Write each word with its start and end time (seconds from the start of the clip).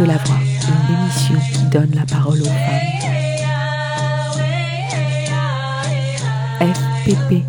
De 0.00 0.06
la 0.06 0.16
voix, 0.16 0.36
une 0.88 0.94
émission 0.96 1.38
qui 1.52 1.62
donne 1.70 1.90
la 1.94 2.06
parole 2.06 2.40
aux 2.40 2.44
femmes. 2.44 2.54
FPP 6.58 7.44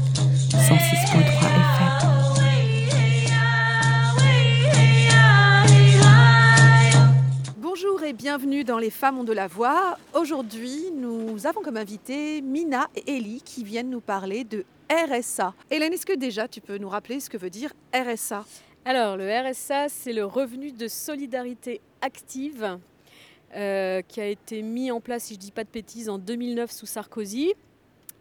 106.3 0.52 1.16
FM. 1.56 1.92
Bonjour 7.58 8.04
et 8.04 8.12
bienvenue 8.12 8.66
dans 8.66 8.80
Les 8.80 8.90
Femmes 8.90 9.20
ont 9.20 9.24
de 9.24 9.32
la 9.32 9.48
voix. 9.48 9.98
Aujourd'hui, 10.14 10.92
nous 10.94 11.48
avons 11.48 11.62
comme 11.62 11.78
invité 11.78 12.42
Mina 12.42 12.90
et 12.98 13.16
Ellie 13.16 13.42
qui 13.46 13.64
viennent 13.64 13.90
nous 13.90 14.02
parler 14.02 14.44
de 14.44 14.66
RSA. 14.92 15.54
Hélène, 15.70 15.94
est-ce 15.94 16.06
que 16.06 16.18
déjà 16.18 16.50
tu 16.50 16.60
peux 16.60 16.78
nous 16.78 16.90
rappeler 16.90 17.22
ce 17.22 17.30
que 17.30 17.38
veut 17.38 17.50
dire 17.50 17.72
RSA 17.96 18.44
Alors, 18.84 19.16
le 19.16 19.30
RSA, 19.30 19.90
c'est 19.90 20.12
le 20.12 20.26
revenu 20.26 20.72
de 20.72 20.88
solidarité 20.88 21.82
active 22.02 22.80
euh, 23.56 24.02
qui 24.08 24.20
a 24.20 24.26
été 24.26 24.64
mis 24.64 24.90
en 24.90 25.00
place, 25.00 25.26
si 25.26 25.36
je 25.36 25.40
ne 25.40 25.44
dis 25.44 25.52
pas 25.52 25.64
de 25.64 25.70
bêtises, 25.72 26.10
en 26.10 26.18
2009 26.18 26.72
sous 26.72 26.88
Sarkozy 26.88 27.54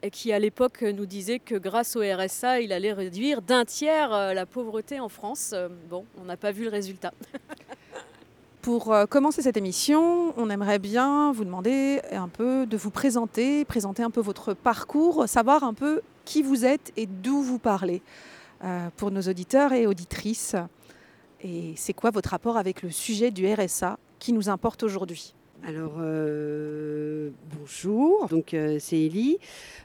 et 0.03 0.11
qui 0.11 0.35
à 0.35 0.39
l'époque 0.39 0.83
nous 0.83 1.07
disait 1.07 1.39
que 1.39 1.55
grâce 1.55 1.97
au 1.97 2.01
RSA, 2.01 2.61
il 2.61 2.75
allait 2.75 2.93
réduire 2.93 3.41
d'un 3.41 3.65
tiers 3.65 4.13
euh, 4.13 4.35
la 4.35 4.45
pauvreté 4.45 5.01
en 5.01 5.09
France. 5.09 5.53
Euh, 5.55 5.69
Bon, 5.89 6.05
on 6.21 6.25
n'a 6.25 6.37
pas 6.37 6.53
vu 6.53 6.65
le 6.65 6.71
résultat. 6.71 7.15
Pour 8.61 8.95
commencer 9.09 9.41
cette 9.41 9.57
émission, 9.57 10.35
on 10.39 10.51
aimerait 10.51 10.79
bien 10.79 11.33
vous 11.33 11.47
demander 11.47 12.03
un 12.13 12.29
peu 12.29 12.67
de 12.67 12.77
vous 12.77 12.91
présenter, 12.91 13.65
présenter 13.65 14.03
un 14.03 14.11
peu 14.11 14.21
votre 14.21 14.53
parcours, 14.53 15.27
savoir 15.27 15.65
un 15.65 15.73
peu 15.73 16.03
qui 16.27 16.43
vous 16.43 16.67
êtes 16.67 16.93
et 16.99 17.07
d'où 17.07 17.41
vous 17.41 17.59
parlez 17.59 18.03
pour 18.97 19.11
nos 19.11 19.23
auditeurs 19.23 19.73
et 19.73 19.87
auditrices. 19.87 20.57
Et 21.43 21.73
c'est 21.77 21.95
quoi 21.95 22.11
votre 22.11 22.31
rapport 22.31 22.57
avec 22.57 22.83
le 22.83 22.91
sujet 22.91 23.31
du 23.31 23.51
RSA 23.53 23.99
qui 24.19 24.33
nous 24.33 24.49
importe 24.49 24.83
aujourd'hui? 24.83 25.35
Alors, 25.63 25.97
euh, 25.99 27.31
bonjour, 27.59 28.29
donc 28.29 28.55
euh, 28.55 28.79
c'est 28.81 28.99
Élie. 28.99 29.39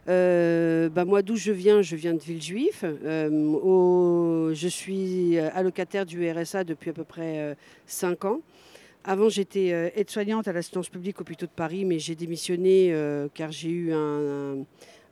Euh, 0.08 0.88
bah, 0.90 1.04
moi, 1.04 1.22
d'où 1.22 1.36
je 1.36 1.52
viens, 1.52 1.82
je 1.82 1.98
viens 1.98 2.14
de 2.14 2.20
Villejuif. 2.22 2.84
Euh, 2.86 4.54
je 4.54 4.68
suis 4.70 5.38
allocataire 5.38 6.06
du 6.06 6.30
RSA 6.32 6.64
depuis 6.64 6.92
à 6.92 6.94
peu 6.94 7.04
près 7.04 7.58
5 7.88 8.24
ans. 8.24 8.40
Avant, 9.04 9.30
j'étais 9.30 9.72
euh, 9.72 9.90
aide-soignante 9.96 10.48
à 10.48 10.54
l'assistance 10.54 10.90
publique 10.90 11.22
hôpitaux 11.22 11.46
de 11.46 11.52
Paris, 11.52 11.86
mais 11.86 12.00
j'ai 12.00 12.16
démissionné 12.16 12.92
euh, 12.92 13.28
car 13.34 13.52
j'ai 13.52 13.70
eu 13.70 13.94
un- 13.94 14.64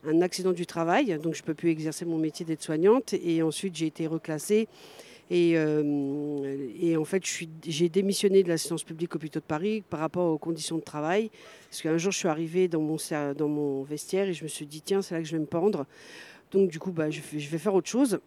un 0.05 0.21
accident 0.21 0.51
du 0.51 0.65
travail, 0.65 1.17
donc 1.19 1.33
je 1.33 1.41
ne 1.41 1.45
peux 1.45 1.53
plus 1.53 1.69
exercer 1.69 2.05
mon 2.05 2.17
métier 2.17 2.45
d'aide-soignante. 2.45 3.13
Et 3.13 3.41
ensuite, 3.41 3.75
j'ai 3.75 3.87
été 3.87 4.07
reclassée. 4.07 4.67
Et, 5.29 5.53
euh, 5.55 6.95
en 6.97 7.05
fait, 7.05 7.23
j'ai 7.65 7.89
démissionné 7.89 8.43
de 8.43 8.49
l'assistance 8.49 8.83
publique 8.83 9.15
hôpitaux 9.15 9.39
de 9.39 9.45
Paris 9.45 9.83
par 9.89 9.99
rapport 9.99 10.31
aux 10.31 10.37
conditions 10.37 10.77
de 10.77 10.83
travail. 10.83 11.31
Parce 11.69 11.81
qu'un 11.81 11.97
jour, 11.97 12.11
je 12.11 12.17
suis 12.17 12.27
arrivée 12.27 12.67
dans 12.67 12.81
mon, 12.81 12.97
dans 13.35 13.47
mon 13.47 13.83
vestiaire 13.83 14.27
et 14.27 14.33
je 14.33 14.43
me 14.43 14.49
suis 14.49 14.65
dit, 14.65 14.81
tiens, 14.81 15.01
c'est 15.01 15.15
là 15.15 15.21
que 15.21 15.27
je 15.27 15.33
vais 15.33 15.39
me 15.39 15.45
pendre. 15.47 15.85
Donc, 16.51 16.69
du 16.69 16.79
coup, 16.79 16.91
bah, 16.91 17.09
je, 17.09 17.21
je 17.35 17.49
vais 17.49 17.57
faire 17.57 17.73
autre 17.73 17.89
chose. 17.89 18.19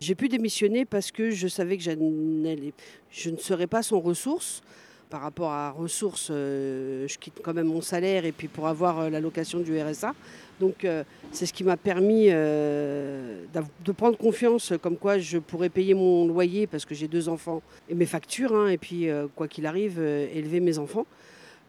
J'ai 0.00 0.14
pu 0.14 0.28
démissionner 0.28 0.86
parce 0.86 1.10
que 1.10 1.30
je 1.30 1.46
savais 1.46 1.76
que 1.76 1.82
je 1.82 3.30
ne 3.30 3.36
serais 3.36 3.66
pas 3.66 3.82
sans 3.82 4.00
ressources. 4.00 4.62
Par 5.10 5.22
rapport 5.22 5.50
à 5.50 5.70
ressources, 5.72 6.28
euh, 6.30 7.08
je 7.08 7.18
quitte 7.18 7.40
quand 7.42 7.52
même 7.52 7.66
mon 7.66 7.80
salaire 7.80 8.24
et 8.24 8.30
puis 8.30 8.46
pour 8.46 8.68
avoir 8.68 9.00
euh, 9.00 9.10
l'allocation 9.10 9.58
du 9.58 9.76
RSA. 9.76 10.14
Donc, 10.60 10.84
euh, 10.84 11.02
c'est 11.32 11.46
ce 11.46 11.52
qui 11.52 11.64
m'a 11.64 11.76
permis 11.76 12.26
euh, 12.28 13.44
de 13.84 13.92
prendre 13.92 14.16
confiance, 14.16 14.72
comme 14.80 14.96
quoi 14.96 15.18
je 15.18 15.38
pourrais 15.38 15.68
payer 15.68 15.94
mon 15.94 16.28
loyer 16.28 16.68
parce 16.68 16.84
que 16.84 16.94
j'ai 16.94 17.08
deux 17.08 17.28
enfants 17.28 17.60
et 17.88 17.94
mes 17.96 18.06
factures, 18.06 18.54
hein, 18.54 18.68
et 18.68 18.78
puis 18.78 19.08
quoi 19.34 19.48
qu'il 19.48 19.66
arrive, 19.66 20.00
élever 20.00 20.60
mes 20.60 20.78
enfants. 20.78 21.06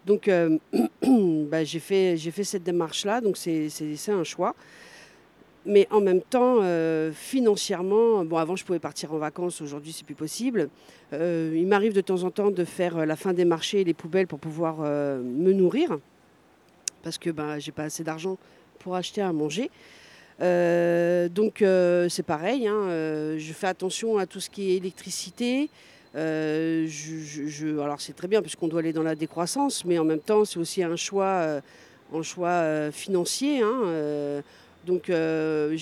Donc 0.05 0.29
bah, 1.01 1.63
j'ai 1.63 1.79
fait, 1.79 2.17
fait 2.17 2.43
cette 2.43 2.63
démarche-là, 2.63 3.21
donc 3.21 3.37
c'est 3.37 3.69
un 4.09 4.23
choix. 4.23 4.55
Mais 5.65 5.87
en 5.91 6.01
même 6.01 6.21
temps, 6.21 6.57
euh, 6.61 7.11
financièrement, 7.11 8.25
bon, 8.25 8.37
avant 8.37 8.55
je 8.55 8.65
pouvais 8.65 8.79
partir 8.79 9.13
en 9.13 9.19
vacances, 9.19 9.61
aujourd'hui 9.61 9.93
c'est 9.93 10.05
plus 10.05 10.15
possible. 10.15 10.69
Euh, 11.13 11.53
il 11.55 11.67
m'arrive 11.67 11.93
de 11.93 12.01
temps 12.01 12.23
en 12.23 12.31
temps 12.31 12.49
de 12.49 12.65
faire 12.65 12.97
euh, 12.97 13.05
la 13.05 13.15
fin 13.15 13.31
des 13.33 13.45
marchés 13.45 13.81
et 13.81 13.83
les 13.83 13.93
poubelles 13.93 14.25
pour 14.25 14.39
pouvoir 14.39 14.79
me 14.79 15.53
nourrir, 15.53 15.99
parce 17.03 17.19
que 17.19 17.29
ben, 17.29 17.59
j'ai 17.59 17.71
pas 17.71 17.83
assez 17.83 18.03
d'argent 18.03 18.39
pour 18.79 18.95
acheter 18.95 19.21
à 19.21 19.31
manger. 19.31 19.69
Donc 20.39 21.63
c'est 22.09 22.25
pareil, 22.25 22.67
hein, 22.67 23.37
je 23.37 23.53
fais 23.53 23.67
attention 23.67 24.17
à 24.17 24.25
tout 24.25 24.39
ce 24.39 24.49
qui 24.49 24.71
est 24.71 24.77
électricité. 24.77 25.69
Alors 26.15 27.99
c'est 28.01 28.15
très 28.15 28.27
bien 28.27 28.41
puisqu'on 28.41 28.67
doit 28.67 28.79
aller 28.79 28.93
dans 28.93 29.03
la 29.03 29.13
décroissance, 29.13 29.85
mais 29.85 29.99
en 29.99 30.05
même 30.05 30.19
temps 30.19 30.43
c'est 30.43 30.57
aussi 30.57 30.81
un 30.81 30.95
choix, 30.95 31.61
un 32.11 32.23
choix 32.23 32.89
financier. 32.91 33.61
hein, 33.61 34.41
donc 34.85 35.09
euh, 35.09 35.75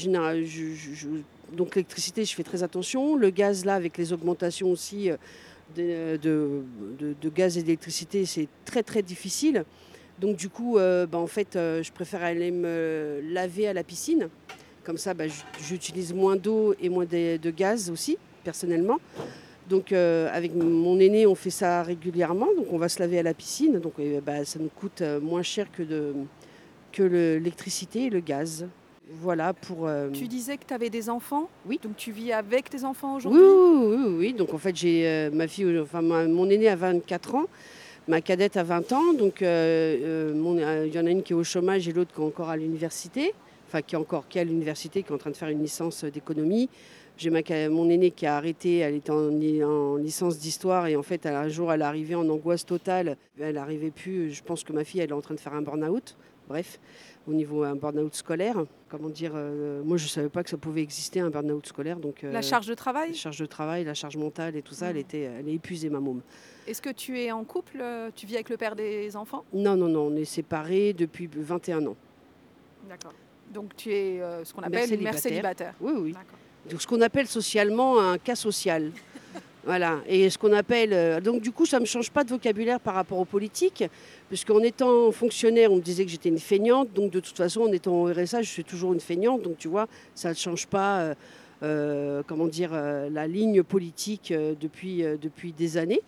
donc 1.54 1.76
l'électricité 1.76 2.26
je 2.26 2.36
fais 2.36 2.44
très 2.44 2.64
attention. 2.64 3.16
Le 3.16 3.30
gaz 3.30 3.66
là 3.66 3.76
avec 3.76 3.98
les 3.98 4.14
augmentations 4.14 4.70
aussi 4.70 5.10
euh, 5.78 6.18
de, 6.18 7.30
gaz 7.30 7.58
et 7.58 7.64
d'électricité 7.64 8.26
c'est 8.26 8.48
très 8.66 8.84
très 8.84 9.02
difficile. 9.02 9.64
Donc 10.20 10.36
du 10.36 10.50
coup, 10.50 10.78
euh, 10.78 11.06
bah, 11.06 11.18
en 11.18 11.28
fait, 11.28 11.52
je 11.54 11.92
préfère 11.94 12.24
aller 12.24 12.52
me 12.52 13.22
laver 13.32 13.68
à 13.68 13.74
la 13.74 13.84
piscine. 13.84 14.28
Comme 14.84 14.98
ça, 14.98 15.14
bah, 15.14 15.26
j'utilise 15.62 16.14
moins 16.14 16.36
d'eau 16.36 16.76
et 16.82 16.90
moins 16.90 17.06
de, 17.06 17.52
gaz 17.52 17.90
aussi, 17.90 18.18
personnellement. 18.44 19.00
Donc 19.70 19.94
avec 19.94 20.54
mon 20.56 21.00
aîné, 21.00 21.26
on 21.26 21.36
fait 21.36 21.52
ça 21.52 21.84
régulièrement. 21.84 22.48
Donc 22.58 22.74
on 22.74 22.78
va 22.78 22.90
se 22.90 23.00
laver 23.00 23.20
à 23.20 23.24
la 23.24 23.34
piscine. 23.34 23.80
Donc 23.80 23.94
bah, 24.26 24.44
ça 24.44 24.60
nous 24.60 24.70
coûte 24.70 25.02
moins 25.22 25.44
cher 25.44 25.72
que, 25.72 25.84
que 26.92 27.04
le- 27.04 27.38
l'électricité 27.38 28.06
et 28.08 28.10
le 28.10 28.20
gaz. 28.20 28.68
Voilà 29.12 29.54
pour... 29.54 29.88
euh, 29.88 30.10
Tu 30.12 30.28
disais 30.28 30.58
que 30.58 30.66
tu 30.68 30.74
avais 30.74 30.90
des 30.90 31.10
enfants 31.10 31.50
Oui. 31.68 31.80
Donc 31.82 31.96
tu 31.98 32.12
vis 32.12 32.32
avec 32.32 32.70
tes 32.70 32.84
enfants 32.84 33.16
aujourd'hui 33.16 33.42
oui, 33.42 33.96
oui, 33.98 34.16
oui. 34.20 34.34
Donc 34.34 34.54
en 34.54 34.58
fait, 34.58 34.76
j'ai 34.76 35.08
euh, 35.08 35.30
ma 35.32 35.48
fille, 35.48 35.80
enfin 35.80 36.02
ma- 36.02 36.28
mon 36.28 36.50
aîné 36.50 36.68
a 36.70 36.76
24 36.76 37.36
ans, 37.36 37.46
ma 38.08 38.22
cadette 38.22 38.58
a 38.58 38.64
20 38.64 38.92
ans. 38.94 39.14
Donc 39.14 39.42
euh, 39.42 39.98
euh, 40.34 40.34
euh, 40.60 40.86
il 40.88 40.94
y 40.94 41.00
en 41.00 41.06
a 41.06 41.10
une 41.10 41.24
qui 41.24 41.34
est 41.34 41.36
au 41.36 41.44
chômage 41.44 41.88
et 41.88 41.94
l'autre 41.94 42.14
qui 42.14 42.22
est 42.22 42.24
encore 42.26 42.50
à 42.50 42.58
l'université, 42.58 43.34
enfin 43.68 43.82
qui 43.82 43.96
est 43.96 43.98
encore 43.98 44.28
qui 44.28 44.38
est 44.38 44.42
à 44.42 44.46
l'université, 44.46 45.02
qui 45.04 45.10
est 45.12 45.16
en 45.16 45.18
train 45.18 45.32
de 45.32 45.38
faire 45.38 45.50
une 45.50 45.62
licence 45.62 46.04
d'économie. 46.04 46.70
J'ai 47.18 47.32
ma 47.32 47.42
mon 47.70 47.90
aîné 47.90 48.12
qui 48.12 48.26
a 48.28 48.38
arrêté, 48.38 48.78
elle 48.78 48.96
était 48.96 49.12
en, 49.12 49.28
li- 49.28 49.62
en 49.64 49.98
licence 49.98 50.38
d'histoire 50.40 50.88
et 50.88 50.96
en 50.96 51.04
fait 51.04 51.26
elle- 51.26 51.36
un 51.36 51.50
jour 51.50 51.74
elle 51.74 51.82
arrivée 51.82 52.16
en 52.16 52.30
angoisse 52.30 52.66
totale. 52.66 53.18
Elle 53.40 53.56
n'arrivait 53.56 53.92
plus. 53.92 54.32
Je 54.32 54.42
pense 54.44 54.64
que 54.64 54.72
ma 54.72 54.84
fille 54.86 55.02
elle 55.02 55.10
est 55.10 55.14
en 55.14 55.20
train 55.22 55.34
de 55.36 55.40
faire 55.40 55.54
un 55.56 55.62
burn-out. 55.62 56.16
Bref, 56.50 56.80
au 57.28 57.32
niveau 57.34 57.64
un 57.64 57.76
burn-out 57.76 58.16
scolaire. 58.16 58.56
Comment 58.90 59.10
dire 59.10 59.34
euh, 59.36 59.84
Moi 59.84 59.98
je 59.98 60.08
savais 60.08 60.30
pas 60.30 60.44
que 60.44 60.50
ça 60.50 60.58
pouvait 60.58 60.82
exister 60.82 61.20
un 61.20 61.30
burn-out 61.30 61.66
scolaire. 61.68 61.98
Donc 62.00 62.24
La 62.24 62.40
euh, 62.40 62.42
charge 62.42 62.66
de 62.66 62.74
travail? 62.74 63.10
la 63.10 63.16
charge 63.16 63.38
de 63.40 63.46
travail, 63.46 63.84
la 63.86 63.94
charge 63.94 64.18
mentale 64.18 64.56
et 64.56 64.64
tout 64.64 64.74
ça, 64.74 64.88
elle, 64.88 64.96
Mhm. 64.96 65.00
était, 65.02 65.22
elle 65.22 65.48
est 65.48 65.54
épuisée, 65.54 65.90
ma 65.90 66.00
môme. 66.00 66.22
Est-ce 66.68 66.82
que 66.82 66.90
tu 66.90 67.20
es 67.20 67.32
en 67.32 67.44
couple 67.44 67.78
euh, 67.82 68.10
Tu 68.16 68.26
vis 68.26 68.34
avec 68.36 68.50
le 68.50 68.58
père 68.58 68.76
des 68.76 69.16
enfants? 69.16 69.46
Non, 69.54 69.76
non, 69.76 69.88
non, 69.88 70.08
on 70.08 70.16
est 70.16 70.26
séparés 70.26 70.94
depuis 70.94 71.30
21 71.32 71.86
ans. 71.86 71.96
D'accord. 72.90 73.14
Donc 73.54 73.76
tu 73.76 73.92
es 73.94 74.20
euh, 74.22 74.44
ce 74.44 74.52
qu'on 74.54 74.62
Mère 74.62 74.70
appelle 74.82 74.94
une 74.96 75.04
mère 75.04 75.18
célibataire. 75.20 75.76
Oui, 75.80 75.94
oui. 75.96 76.14
Donc, 76.70 76.82
ce 76.82 76.88
qu'on 76.88 77.02
appelle 77.02 77.26
socialement 77.28 78.00
un 78.00 78.18
cas 78.18 78.36
social. 78.36 78.92
Voilà. 79.70 80.00
Et 80.08 80.32
ce 80.32 80.40
qu'on 80.40 80.54
appelle. 80.54 80.94
euh, 80.94 81.22
donc, 81.22 81.44
du 81.44 81.52
coup, 81.52 81.68
ça 81.68 81.78
ne 81.78 81.82
me 81.82 81.86
change 81.86 82.10
pas 82.10 82.24
de 82.24 82.30
vocabulaire 82.32 82.80
par 82.80 82.96
rapport 82.96 83.20
aux 83.20 83.26
politiques, 83.26 83.84
puisqu'en 84.28 84.64
étant 84.64 85.12
fonctionnaire, 85.12 85.72
on 85.72 85.76
me 85.76 85.82
disait 85.82 86.06
que 86.06 86.10
j'étais 86.10 86.30
une 86.30 86.40
feignante. 86.40 86.92
Donc, 86.92 87.12
de 87.12 87.20
toute 87.20 87.38
façon, 87.38 87.62
en 87.62 87.72
étant 87.72 87.92
au 88.02 88.06
RSA, 88.12 88.42
je 88.42 88.50
suis 88.50 88.64
toujours 88.64 88.94
une 88.94 89.00
feignante. 89.00 89.44
Donc, 89.44 89.60
tu 89.60 89.68
vois, 89.68 89.86
ça 90.16 90.30
ne 90.30 90.34
change 90.34 90.66
pas. 90.66 91.02
euh, 91.02 91.14
euh, 91.62 92.24
comment 92.26 92.48
dire, 92.48 92.72
la 92.72 93.28
ligne 93.28 93.62
politique 93.62 94.34
depuis 94.34 95.54
des 95.56 95.78
années. 95.78 96.02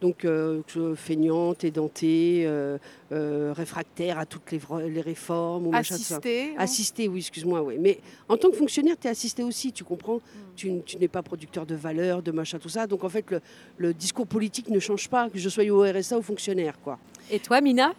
Donc, 0.00 0.24
euh, 0.24 0.60
feignante, 0.96 1.64
édentée, 1.64 2.42
euh, 2.46 2.78
euh, 3.12 3.52
réfractaire 3.56 4.18
à 4.18 4.26
toutes 4.26 4.50
les, 4.52 4.60
les 4.90 5.00
réformes. 5.00 5.66
ou 5.66 5.70
machin, 5.70 5.96
tout 5.96 6.02
ça. 6.02 6.16
Assisté 6.16 6.48
non? 6.48 6.58
Assisté, 6.58 7.08
oui, 7.08 7.18
excuse-moi, 7.20 7.62
oui. 7.62 7.76
Mais 7.80 7.98
en 8.28 8.36
tant 8.36 8.50
que 8.50 8.56
fonctionnaire, 8.56 8.96
tu 9.00 9.06
es 9.06 9.10
assisté 9.10 9.42
aussi, 9.42 9.72
tu 9.72 9.82
comprends? 9.84 10.20
Tu, 10.56 10.68
n- 10.68 10.82
tu 10.84 10.98
n'es 10.98 11.08
pas 11.08 11.22
producteur 11.22 11.64
de 11.64 11.74
valeur, 11.74 12.22
de 12.22 12.32
machin, 12.32 12.58
tout 12.58 12.68
ça. 12.68 12.86
Donc 12.86 13.02
en 13.04 13.08
fait, 13.08 13.30
le, 13.30 13.40
le 13.78 13.94
discours 13.94 14.26
politique 14.26 14.68
ne 14.68 14.78
change 14.78 15.08
pas, 15.08 15.30
que 15.30 15.38
je 15.38 15.48
sois 15.48 15.64
au 15.70 15.82
RSA 15.82 16.18
ou 16.18 16.22
fonctionnaire, 16.22 16.78
quoi. 16.82 16.98
Et 17.30 17.38
toi, 17.38 17.60
Mina? 17.60 17.92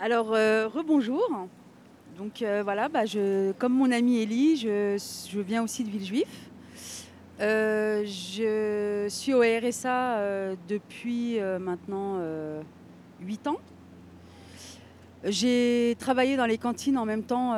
Alors, 0.00 0.32
euh, 0.34 0.66
rebonjour. 0.66 1.28
Donc 2.18 2.42
euh, 2.42 2.62
voilà, 2.64 2.88
bah, 2.88 3.06
je, 3.06 3.52
comme 3.52 3.72
mon 3.74 3.90
amie 3.92 4.18
Ellie, 4.22 4.56
je, 4.56 4.96
je 5.30 5.40
viens 5.40 5.62
aussi 5.62 5.82
de 5.84 5.90
Villejuif. 5.90 6.26
Euh, 7.40 8.04
je 8.04 9.06
suis 9.08 9.34
au 9.34 9.40
RSA 9.40 10.18
euh, 10.18 10.54
depuis 10.68 11.40
euh, 11.40 11.58
maintenant 11.58 12.20
8 13.20 13.46
ans. 13.48 13.56
J'ai 15.24 15.96
travaillé 15.98 16.36
dans 16.36 16.46
les 16.46 16.58
cantines 16.58 16.98
en 16.98 17.06
même 17.06 17.22
temps, 17.22 17.52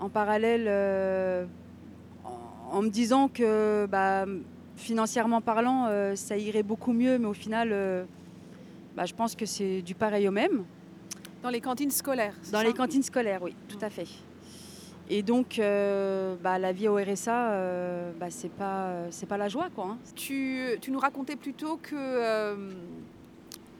en 0.00 0.08
parallèle, 0.08 1.46
en, 2.24 2.78
en 2.78 2.82
me 2.82 2.88
disant 2.88 3.28
que 3.28 3.86
bah, 3.90 4.24
financièrement 4.76 5.42
parlant, 5.42 5.90
ça 6.14 6.38
irait 6.38 6.62
beaucoup 6.62 6.94
mieux, 6.94 7.18
mais 7.18 7.26
au 7.26 7.34
final, 7.34 8.06
bah, 8.96 9.04
je 9.04 9.12
pense 9.12 9.34
que 9.34 9.44
c'est 9.44 9.82
du 9.82 9.94
pareil 9.94 10.28
au 10.28 10.32
même. 10.32 10.64
Dans 11.42 11.50
les 11.50 11.60
cantines 11.60 11.90
scolaires 11.90 12.34
Dans 12.50 12.58
ça? 12.60 12.64
les 12.64 12.72
cantines 12.72 13.02
scolaires, 13.02 13.42
oui, 13.42 13.54
tout 13.68 13.78
à 13.82 13.90
fait. 13.90 14.06
Et 15.10 15.22
donc, 15.22 15.58
euh, 15.58 16.36
bah, 16.42 16.58
la 16.58 16.72
vie 16.72 16.86
au 16.88 16.96
RSA, 16.96 17.52
euh, 17.52 18.12
bah, 18.18 18.26
c'est 18.30 18.50
pas, 18.52 18.92
c'est 19.10 19.26
pas 19.26 19.38
la 19.38 19.48
joie, 19.48 19.68
quoi. 19.74 19.86
hein. 19.92 19.98
Tu, 20.14 20.76
tu 20.80 20.90
nous 20.90 20.98
racontais 20.98 21.36
plutôt 21.36 21.78
que 21.78 21.94
euh, 21.96 22.72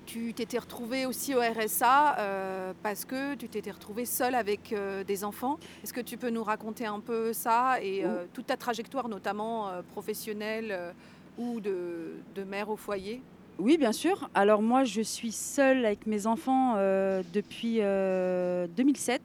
tu 0.07 0.33
t'étais 0.33 0.59
retrouvée 0.59 1.05
aussi 1.05 1.35
au 1.35 1.41
RSA 1.41 2.17
euh, 2.19 2.73
parce 2.83 3.05
que 3.05 3.35
tu 3.35 3.47
t'étais 3.49 3.71
retrouvée 3.71 4.07
seule 4.07 4.35
avec 4.35 4.73
euh, 4.73 5.05
des 5.05 5.23
enfants. 5.23 5.59
Est-ce 5.85 5.93
que 5.93 6.01
tu 6.01 6.17
peux 6.17 6.31
nous 6.31 6.43
raconter 6.45 6.87
un 6.87 7.01
peu 7.01 7.35
ça 7.35 7.77
et 7.83 8.05
euh, 8.07 8.25
toute 8.33 8.47
ta 8.47 8.57
trajectoire, 8.57 9.09
notamment 9.11 9.69
euh, 9.69 9.83
professionnelle 9.83 10.69
euh, 10.71 10.93
ou 11.37 11.61
de, 11.61 12.15
de 12.35 12.43
mère 12.45 12.71
au 12.71 12.77
foyer? 12.77 13.21
Oui, 13.59 13.77
bien 13.77 13.93
sûr. 13.93 14.31
Alors 14.35 14.63
moi, 14.63 14.85
je 14.85 15.03
suis 15.03 15.33
seule 15.33 15.85
avec 15.85 16.07
mes 16.07 16.27
enfants 16.27 16.75
euh, 16.79 17.23
depuis 17.35 17.79
euh, 17.81 18.67
2007. 18.77 19.21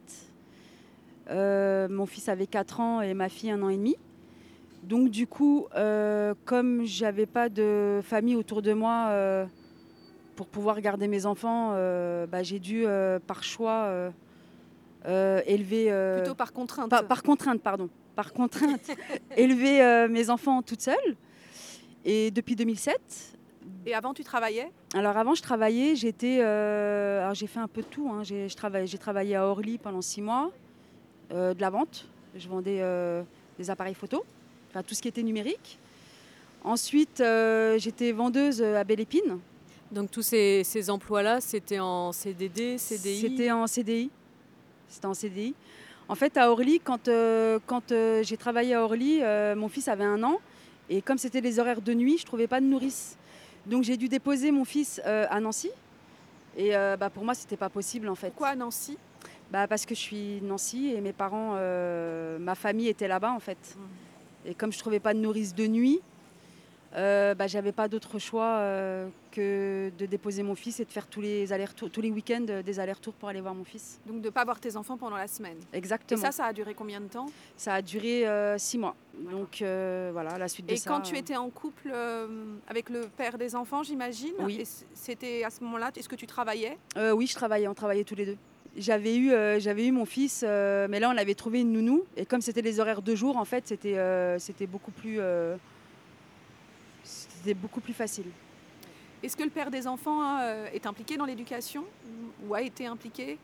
Euh, 1.30 1.88
mon 1.90 2.06
fils 2.06 2.30
avait 2.30 2.48
4 2.48 2.80
ans 2.80 3.02
et 3.02 3.14
ma 3.14 3.30
fille 3.30 3.52
un 3.52 3.62
an 3.62 3.70
et 3.70 3.78
demi. 3.78 3.96
Donc 4.84 5.10
du 5.10 5.28
coup, 5.28 5.68
euh, 5.76 6.34
comme 6.46 6.84
j'avais 6.84 7.26
pas 7.26 7.48
de 7.50 8.02
famille 8.04 8.36
autour 8.36 8.62
de 8.62 8.74
moi 8.74 9.08
euh, 9.12 9.46
pour 10.36 10.48
pouvoir 10.48 10.82
garder 10.82 11.08
mes 11.08 11.26
enfants, 11.26 11.72
euh, 11.74 12.28
bah, 12.28 12.44
j'ai 12.44 12.60
dû 12.60 12.86
par 13.26 13.44
choix 13.44 14.12
élever... 15.06 15.92
Plutôt 16.18 16.36
par 16.36 16.52
contrainte. 16.52 16.90
par, 16.90 17.08
par 17.08 17.24
contrainte, 17.24 17.62
pardon. 17.62 17.90
Par 18.16 18.34
contrainte, 18.34 18.92
élever 19.38 20.08
mes 20.10 20.30
enfants 20.30 20.62
toute 20.62 20.82
seule. 20.82 21.16
Et 22.06 22.32
depuis 22.32 22.56
2007, 22.58 23.38
Et 23.86 23.94
avant, 23.94 24.14
tu 24.14 24.26
travaillais? 24.26 24.70
Alors 24.94 25.16
avant, 25.16 25.34
je 25.34 25.42
travaillais, 25.42 25.96
j'étais, 25.96 26.42
alors 26.42 27.34
j'ai 27.34 27.48
fait 27.48 27.62
un 27.62 27.70
peu 27.70 27.82
de 27.82 27.88
tout. 27.88 28.10
hein. 28.12 28.24
J'ai, 28.24 28.50
travaillé 29.00 29.38
à 29.38 29.46
Orly 29.46 29.78
pendant 29.78 30.02
six 30.02 30.22
mois, 30.22 30.52
de 31.32 31.62
la 31.62 31.70
vente. 31.70 32.08
Je 32.36 32.48
vendais 32.48 32.80
euh, 32.82 33.24
des 33.60 33.70
appareils 33.70 33.94
photo, 33.94 34.26
enfin 34.70 34.82
tout 34.82 34.96
ce 34.96 35.02
qui 35.02 35.08
était 35.08 35.24
numérique. 35.24 35.78
Ensuite, 36.64 37.22
euh, 37.22 37.78
j'étais 37.78 38.12
vendeuse 38.12 38.62
à 38.62 38.84
Belle 38.84 39.02
Épine. 39.02 39.40
Donc 39.92 40.10
tous 40.10 40.24
ces, 40.24 40.64
ces 40.64 40.90
emplois-là, 40.90 41.42
c'était 41.42 41.80
en 41.80 42.12
CDD, 42.12 42.78
CDI 42.78 43.22
C'était 43.22 43.52
en 43.52 43.68
CDI. 43.68 44.10
C'était 44.88 45.06
en 45.06 45.14
CDI. 45.14 45.54
En 46.08 46.16
fait, 46.16 46.36
à 46.38 46.52
Orly, 46.52 46.80
quand, 46.80 47.08
euh, 47.08 47.60
quand 47.66 47.92
euh, 47.92 48.24
j'ai 48.24 48.38
travaillé 48.38 48.74
à 48.74 48.84
Orly, 48.84 49.20
euh, 49.22 49.56
mon 49.56 49.70
fils 49.70 49.88
avait 49.88 50.04
un 50.04 50.24
an. 50.24 50.40
Et 50.90 51.02
comme 51.02 51.18
c'était 51.18 51.42
les 51.42 51.60
horaires 51.60 51.82
de 51.82 51.94
nuit, 51.94 52.18
je 52.18 52.24
ne 52.24 52.28
trouvais 52.28 52.48
pas 52.48 52.60
de 52.60 52.66
nourrice. 52.66 53.18
Donc 53.66 53.84
j'ai 53.84 53.96
dû 53.96 54.10
déposer 54.10 54.52
mon 54.52 54.66
fils 54.66 55.02
euh, 55.06 55.26
à 55.30 55.40
Nancy. 55.40 55.70
Et 56.58 56.76
euh, 56.76 56.98
bah, 56.98 57.10
pour 57.10 57.24
moi, 57.24 57.34
c'était 57.34 57.58
pas 57.58 57.70
possible 57.70 58.10
en 58.10 58.16
fait. 58.16 58.30
Pourquoi 58.30 58.56
Nancy? 58.56 58.98
Bah, 59.54 59.68
Parce 59.68 59.86
que 59.86 59.96
je 59.96 60.00
suis 60.02 60.40
de 60.42 60.46
Nancy 60.46 60.94
et 60.96 61.00
mes 61.00 61.14
parents, 61.14 61.54
euh, 61.56 62.38
ma 62.40 62.56
famille 62.56 62.90
était 62.90 63.08
là-bas 63.08 63.32
en 63.32 63.40
fait. 63.40 63.78
Et 64.46 64.54
comme 64.56 64.74
je 64.74 64.80
trouvais 64.80 65.00
pas 65.00 65.14
de 65.14 65.20
nourrice 65.20 65.56
de 65.56 65.68
nuit, 65.68 66.02
euh, 66.96 67.34
bah, 67.34 67.48
j'avais 67.48 67.72
pas 67.72 67.88
d'autre 67.88 68.20
choix 68.20 68.58
euh, 68.58 69.08
que 69.32 69.92
de 69.98 70.06
déposer 70.06 70.44
mon 70.44 70.54
fils 70.54 70.80
et 70.80 70.86
de 70.86 70.92
faire 70.92 71.08
tous 71.08 71.22
les 71.22 71.52
allers-retours, 71.52 71.90
tous 71.90 72.02
les 72.02 72.12
week-ends 72.12 72.46
euh, 72.50 72.62
des 72.62 72.80
allers-retours 72.80 73.14
pour 73.16 73.30
aller 73.30 73.42
voir 73.42 73.56
mon 73.56 73.64
fils. 73.64 74.00
Donc 74.06 74.22
de 74.22 74.26
ne 74.28 74.30
pas 74.30 74.44
voir 74.44 74.60
tes 74.60 74.76
enfants 74.76 74.98
pendant 74.98 75.16
la 75.18 75.28
semaine. 75.28 75.58
Et 75.74 75.78
Exactement. 75.78 76.22
ça, 76.22 76.32
ça 76.32 76.46
a 76.46 76.54
duré 76.54 76.74
combien 76.76 77.02
de 77.02 77.08
temps? 77.08 77.26
Ça 77.58 77.76
a 77.76 77.82
duré 77.82 78.26
six 78.58 78.78
mois. 78.78 78.96
Donc 79.32 79.58
voilà, 79.62 80.38
la 80.38 80.48
suite 80.48 80.66
de 80.68 80.74
Et 80.74 80.78
ça. 80.78 80.90
quand 80.90 81.02
tu 81.02 81.16
étais 81.18 81.36
en 81.36 81.50
couple 81.50 81.92
avec 82.68 82.90
le 82.90 83.08
père 83.08 83.38
des 83.38 83.56
enfants, 83.56 83.82
j'imagine 83.84 84.34
Oui. 84.40 84.60
et 84.62 84.66
C'était 84.94 85.44
à 85.44 85.50
ce 85.50 85.64
moment-là, 85.64 85.92
est-ce 85.96 86.10
que 86.10 86.16
tu 86.16 86.28
travaillais? 86.28 86.78
Oui, 87.14 87.28
je 87.28 87.34
travaillais, 87.36 87.68
on 87.68 87.74
travaillait 87.74 88.04
tous 88.04 88.16
les 88.16 88.26
deux. 88.26 88.38
J'avais 88.76 89.16
eu, 89.16 89.32
euh, 89.32 89.60
j'avais 89.60 89.86
eu 89.86 89.92
mon 89.92 90.06
fils, 90.06 90.44
euh, 90.44 90.88
mais 90.90 91.00
là 91.00 91.12
on 91.14 91.18
avait 91.18 91.36
trouvé 91.36 91.62
une 91.62 91.72
nounou. 91.72 92.06
Et 92.18 92.26
comme 92.26 92.42
c'était 92.42 92.64
les 92.64 92.80
horaires 92.80 93.04
de 93.04 93.14
jour, 93.14 93.38
en 93.38 93.46
fait, 93.46 93.68
c'était, 93.68 93.98
euh, 94.00 94.40
c'était 94.40 94.66
beaucoup 94.66 94.92
plus, 94.92 95.20
c'était 97.04 97.54
beaucoup 97.54 97.82
plus 97.82 97.94
facile. 97.94 98.26
Est-ce 99.22 99.38
que 99.38 99.44
le 99.44 99.52
père 99.52 99.70
des 99.70 99.86
enfants 99.88 100.40
est 100.74 100.86
impliqué 100.86 101.18
dans 101.18 101.26
l'éducation 101.26 101.86
ou 102.46 102.56
a 102.56 102.62
été 102.62 102.88
impliqué? 102.88 103.38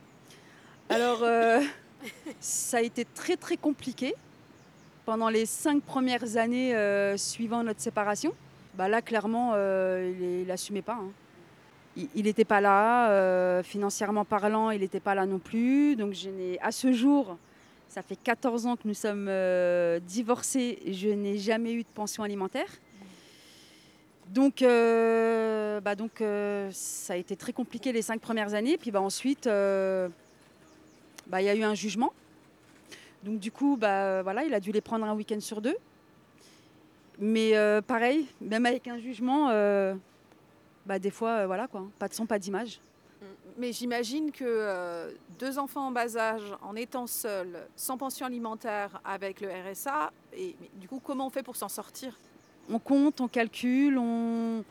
Alors, 0.90 1.24
ça 2.40 2.78
a 2.78 2.82
été 2.82 3.06
très 3.06 3.38
très 3.38 3.56
compliqué 3.56 4.16
pendant 5.06 5.30
les 5.30 5.46
cinq 5.46 5.84
premières 5.84 6.38
années 6.38 6.74
suivant 7.18 7.64
notre 7.64 7.82
séparation. 7.82 8.34
Bah 8.74 8.90
là, 8.90 9.02
clairement, 9.02 9.56
il 9.56 10.46
n'assumait 10.48 10.82
pas. 10.82 10.96
hein. 10.96 11.12
Il 11.98 12.24
n'était 12.24 12.46
pas 12.46 12.62
là, 12.62 13.12
euh, 13.12 13.64
financièrement 13.64 14.24
parlant, 14.24 14.70
il 14.72 14.82
n'était 14.82 15.00
pas 15.00 15.16
là 15.16 15.26
non 15.26 15.40
plus. 15.40 15.96
Donc, 15.96 16.14
je 16.14 16.30
n'ai, 16.30 16.60
à 16.62 16.72
ce 16.72 16.94
jour, 16.94 17.38
ça 17.88 18.02
fait 18.02 18.16
14 18.16 18.68
ans 18.68 18.76
que 18.76 18.88
nous 18.88 18.94
sommes 18.94 19.28
euh, 19.28 20.00
divorcés, 20.00 20.80
je 20.88 21.10
n'ai 21.10 21.38
jamais 21.38 21.74
eu 21.74 21.82
de 21.82 21.90
pension 21.94 22.24
alimentaire. 22.24 22.70
Donc, 24.28 24.62
euh, 24.62 25.82
bah 25.82 25.96
donc 25.96 26.22
ça 26.72 27.14
a 27.14 27.16
été 27.16 27.36
très 27.36 27.52
compliqué 27.52 27.92
les 27.92 28.04
cinq 28.04 28.22
premières 28.22 28.54
années. 28.54 28.78
Puis 28.78 28.92
bah, 28.92 29.02
ensuite, 29.02 29.46
bah, 29.46 31.42
il 31.42 31.46
y 31.46 31.50
a 31.50 31.56
eu 31.56 31.64
un 31.64 31.74
jugement. 31.74 32.14
Donc 33.24 33.40
du 33.40 33.52
coup, 33.52 33.76
bah, 33.76 34.22
voilà, 34.22 34.44
il 34.44 34.54
a 34.54 34.60
dû 34.60 34.72
les 34.72 34.82
prendre 34.82 35.04
un 35.06 35.16
week-end 35.16 35.40
sur 35.40 35.62
deux. 35.62 35.78
Mais 37.18 37.54
pareil, 37.88 38.28
même 38.40 38.68
avec 38.68 38.88
un 38.88 39.00
jugement, 39.00 39.50
bah, 40.90 40.98
des 40.98 41.12
fois, 41.12 41.30
euh, 41.42 41.46
voilà 41.46 41.68
quoi, 41.68 41.86
pas 42.00 42.08
de 42.08 42.16
son, 42.16 42.26
pas 42.26 42.40
d'image. 42.40 42.80
Mais 43.58 43.72
j'imagine 43.74 44.32
que 44.32 44.44
euh, 44.46 45.12
deux 45.38 45.60
enfants 45.60 45.88
en 45.88 45.92
bas 45.92 46.18
âge, 46.18 46.42
en 46.64 46.76
étant 46.76 47.06
seuls, 47.06 47.60
sans 47.76 47.96
pension 47.98 48.26
alimentaire 48.26 49.00
avec 49.06 49.40
le 49.42 49.50
RSA, 49.50 50.12
et 50.36 50.56
mais 50.60 50.70
du 50.76 50.88
coup, 50.88 51.00
comment 51.04 51.28
on 51.28 51.30
fait 51.30 51.44
pour 51.44 51.56
s'en 51.56 51.70
sortir? 51.70 52.18
On 52.72 52.80
compte, 52.80 53.22
on 53.22 53.28
calcule, 53.28 53.98
on... 54.00 54.64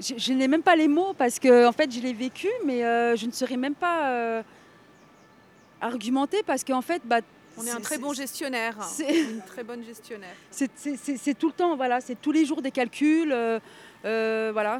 Je, 0.00 0.14
je 0.18 0.32
n'ai 0.34 0.48
même 0.48 0.62
pas 0.62 0.76
les 0.76 0.88
mots 0.88 1.14
parce 1.14 1.38
que 1.38 1.66
en 1.66 1.72
fait, 1.72 1.90
je 1.90 2.00
l'ai 2.00 2.12
vécu, 2.12 2.48
mais 2.66 2.84
euh, 2.84 3.16
je 3.16 3.24
ne 3.26 3.32
saurais 3.32 3.56
même 3.56 3.74
pas 3.74 4.10
euh, 4.10 4.42
argumenter 5.80 6.42
parce 6.42 6.64
qu'en 6.64 6.82
fait, 6.82 7.00
bah, 7.04 7.20
On 7.56 7.64
est 7.66 7.70
un 7.70 7.80
très 7.80 7.98
bon 7.98 8.12
gestionnaire, 8.12 8.76
c'est- 8.82 9.22
une 9.30 9.42
très 9.42 9.62
bonne 9.62 9.84
gestionnaire. 9.84 10.34
C'est- 10.50 11.34
tout 11.38 11.46
le 11.48 11.52
temps, 11.52 11.76
voilà, 11.76 12.00
c'est 12.00 12.20
tous 12.20 12.32
les 12.32 12.44
jours 12.44 12.60
des 12.62 12.70
calculs, 12.72 13.32
voilà. 14.02 14.78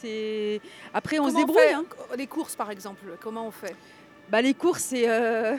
C'est 0.00 0.60
après 0.94 1.18
on 1.18 1.24
Comment 1.24 1.38
se 1.38 1.44
débrouille. 1.44 1.62
fait 1.62 1.72
hein. 1.74 1.84
Les 2.16 2.26
courses, 2.26 2.54
par 2.56 2.70
exemple, 2.70 3.04
comment 3.20 3.46
on 3.46 3.50
fait? 3.50 3.74
Bah, 4.30 4.40
les 4.42 4.54
courses, 4.54 4.82
c'est 4.84 5.08
euh, 5.08 5.56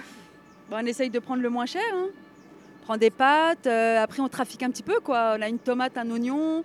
bah, 0.69 0.77
on 0.81 0.85
essaye 0.85 1.09
de 1.09 1.19
prendre 1.19 1.41
le 1.41 1.49
moins 1.49 1.65
cher. 1.65 1.81
Hein. 1.93 2.07
On 2.81 2.85
prend 2.85 2.97
des 2.97 3.09
pâtes, 3.09 3.67
euh, 3.67 4.01
après 4.01 4.21
on 4.21 4.29
trafique 4.29 4.63
un 4.63 4.69
petit 4.71 4.83
peu 4.83 4.99
quoi. 5.01 5.35
On 5.37 5.41
a 5.41 5.49
une 5.49 5.59
tomate, 5.59 5.97
un 5.97 6.09
oignon, 6.09 6.63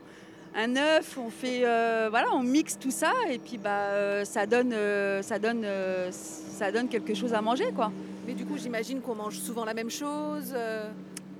un 0.54 0.76
œuf, 0.76 1.18
on 1.18 1.30
fait 1.30 1.62
euh, 1.64 2.06
voilà, 2.10 2.28
on 2.32 2.42
mixe 2.42 2.78
tout 2.78 2.90
ça 2.92 3.12
et 3.28 3.38
puis 3.38 3.58
bah 3.58 3.70
euh, 3.90 4.24
ça 4.24 4.46
donne 4.46 4.72
euh, 4.72 5.20
ça 5.22 5.38
donne 5.38 5.62
euh, 5.64 6.10
ça 6.12 6.70
donne 6.72 6.88
quelque 6.88 7.12
chose 7.14 7.34
à 7.34 7.42
manger 7.42 7.72
quoi. 7.74 7.90
Mais 8.26 8.32
du 8.34 8.46
coup, 8.46 8.56
j'imagine 8.56 9.00
qu'on 9.02 9.14
mange 9.16 9.38
souvent 9.38 9.64
la 9.66 9.74
même 9.74 9.90
chose. 9.90 10.52
euh, 10.54 10.88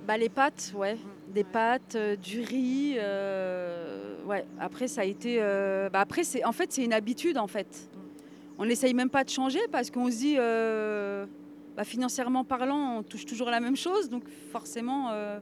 Bah, 0.05 0.17
les 0.17 0.29
pâtes, 0.29 0.71
ouais. 0.75 0.97
Des 1.35 1.43
pâtes, 1.43 1.95
euh, 1.95 2.15
du 2.15 2.39
riz. 2.41 2.95
euh, 2.97 4.23
ouais. 4.25 4.45
Après, 4.59 4.87
ça 4.87 5.01
a 5.01 5.03
été. 5.03 5.37
euh, 5.41 5.89
bah, 5.89 5.99
après, 5.99 6.23
c'est 6.23 6.45
en 6.45 6.53
fait, 6.53 6.71
c'est 6.71 6.83
une 6.83 6.93
habitude, 6.93 7.37
en 7.37 7.47
fait. 7.47 7.67
On 8.57 8.65
n'essaye 8.65 8.93
même 8.93 9.09
pas 9.09 9.25
de 9.25 9.29
changer 9.29 9.59
parce 9.69 9.91
qu'on 9.91 10.09
se 10.09 10.15
dit, 10.15 10.35
euh, 10.39 11.25
bah, 11.75 11.83
financièrement 11.83 12.45
parlant, 12.45 12.99
on 12.99 13.03
touche 13.03 13.25
toujours 13.25 13.49
la 13.49 13.59
même 13.59 13.75
chose. 13.75 14.09
Donc, 14.09 14.23
forcément. 14.53 15.09
euh, 15.11 15.39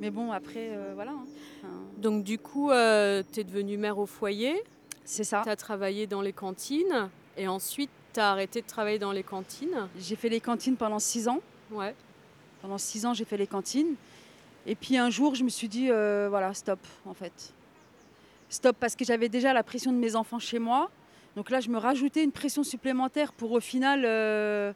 Mais 0.00 0.10
bon, 0.10 0.30
après, 0.30 0.68
euh, 0.72 0.92
voilà. 0.94 1.12
hein. 1.12 1.24
Enfin, 1.62 1.72
Donc 1.96 2.22
du 2.22 2.38
coup, 2.38 2.68
tu 2.68 3.40
es 3.40 3.44
devenue 3.44 3.78
mère 3.78 3.96
au 3.98 4.04
foyer, 4.04 4.62
c'est 5.06 5.24
ça. 5.24 5.40
tu 5.42 5.48
as 5.48 5.56
travaillé 5.56 6.06
dans 6.06 6.20
les 6.20 6.34
cantines, 6.34 7.08
et 7.38 7.48
ensuite 7.48 7.88
tu 8.12 8.20
as 8.20 8.30
arrêté 8.30 8.60
de 8.60 8.66
travailler 8.66 8.98
dans 8.98 9.12
les 9.12 9.22
cantines. 9.22 9.88
J'ai 9.98 10.16
fait 10.16 10.28
les 10.28 10.40
cantines 10.40 10.76
pendant 10.76 10.98
six 10.98 11.28
ans. 11.28 11.40
Ouais. 11.70 11.94
Pendant 12.66 12.78
six 12.78 13.06
ans, 13.06 13.14
j'ai 13.14 13.24
fait 13.24 13.36
les 13.36 13.46
cantines. 13.46 13.94
Et 14.66 14.74
puis 14.74 14.96
un 14.96 15.08
jour, 15.08 15.36
je 15.36 15.44
me 15.44 15.48
suis 15.48 15.68
dit, 15.68 15.88
euh, 15.88 16.26
voilà, 16.28 16.52
stop, 16.52 16.80
en 17.04 17.14
fait. 17.14 17.54
Stop, 18.48 18.76
parce 18.80 18.96
que 18.96 19.04
j'avais 19.04 19.28
déjà 19.28 19.52
la 19.52 19.62
pression 19.62 19.92
de 19.92 19.96
mes 19.96 20.16
enfants 20.16 20.40
chez 20.40 20.58
moi. 20.58 20.90
Donc 21.36 21.50
là, 21.50 21.60
je 21.60 21.68
me 21.68 21.78
rajoutais 21.78 22.24
une 22.24 22.32
pression 22.32 22.64
supplémentaire 22.64 23.32
pour 23.32 23.52
au 23.52 23.60
final, 23.60 24.02
euh, 24.04 24.72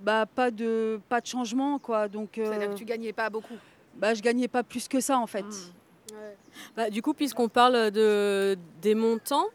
bah, 0.00 0.24
pas, 0.24 0.50
de, 0.50 0.98
pas 1.10 1.20
de 1.20 1.26
changement, 1.26 1.78
quoi. 1.78 2.08
Donc, 2.08 2.38
euh, 2.38 2.46
C'est-à-dire 2.46 2.70
que 2.70 2.78
tu 2.78 2.86
gagnais 2.86 3.12
pas 3.12 3.28
beaucoup. 3.28 3.58
bah, 3.96 4.14
je 4.14 4.22
gagnais 4.22 4.48
pas 4.48 4.62
plus 4.62 4.88
que 4.88 5.00
ça, 5.00 5.18
en 5.18 5.26
fait. 5.26 5.42
Mm. 5.42 6.14
Bah, 6.74 6.88
du 6.88 7.02
coup, 7.02 7.12
puisqu'on 7.12 7.50
parle 7.50 7.90
de, 7.90 8.56
des 8.80 8.94
montants, 8.94 9.48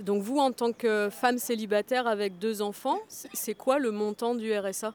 donc 0.00 0.22
vous, 0.22 0.36
en 0.36 0.52
tant 0.52 0.72
que 0.74 1.08
femme 1.10 1.38
célibataire 1.38 2.06
avec 2.06 2.38
deux 2.38 2.60
enfants, 2.60 2.98
c'est 3.08 3.54
quoi 3.54 3.78
le 3.78 3.90
montant 3.90 4.34
du 4.34 4.54
RSA 4.54 4.92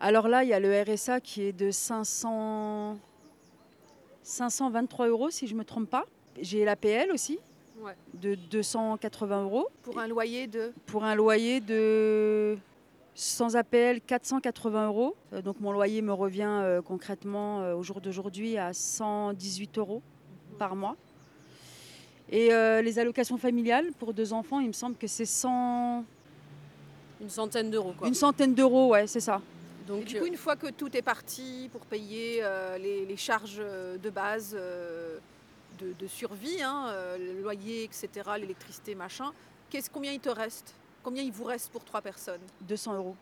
Alors 0.00 0.28
là, 0.28 0.44
il 0.44 0.50
y 0.50 0.52
a 0.52 0.60
le 0.60 0.82
RSA 0.82 1.20
qui 1.20 1.42
est 1.42 1.52
de 1.52 1.70
500... 1.70 2.98
523 4.22 5.06
euros, 5.08 5.30
si 5.30 5.46
je 5.46 5.54
ne 5.54 5.58
me 5.60 5.64
trompe 5.64 5.88
pas. 5.88 6.04
J'ai 6.40 6.64
l'APL 6.64 7.10
aussi, 7.12 7.38
Ouais. 7.80 7.94
de 8.14 8.34
280 8.34 9.44
euros, 9.44 9.68
Pour 9.82 9.98
un 10.00 10.08
loyer 10.08 10.46
de. 10.46 10.72
pour 10.86 11.04
un 11.04 11.14
loyer 11.14 11.60
de 11.60 12.56
sans 13.14 13.54
APL 13.54 14.00
480 14.00 14.86
euros. 14.88 15.14
Euh, 15.32 15.42
Donc 15.42 15.60
mon 15.60 15.70
loyer 15.72 16.02
me 16.02 16.12
revient 16.12 16.42
euh, 16.48 16.82
concrètement 16.82 17.60
euh, 17.62 17.74
au 17.74 17.82
jour 17.82 18.00
d'aujourd'hui 18.00 18.58
à 18.58 18.72
118 18.72 19.78
euros 19.78 20.02
par 20.58 20.74
mois. 20.74 20.96
Et 22.30 22.52
euh, 22.52 22.82
les 22.82 22.98
allocations 22.98 23.36
familiales 23.36 23.92
pour 23.98 24.12
deux 24.12 24.32
enfants, 24.32 24.58
il 24.58 24.66
me 24.68 24.72
semble 24.72 24.96
que 24.96 25.06
c'est 25.06 25.24
100... 25.26 26.04
Une 27.20 27.28
centaine 27.30 27.70
d'euros. 27.70 27.94
quoi. 27.96 28.08
une 28.08 28.14
centaine 28.14 28.54
d'euros, 28.54 28.88
ouais, 28.88 29.06
c'est 29.06 29.20
ça. 29.20 29.40
Et 29.94 30.04
du 30.04 30.18
coup, 30.18 30.26
une 30.26 30.36
fois 30.36 30.56
que 30.56 30.70
tout 30.70 30.94
est 30.96 31.02
parti 31.02 31.68
pour 31.72 31.82
payer 31.86 32.40
euh, 32.42 32.78
les, 32.78 33.04
les 33.04 33.16
charges 33.16 33.58
euh, 33.60 33.96
de 33.98 34.10
base 34.10 34.56
euh, 34.58 35.18
de, 35.78 35.92
de 35.98 36.06
survie, 36.06 36.62
hein, 36.62 36.92
le 37.18 37.40
loyer, 37.42 37.84
etc., 37.84 38.08
l'électricité, 38.38 38.94
machin, 38.94 39.32
qu'est-ce, 39.70 39.90
combien 39.90 40.12
il 40.12 40.20
te 40.20 40.30
reste? 40.30 40.74
Combien 41.02 41.22
il 41.22 41.32
vous 41.32 41.44
reste 41.44 41.70
pour 41.70 41.84
trois 41.84 42.00
personnes? 42.00 42.40
200 42.62 42.94
euros. 42.96 43.16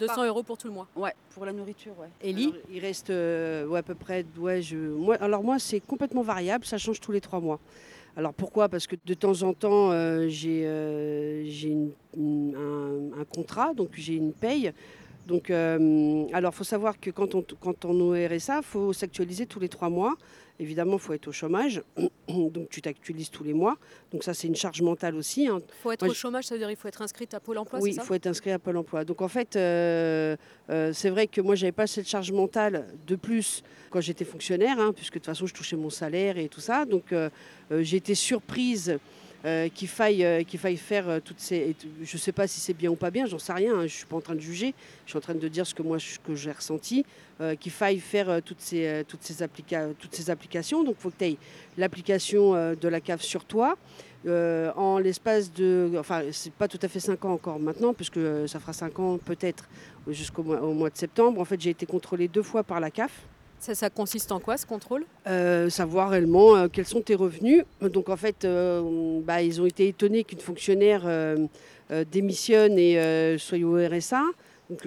200 0.00 0.24
euros 0.26 0.42
pour 0.42 0.56
tout 0.56 0.66
le 0.66 0.72
mois. 0.72 0.86
Ouais, 0.96 1.12
pour 1.34 1.44
la 1.44 1.52
nourriture, 1.52 1.92
ouais. 1.98 2.08
Ellie 2.22 2.44
Alors, 2.44 2.56
il 2.70 2.78
reste 2.80 3.10
euh, 3.10 3.66
ouais, 3.66 3.80
à 3.80 3.82
peu 3.82 3.94
près. 3.94 4.24
Ouais, 4.38 4.62
je, 4.62 4.76
moi, 4.76 5.16
alors 5.16 5.42
moi, 5.42 5.58
c'est 5.58 5.80
complètement 5.80 6.22
variable, 6.22 6.64
ça 6.64 6.78
change 6.78 7.00
tous 7.00 7.12
les 7.12 7.20
trois 7.20 7.40
mois. 7.40 7.60
Alors 8.16 8.34
pourquoi? 8.34 8.68
Parce 8.68 8.86
que 8.86 8.96
de 9.04 9.14
temps 9.14 9.42
en 9.42 9.52
temps, 9.52 9.92
euh, 9.92 10.26
j'ai 10.28 10.62
euh, 10.64 11.90
un 12.16 13.24
contrat, 13.24 13.74
donc 13.74 13.90
j'ai 13.94 14.14
une 14.14 14.32
paye. 14.32 14.72
Donc, 15.30 15.48
euh, 15.48 16.26
alors, 16.32 16.52
il 16.52 16.56
faut 16.56 16.64
savoir 16.64 16.98
que 16.98 17.10
quand 17.10 17.36
on, 17.36 17.44
quand 17.60 17.84
on 17.84 18.16
est 18.16 18.28
au 18.32 18.36
RSA, 18.36 18.58
il 18.58 18.64
faut 18.64 18.92
s'actualiser 18.92 19.46
tous 19.46 19.60
les 19.60 19.68
trois 19.68 19.88
mois. 19.88 20.16
Évidemment, 20.58 20.94
il 20.94 20.98
faut 20.98 21.12
être 21.12 21.28
au 21.28 21.32
chômage, 21.32 21.82
donc 22.28 22.68
tu 22.68 22.82
t'actualises 22.82 23.30
tous 23.30 23.44
les 23.44 23.54
mois. 23.54 23.76
Donc 24.12 24.24
ça, 24.24 24.34
c'est 24.34 24.48
une 24.48 24.56
charge 24.56 24.82
mentale 24.82 25.14
aussi. 25.14 25.46
hein. 25.46 25.60
Il 25.68 25.74
faut 25.82 25.92
être 25.92 26.02
Moi, 26.02 26.10
au 26.10 26.14
chômage, 26.14 26.46
ça 26.46 26.54
veut 26.54 26.58
dire 26.58 26.68
qu'il 26.68 26.76
faut 26.76 26.88
être 26.88 27.00
inscrite 27.00 27.32
à 27.32 27.40
Pôle 27.40 27.58
emploi, 27.58 27.78
Oui, 27.80 27.94
il 27.94 28.00
faut 28.02 28.12
être 28.12 28.26
inscrit 28.26 28.50
à 28.50 28.58
Pôle 28.58 28.76
emploi. 28.76 29.04
Donc 29.04 29.22
en 29.22 29.28
fait, 29.28 29.54
euh, 29.54 30.36
euh, 30.68 30.92
c'est 30.92 31.10
vrai 31.10 31.28
que 31.28 31.40
moi, 31.40 31.54
j'avais 31.54 31.72
pas 31.72 31.86
cette 31.86 32.08
charge 32.08 32.32
mentale 32.32 32.88
de 33.06 33.16
plus 33.16 33.62
quand 33.88 34.00
j'étais 34.00 34.24
fonctionnaire, 34.24 34.78
hein, 34.80 34.92
puisque 34.94 35.14
de 35.14 35.18
toute 35.20 35.26
façon, 35.26 35.46
je 35.46 35.54
touchais 35.54 35.76
mon 35.76 35.90
salaire 35.90 36.36
et 36.38 36.48
tout 36.48 36.60
ça. 36.60 36.84
Donc 36.84 37.12
euh, 37.12 37.30
j'ai 37.70 37.98
été 37.98 38.14
surprise. 38.14 38.98
Euh, 39.46 39.68
qu'il 39.68 39.88
faille, 39.88 40.22
euh, 40.22 40.42
faille 40.58 40.76
faire 40.76 41.08
euh, 41.08 41.18
toutes 41.24 41.40
ces. 41.40 41.74
Je 42.02 42.14
ne 42.14 42.20
sais 42.20 42.32
pas 42.32 42.46
si 42.46 42.60
c'est 42.60 42.74
bien 42.74 42.90
ou 42.90 42.94
pas 42.94 43.10
bien, 43.10 43.24
j'en 43.24 43.38
sais 43.38 43.54
rien, 43.54 43.72
hein, 43.72 43.78
je 43.80 43.84
ne 43.84 43.88
suis 43.88 44.04
pas 44.04 44.16
en 44.16 44.20
train 44.20 44.34
de 44.34 44.40
juger, 44.40 44.74
je 45.06 45.12
suis 45.12 45.16
en 45.16 45.22
train 45.22 45.34
de 45.34 45.48
dire 45.48 45.66
ce 45.66 45.74
que 45.74 45.82
moi 45.82 45.96
j'ai 45.98 46.52
ressenti, 46.52 47.06
qu'il 47.58 47.72
faille 47.72 48.00
faire 48.00 48.42
toutes, 48.44 48.60
ces, 48.60 49.02
toutes, 49.08 49.22
ces 49.22 49.46
toutes 49.98 50.14
ces 50.14 50.30
applications. 50.30 50.84
Donc 50.84 50.96
il 50.98 51.02
faut 51.02 51.10
que 51.10 51.16
tu 51.18 51.24
aies 51.24 51.36
l'application 51.78 52.52
de 52.52 52.88
la 52.88 53.00
CAF 53.00 53.22
sur 53.22 53.46
toi, 53.46 53.78
en 54.28 54.98
l'espace 54.98 55.50
de. 55.50 55.90
Enfin, 55.98 56.22
c'est 56.32 56.52
pas 56.52 56.68
tout 56.68 56.80
à 56.82 56.88
fait 56.88 57.00
5 57.00 57.24
ans 57.24 57.32
encore 57.32 57.58
maintenant, 57.58 57.94
puisque 57.94 58.20
ça 58.46 58.60
fera 58.60 58.74
5 58.74 58.98
ans 58.98 59.16
peut-être 59.16 59.70
jusqu'au 60.06 60.42
mois, 60.42 60.60
mois 60.60 60.90
de 60.90 60.98
septembre. 60.98 61.40
En 61.40 61.46
fait, 61.46 61.58
j'ai 61.58 61.70
été 61.70 61.86
contrôlée 61.86 62.28
deux 62.28 62.42
fois 62.42 62.62
par 62.62 62.78
la 62.78 62.90
CAF. 62.90 63.12
Ça, 63.60 63.74
ça 63.74 63.90
consiste 63.90 64.32
en 64.32 64.40
quoi 64.40 64.56
ce 64.56 64.66
contrôle? 64.66 65.04
Euh, 65.26 65.68
savoir 65.68 66.10
réellement 66.10 66.56
euh, 66.56 66.68
quels 66.68 66.86
sont 66.86 67.02
tes 67.02 67.14
revenus. 67.14 67.64
Donc 67.82 68.08
en 68.08 68.16
fait, 68.16 68.44
euh, 68.44 69.20
bah, 69.22 69.42
ils 69.42 69.60
ont 69.60 69.66
été 69.66 69.88
étonnés 69.88 70.24
qu'une 70.24 70.40
fonctionnaire 70.40 71.02
démissionne 72.10 72.78
et 72.78 73.36
soit 73.38 73.58
au 73.58 73.76
RSA. 73.76 74.22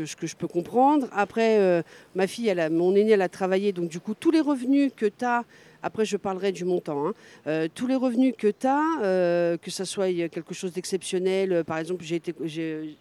Ce 0.05 0.15
que 0.15 0.27
je 0.27 0.35
peux 0.35 0.47
comprendre. 0.47 1.07
Après, 1.11 1.83
ma 2.15 2.25
fille, 2.25 2.47
elle 2.47 2.61
a, 2.61 2.69
mon 2.69 2.95
aînée, 2.95 3.11
elle 3.11 3.21
a 3.21 3.29
travaillé. 3.29 3.73
Donc 3.73 3.89
du 3.89 3.99
coup, 3.99 4.13
tous 4.13 4.31
les 4.31 4.39
revenus 4.39 4.91
que 4.95 5.05
tu 5.05 5.25
as, 5.25 5.43
après 5.83 6.05
je 6.05 6.17
parlerai 6.17 6.51
du 6.51 6.65
montant, 6.65 7.07
hein, 7.07 7.13
euh, 7.47 7.67
tous 7.73 7.85
les 7.85 7.95
revenus 7.95 8.33
que 8.37 8.47
tu 8.47 8.65
as, 8.67 9.57
que 9.57 9.69
ça 9.69 9.85
soit 9.85 10.11
quelque 10.29 10.53
chose 10.53 10.73
d'exceptionnel, 10.73 11.53
euh, 11.53 11.63
par 11.63 11.77
exemple, 11.77 12.03
j'ai 12.03 12.15
été, 12.15 12.33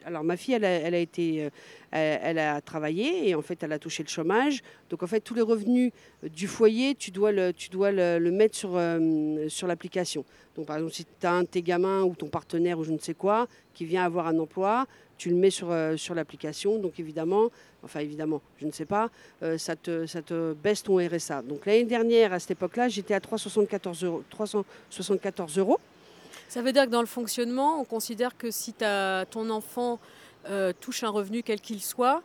alors 0.04 0.24
ma 0.24 0.36
fille, 0.36 0.54
elle 0.54 0.64
a, 0.64 0.98
été, 0.98 1.44
euh, 1.44 1.50
elle, 1.90 2.38
a 2.38 2.60
travaillé 2.60 3.28
et 3.28 3.34
en 3.34 3.42
fait, 3.42 3.62
elle 3.62 3.72
a 3.72 3.78
touché 3.78 4.02
le 4.02 4.08
chômage. 4.08 4.62
Donc 4.90 5.02
en 5.02 5.06
fait, 5.06 5.20
tous 5.20 5.34
les 5.34 5.42
revenus 5.42 5.92
du 6.22 6.46
foyer, 6.46 6.94
tu 6.94 7.10
dois 7.10 7.32
le, 7.32 7.52
tu 7.52 7.68
dois 7.70 7.92
le, 7.92 8.18
mettre 8.30 8.56
sur, 8.56 8.76
euh, 8.76 9.48
sur 9.48 9.66
l'application. 9.66 10.24
Donc 10.56 10.66
par 10.66 10.76
exemple, 10.76 10.94
si 10.94 11.04
tu 11.04 11.26
as 11.26 11.32
un 11.32 11.42
de 11.42 11.48
tes 11.48 11.62
gamins 11.62 12.02
ou 12.02 12.14
ton 12.14 12.28
partenaire 12.28 12.78
ou 12.78 12.84
je 12.84 12.92
ne 12.92 12.98
sais 12.98 13.14
quoi 13.14 13.46
qui 13.74 13.84
vient 13.84 14.04
avoir 14.04 14.26
un 14.26 14.38
emploi, 14.38 14.86
tu 15.23 15.29
le 15.29 15.37
mets 15.37 15.50
sur, 15.50 15.71
euh, 15.71 15.97
sur 15.97 16.17
l'application. 16.17 16.81
Donc 16.81 16.99
évidemment, 16.99 17.49
enfin 17.85 18.00
évidemment, 18.00 18.43
je 18.61 18.67
ne 18.67 18.73
sais 18.73 18.87
pas, 18.87 19.09
euh, 19.45 19.57
ça, 19.57 19.76
te, 19.76 20.52
baisse 20.55 20.83
ton 20.83 20.97
RSA. 20.97 21.43
Donc 21.43 21.64
l'année 21.64 21.85
dernière, 21.85 22.33
à 22.33 22.41
cette 22.41 22.50
époque-là, 22.52 22.88
j'étais 22.88 23.14
à 23.14 23.21
374 23.21 24.02
euros. 24.02 24.25
374 24.31 25.59
euros. 25.59 25.79
Ça 26.49 26.61
veut 26.61 26.73
dire 26.73 26.87
que 26.87 26.91
dans 26.91 27.00
le 27.00 27.07
fonctionnement, 27.07 27.81
on 27.81 27.85
considère 27.85 28.37
que 28.37 28.50
si 28.50 28.75
ton 28.75 29.49
enfant 29.50 30.00
euh, 30.50 30.73
touche 30.81 31.05
un 31.05 31.11
revenu 31.11 31.45
quel 31.45 31.61
qu'il 31.61 31.81
soit, 31.81 32.21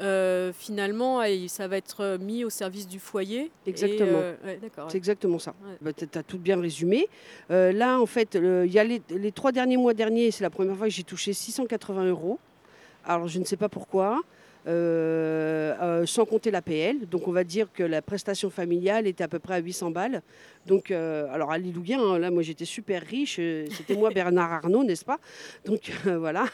euh, 0.00 0.52
finalement, 0.52 1.20
ça 1.48 1.68
va 1.68 1.76
être 1.76 2.18
mis 2.20 2.44
au 2.44 2.50
service 2.50 2.86
du 2.86 2.98
foyer. 2.98 3.50
Exactement. 3.66 4.08
euh, 4.12 4.34
ouais. 4.44 4.58
C'est 4.62 4.80
ouais. 4.82 4.96
exactement 4.96 5.38
ça. 5.38 5.54
Ouais. 5.64 5.76
Bah, 5.80 5.92
tu 5.92 6.06
as 6.18 6.22
tout 6.22 6.38
bien 6.38 6.60
résumé. 6.60 7.08
Euh, 7.50 7.72
là, 7.72 8.00
en 8.00 8.06
fait, 8.06 8.34
il 8.34 8.72
y 8.72 8.78
a 8.78 8.84
les, 8.84 9.02
les 9.10 9.32
trois 9.32 9.52
derniers 9.52 9.76
mois 9.76 9.94
derniers, 9.94 10.30
c'est 10.30 10.44
la 10.44 10.50
première 10.50 10.76
fois 10.76 10.86
que 10.86 10.92
j'ai 10.92 11.04
touché 11.04 11.32
680 11.32 12.04
euros. 12.06 12.38
Alors, 13.04 13.28
je 13.28 13.38
ne 13.38 13.44
sais 13.44 13.56
pas 13.56 13.68
pourquoi. 13.68 14.20
Euh, 14.66 15.74
euh, 15.80 16.06
sans 16.06 16.24
compter 16.24 16.50
l'APL. 16.50 17.06
Donc, 17.10 17.28
on 17.28 17.32
va 17.32 17.44
dire 17.44 17.68
que 17.72 17.82
la 17.82 18.02
prestation 18.02 18.50
familiale 18.50 19.06
était 19.06 19.24
à 19.24 19.28
peu 19.28 19.38
près 19.38 19.54
à 19.54 19.58
800 19.58 19.90
balles. 19.90 20.22
Donc, 20.66 20.90
euh, 20.90 21.26
alors, 21.32 21.50
alléluia, 21.50 21.98
hein, 21.98 22.18
là, 22.18 22.30
moi, 22.30 22.42
j'étais 22.42 22.64
super 22.64 23.02
riche. 23.02 23.38
euh, 23.38 23.66
C'était 23.70 23.94
moi, 23.94 24.10
Bernard 24.14 24.52
Arnault, 24.52 24.84
n'est-ce 24.84 25.04
pas? 25.04 25.18
Donc, 25.64 25.90
euh, 26.06 26.18
voilà. 26.18 26.46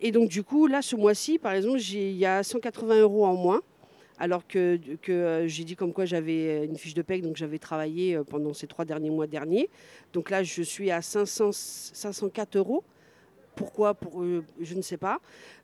Et 0.00 0.10
donc, 0.12 0.28
du 0.28 0.42
coup, 0.42 0.66
là, 0.66 0.82
ce 0.82 0.96
mois-ci, 0.96 1.38
par 1.38 1.52
exemple, 1.52 1.78
il 1.80 2.16
y 2.16 2.26
a 2.26 2.42
180 2.42 3.00
euros 3.00 3.24
en 3.26 3.34
moins 3.34 3.62
alors 4.18 4.46
que, 4.46 4.78
que 5.00 5.46
j'ai 5.48 5.64
dit 5.64 5.74
comme 5.74 5.92
quoi 5.92 6.04
j'avais 6.04 6.64
une 6.64 6.76
fiche 6.76 6.94
de 6.94 7.02
paie, 7.02 7.20
donc 7.20 7.36
j'avais 7.36 7.58
travaillé 7.58 8.20
pendant 8.28 8.52
ces 8.52 8.68
trois 8.68 8.84
derniers 8.84 9.10
mois 9.10 9.26
derniers. 9.26 9.68
Donc 10.12 10.30
là, 10.30 10.44
je 10.44 10.62
suis 10.62 10.92
à 10.92 11.02
500, 11.02 11.50
504 11.52 12.56
euros. 12.56 12.84
Pourquoi 13.62 13.94
Pour, 13.94 14.24
euh, 14.24 14.44
Je 14.60 14.74
ne 14.74 14.82
sais 14.82 14.96
pas. 14.96 15.20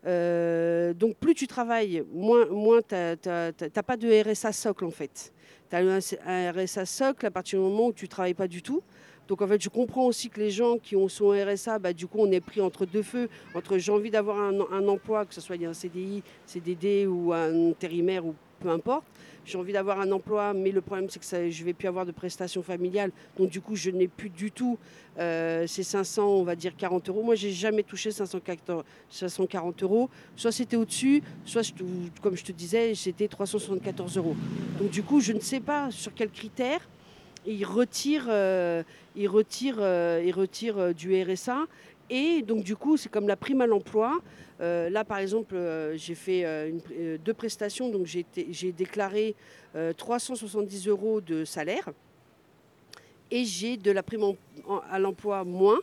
Euh, 0.06 0.94
donc 0.94 1.16
plus 1.16 1.34
tu 1.34 1.48
travailles, 1.48 2.04
moins, 2.12 2.46
moins 2.46 2.80
tu 2.80 2.94
n'as 2.94 3.82
pas 3.84 3.96
de 3.96 4.22
RSA 4.22 4.52
socle 4.52 4.84
en 4.84 4.92
fait. 4.92 5.32
Tu 5.68 5.74
as 5.74 5.80
un, 5.80 6.52
RSA 6.52 6.86
socle 6.86 7.26
à 7.26 7.32
partir 7.32 7.58
du 7.58 7.64
moment 7.64 7.88
où 7.88 7.92
tu 7.92 8.04
ne 8.04 8.08
travailles 8.08 8.34
pas 8.34 8.46
du 8.46 8.62
tout. 8.62 8.84
Donc 9.26 9.42
en 9.42 9.48
fait, 9.48 9.60
je 9.60 9.68
comprends 9.68 10.06
aussi 10.06 10.30
que 10.30 10.38
les 10.38 10.50
gens 10.50 10.78
qui 10.78 10.94
ont 10.94 11.08
son 11.08 11.30
RSA, 11.30 11.80
bah, 11.80 11.92
du 11.92 12.06
coup, 12.06 12.18
on 12.20 12.30
est 12.30 12.40
pris 12.40 12.60
entre 12.60 12.86
deux 12.86 13.02
feux, 13.02 13.28
entre 13.52 13.78
j'ai 13.78 13.90
envie 13.90 14.12
d'avoir 14.12 14.38
un, 14.38 14.60
un 14.70 14.86
emploi, 14.86 15.26
que 15.26 15.34
ce 15.34 15.40
soit 15.40 15.60
un 15.60 15.74
CDI, 15.74 16.22
CDD 16.46 17.04
ou 17.04 17.32
un 17.32 17.70
intérimaire 17.70 18.24
ou 18.24 18.36
peu 18.60 18.68
importe. 18.68 19.06
J'ai 19.48 19.56
envie 19.56 19.72
d'avoir 19.72 19.98
un 19.98 20.12
emploi, 20.12 20.52
mais 20.52 20.70
le 20.70 20.82
problème 20.82 21.08
c'est 21.08 21.18
que 21.18 21.50
je 21.50 21.60
ne 21.60 21.64
vais 21.64 21.72
plus 21.72 21.88
avoir 21.88 22.04
de 22.04 22.12
prestations 22.12 22.62
familiales. 22.62 23.10
Donc 23.38 23.48
du 23.48 23.62
coup, 23.62 23.76
je 23.76 23.90
n'ai 23.90 24.06
plus 24.06 24.28
du 24.28 24.50
tout 24.50 24.76
euh, 25.18 25.66
ces 25.66 25.82
500, 25.82 26.22
on 26.22 26.42
va 26.42 26.54
dire 26.54 26.76
40 26.76 27.08
euros. 27.08 27.22
Moi, 27.22 27.34
j'ai 27.34 27.50
jamais 27.50 27.82
touché 27.82 28.10
540 28.10 28.84
540 29.08 29.82
euros. 29.84 30.10
Soit 30.36 30.52
c'était 30.52 30.76
au-dessus, 30.76 31.22
soit, 31.46 31.62
je 31.62 31.72
comme 32.20 32.36
je 32.36 32.44
te 32.44 32.52
disais, 32.52 32.94
c'était 32.94 33.26
374 33.26 34.18
euros. 34.18 34.36
Donc 34.78 34.90
du 34.90 35.02
coup, 35.02 35.20
je 35.20 35.32
ne 35.32 35.40
sais 35.40 35.60
pas 35.60 35.90
sur 35.90 36.12
quels 36.12 36.30
critères 36.30 36.86
ils 37.46 37.64
retirent, 37.64 38.26
euh, 38.28 38.82
euh, 39.16 40.92
du 40.92 41.22
RSA. 41.22 41.64
Et 42.10 42.42
donc 42.42 42.64
du 42.64 42.76
coup, 42.76 42.98
c'est 42.98 43.08
comme 43.08 43.28
la 43.28 43.36
prime 43.36 43.62
à 43.62 43.66
l'emploi. 43.66 44.18
Euh, 44.60 44.90
là, 44.90 45.04
par 45.04 45.18
exemple, 45.18 45.54
euh, 45.54 45.96
j'ai 45.96 46.14
fait 46.14 46.44
euh, 46.44 47.18
deux 47.24 47.34
prestations, 47.34 47.88
donc 47.88 48.06
j'ai 48.06 48.72
déclaré 48.72 49.34
euh, 49.76 49.92
370 49.92 50.88
euros 50.88 51.20
de 51.20 51.44
salaire. 51.44 51.90
Et 53.30 53.44
j'ai 53.44 53.76
de 53.76 53.90
la 53.90 54.02
prime 54.02 54.34
à 54.90 54.98
l'emploi 54.98 55.44
moins 55.44 55.78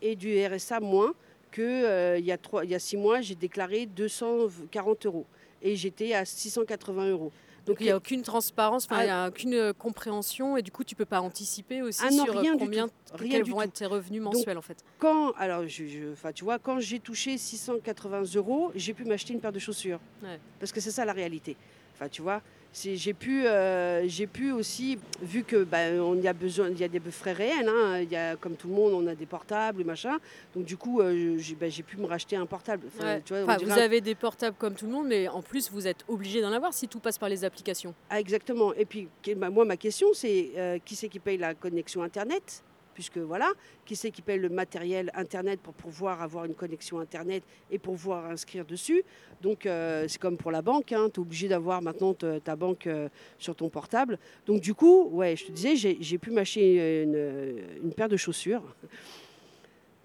et 0.00 0.14
du 0.14 0.44
RSA 0.46 0.78
moins 0.78 1.12
que 1.50 2.18
il 2.18 2.24
y 2.24 2.74
a 2.74 2.78
six 2.78 2.96
mois, 2.96 3.20
j'ai 3.20 3.34
déclaré 3.34 3.86
240 3.86 5.06
euros. 5.06 5.26
Et 5.60 5.74
j'étais 5.74 6.14
à 6.14 6.24
680 6.24 7.10
euros. 7.10 7.32
Donc 7.66 7.76
il 7.80 7.84
n'y 7.84 7.90
a 7.90 7.96
aucune 7.96 8.22
transparence, 8.22 8.86
il 8.90 9.04
n'y 9.04 9.10
a 9.10 9.28
aucune 9.28 9.54
euh, 9.54 9.72
compréhension 9.72 10.56
et 10.56 10.62
du 10.62 10.70
coup 10.70 10.84
tu 10.84 10.94
peux 10.94 11.04
pas 11.06 11.20
anticiper 11.20 11.80
aussi 11.82 12.00
Ah 12.04 12.10
non, 12.10 12.24
sur 12.24 12.36
euh, 12.36 12.40
rien 12.40 12.56
combien. 12.58 12.88
Rien 13.14 13.30
quels 13.30 13.44
vont 13.50 13.56
tout. 13.56 13.62
être 13.62 13.72
tes 13.72 13.86
revenus 13.86 14.22
Donc, 14.22 14.34
mensuels 14.34 14.58
en 14.58 14.62
fait. 14.62 14.84
Quand, 14.98 15.32
alors, 15.38 15.66
je, 15.66 15.86
je- 15.86 16.12
enfin, 16.12 16.32
tu 16.32 16.44
vois, 16.44 16.58
quand 16.58 16.78
j'ai 16.80 17.00
touché 17.00 17.38
680 17.38 18.22
euros, 18.36 18.70
j'ai 18.74 18.92
pu 18.92 19.04
m'acheter 19.04 19.32
une 19.32 19.40
paire 19.40 19.52
de 19.52 19.58
chaussures. 19.58 20.00
Ouais. 20.22 20.38
Parce 20.60 20.72
que 20.72 20.80
c'est 20.80 20.90
ça 20.90 21.04
la 21.04 21.12
réalité. 21.12 21.56
Enfin, 21.94 22.08
tu 22.08 22.22
vois, 22.22 22.42
c'est- 22.72 22.96
j'ai 22.96 23.14
pu, 23.14 23.46
euh, 23.46 24.02
j'ai 24.08 24.26
pu 24.26 24.50
aussi, 24.50 24.98
vu 25.22 25.44
que 25.44 25.62
bah, 25.62 25.90
on 26.00 26.16
y 26.20 26.26
a 26.26 26.32
besoin, 26.32 26.70
il 26.70 26.78
y 26.80 26.82
a 26.82 26.88
des 26.88 26.98
frais 27.10 27.32
réels, 27.32 27.68
hein, 27.68 28.00
y 28.00 28.16
a, 28.16 28.34
comme 28.34 28.56
tout 28.56 28.66
le 28.66 28.74
monde, 28.74 28.92
on 28.94 29.06
a 29.06 29.14
des 29.14 29.26
portables, 29.26 29.80
et 29.80 29.84
machin. 29.84 30.18
Donc 30.56 30.64
du 30.64 30.76
coup, 30.76 31.00
euh, 31.00 31.36
j'ai 31.38 31.54
bah, 31.54 31.68
j'ai 31.68 31.84
pu 31.84 31.96
me 31.98 32.06
racheter 32.06 32.34
un 32.34 32.46
portable. 32.46 32.88
Enfin, 32.88 33.04
Ouais. 33.04 33.22
tu 33.24 33.32
vois, 33.32 33.42
on 33.42 33.44
Enfin, 33.44 33.56
dirait 33.58 33.70
vous 33.72 33.78
avez 33.78 34.00
des 34.00 34.16
portables 34.16 34.56
comme 34.58 34.74
tout 34.74 34.86
le 34.86 34.92
monde, 34.92 35.06
mais 35.06 35.28
en 35.28 35.40
plus, 35.40 35.70
vous 35.70 35.86
êtes 35.86 36.04
obligé 36.08 36.40
d'en 36.40 36.50
avoir 36.52 36.74
si 36.74 36.88
tout 36.88 36.98
passe 36.98 37.16
par 37.18 37.28
les 37.28 37.44
applications. 37.44 37.94
Ah, 38.10 38.18
exactement. 38.18 38.74
Et 38.74 38.84
puis, 38.86 39.08
bah, 39.36 39.50
moi, 39.50 39.64
ma 39.64 39.76
question, 39.76 40.08
c'est 40.12 40.50
euh, 40.56 40.78
qui 40.84 40.96
c'est 40.96 41.08
qui 41.08 41.20
paye 41.20 41.38
la 41.38 41.54
connexion 41.54 42.02
Internet? 42.02 42.64
Puisque 42.94 43.18
voilà, 43.18 43.50
qui 43.84 43.96
c'est 43.96 44.10
qui 44.12 44.22
paye 44.22 44.38
le 44.38 44.48
matériel 44.48 45.10
Internet 45.14 45.60
pour 45.60 45.74
pouvoir 45.74 46.22
avoir 46.22 46.44
une 46.44 46.54
connexion 46.54 47.00
Internet 47.00 47.42
et 47.70 47.78
pour 47.78 47.94
pouvoir 47.94 48.26
inscrire 48.26 48.64
dessus 48.64 49.02
Donc, 49.42 49.66
euh, 49.66 50.06
c'est 50.08 50.20
comme 50.20 50.36
pour 50.36 50.52
la 50.52 50.62
banque, 50.62 50.86
tu 50.86 50.94
es 50.94 51.18
obligé 51.18 51.48
d'avoir 51.48 51.82
maintenant 51.82 52.14
te- 52.14 52.38
ta 52.38 52.54
banque 52.56 52.86
euh, 52.86 53.08
sur 53.38 53.54
ton 53.56 53.68
portable. 53.68 54.18
Donc, 54.46 54.60
du 54.60 54.74
coup, 54.74 55.08
ouais, 55.10 55.34
je 55.36 55.46
te 55.46 55.52
disais, 55.52 55.74
j'ai 55.76 56.18
pu 56.18 56.30
m'acheter 56.30 57.02
une, 57.02 57.58
une 57.82 57.92
paire 57.92 58.08
de 58.08 58.16
chaussures. 58.16 58.62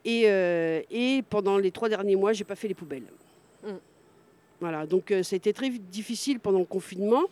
Et, 0.03 0.23
euh, 0.25 0.81
et 0.89 1.21
pendant 1.29 1.57
les 1.57 1.71
trois 1.71 1.89
derniers 1.89 2.15
mois, 2.15 2.33
j'ai 2.33 2.43
pas 2.43 2.55
fait 2.55 2.67
les 2.67 2.73
poubelles. 2.73 3.03
Mm. 3.63 3.69
Voilà, 4.61 4.85
donc 4.85 5.13
ça 5.23 5.35
a 5.35 5.37
été 5.37 5.53
très 5.53 5.69
difficile 5.69 6.39
pendant 6.39 6.59
le 6.59 6.65
confinement. 6.65 7.23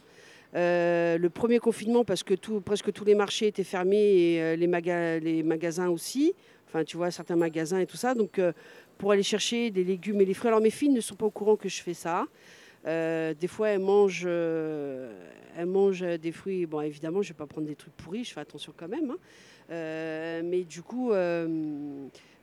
Euh, 0.58 1.18
le 1.20 1.30
premier 1.30 1.60
confinement 1.60 2.04
parce 2.04 2.24
que 2.24 2.34
presque 2.60 2.92
tous 2.92 3.06
les 3.06 3.16
marchés 3.16 3.48
étaient 3.48 3.64
fermés 3.64 4.34
et 4.34 4.42
euh, 4.42 4.56
les, 4.56 4.68
maga- 4.68 5.20
les 5.20 5.44
magasins 5.44 5.90
aussi. 5.90 6.34
Enfin, 6.68 6.84
tu 6.84 6.98
vois, 6.98 7.12
certains 7.12 7.36
magasins 7.36 7.80
et 7.80 7.86
tout 7.86 7.96
ça. 7.98 8.16
Donc, 8.16 8.40
euh, 8.40 8.52
pour 8.98 9.12
aller 9.12 9.24
chercher 9.24 9.70
des 9.72 9.84
légumes 9.84 10.20
et 10.22 10.26
des 10.26 10.34
fruits. 10.34 10.48
Alors, 10.50 10.62
mes 10.62 10.72
filles 10.72 10.90
ne 10.90 11.02
sont 11.02 11.16
pas 11.16 11.28
au 11.28 11.32
courant 11.32 11.56
que 11.56 11.70
je 11.70 11.82
fais 11.82 11.94
ça. 11.94 12.26
Des 12.86 13.48
fois, 13.48 13.70
elles 13.70 13.80
mangent, 13.82 14.26
elles 14.26 16.18
des 16.20 16.32
fruits. 16.32 16.66
Bon, 16.66 16.82
évidemment, 16.82 17.22
je 17.22 17.30
ne 17.30 17.34
vais 17.34 17.38
pas 17.38 17.46
prendre 17.46 17.68
des 17.68 17.76
trucs 17.76 17.94
pourris. 17.98 18.24
Je 18.24 18.34
fais 18.34 18.40
attention 18.40 18.74
quand 18.76 18.88
même. 18.88 19.12
hein. 19.12 20.42
Mais 20.44 20.64
du 20.64 20.82
coup, 20.82 21.12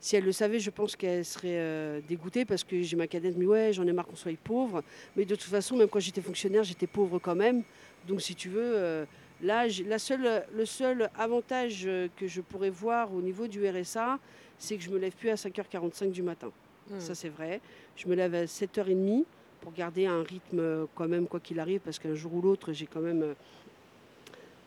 si 0.01 0.17
elle 0.17 0.25
le 0.25 0.33
savait, 0.33 0.59
je 0.59 0.69
pense 0.71 0.97
qu'elle 0.97 1.25
serait 1.25 1.57
euh, 1.59 2.01
dégoûtée 2.07 2.45
parce 2.45 2.63
que 2.63 2.83
j'ai 2.83 2.95
ma 2.95 3.07
cadette, 3.07 3.39
mais 3.39 3.47
ouais, 3.47 3.73
j'en 3.73 3.87
ai 3.87 3.93
marre 3.93 4.07
qu'on 4.07 4.17
soit 4.17 4.37
pauvre. 4.37 4.83
Mais 5.17 5.25
de 5.25 5.35
toute 5.35 5.49
façon, 5.49 5.77
même 5.77 5.89
quand 5.89 6.01
j'étais 6.01 6.21
fonctionnaire, 6.21 6.63
j'étais 6.63 6.87
pauvre 6.87 7.19
quand 7.19 7.35
même. 7.35 7.63
Donc, 8.07 8.21
si 8.21 8.35
tu 8.35 8.49
veux, 8.49 8.77
euh, 8.77 9.05
là, 9.43 9.67
la 9.87 9.99
seule, 9.99 10.45
le 10.55 10.67
seul 10.67 11.11
avantage 11.17 11.85
euh, 11.87 12.09
que 12.17 12.27
je 12.27 12.41
pourrais 12.41 12.71
voir 12.71 13.13
au 13.13 13.21
niveau 13.21 13.47
du 13.47 13.67
RSA, 13.69 14.19
c'est 14.59 14.77
que 14.77 14.83
je 14.83 14.91
me 14.91 14.99
lève 14.99 15.13
plus 15.13 15.31
à 15.31 15.35
5h45 15.35 16.11
du 16.11 16.23
matin. 16.23 16.51
Hmm. 16.91 17.01
Ça, 17.01 17.15
c'est 17.15 17.29
vrai. 17.29 17.61
Je 17.97 18.07
me 18.09 18.15
lève 18.15 18.35
à 18.35 18.45
7h30 18.45 19.25
pour 19.61 19.73
garder 19.73 20.07
un 20.07 20.23
rythme 20.23 20.59
euh, 20.59 20.87
quand 20.95 21.09
même, 21.09 21.27
quoi 21.27 21.41
qu'il 21.41 21.59
arrive, 21.59 21.81
parce 21.81 21.99
qu'un 21.99 22.15
jour 22.15 22.35
ou 22.35 22.43
l'autre, 22.43 22.73
j'ai 22.73 22.87
quand 22.87 23.01
même 23.01 23.35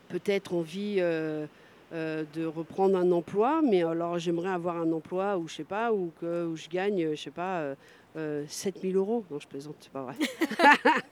peut-être 0.08 0.54
envie 0.54 0.96
euh, 0.98 1.46
euh, 1.92 2.24
de 2.34 2.44
reprendre 2.44 2.98
un 2.98 3.10
emploi. 3.12 3.62
Mais 3.62 3.82
alors, 3.82 4.18
j'aimerais 4.18 4.50
avoir 4.50 4.76
un 4.76 4.92
emploi 4.92 5.38
où, 5.38 5.48
je 5.48 5.54
sais 5.54 5.64
pas, 5.64 5.92
où, 5.92 6.12
que, 6.20 6.46
où 6.46 6.56
je 6.56 6.68
gagne, 6.68 7.14
je 7.14 7.22
sais 7.22 7.30
pas, 7.30 7.60
euh, 7.60 7.74
euh, 8.16 8.44
7000 8.48 8.96
euros. 8.96 9.24
Non, 9.30 9.38
je 9.38 9.46
plaisante, 9.46 9.76
c'est 9.80 9.92
pas 9.92 10.02
vrai. 10.02 10.14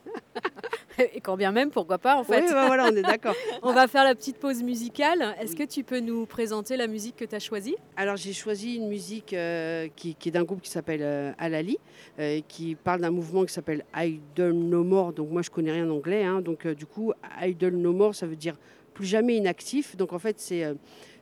Et 1.14 1.20
quand 1.20 1.36
bien 1.36 1.52
même, 1.52 1.70
pourquoi 1.70 1.98
pas, 1.98 2.16
en 2.16 2.24
fait. 2.24 2.42
Oui, 2.42 2.50
bah 2.50 2.66
voilà, 2.66 2.88
on 2.90 2.96
est 2.96 3.02
d'accord. 3.14 3.34
On 3.62 3.72
va 3.72 3.86
faire 3.86 4.04
la 4.04 4.14
petite 4.14 4.38
pause 4.38 4.62
musicale. 4.62 5.34
Est-ce 5.40 5.52
Oui. 5.52 5.58
que 5.58 5.64
tu 5.64 5.84
peux 5.84 6.00
nous 6.00 6.26
présenter 6.26 6.76
la 6.76 6.86
musique 6.86 7.16
que 7.16 7.24
tu 7.24 7.34
as 7.34 7.38
choisie? 7.38 7.76
Alors 7.96 8.16
j'ai 8.16 8.32
choisi 8.32 8.76
une 8.76 8.88
musique 8.88 9.32
euh, 9.32 9.88
qui, 9.94 10.14
qui 10.14 10.28
est 10.28 10.32
d'un 10.32 10.44
groupe 10.44 10.60
qui 10.62 10.70
s'appelle 10.70 11.02
euh, 11.02 11.32
Alali, 11.38 11.78
euh, 12.18 12.40
qui 12.48 12.74
parle 12.74 13.00
d'un 13.00 13.10
mouvement 13.10 13.44
qui 13.44 13.52
s'appelle 13.52 13.84
Idol 13.96 14.52
No 14.52 14.84
More. 14.84 15.12
Donc 15.12 15.30
moi 15.30 15.42
je 15.42 15.50
connais 15.50 15.72
rien 15.72 15.88
anglais, 15.90 16.24
hein. 16.24 16.40
donc 16.40 16.66
du 16.66 16.86
coup 16.86 17.12
Idol 17.42 17.74
No 17.74 17.92
More 17.92 18.14
ça 18.14 18.26
veut 18.26 18.36
dire 18.36 18.56
plus 18.94 19.06
jamais 19.06 19.36
inactif. 19.36 19.96
Donc 19.96 20.12
en 20.12 20.18
fait 20.18 20.38
c'est 20.38 20.64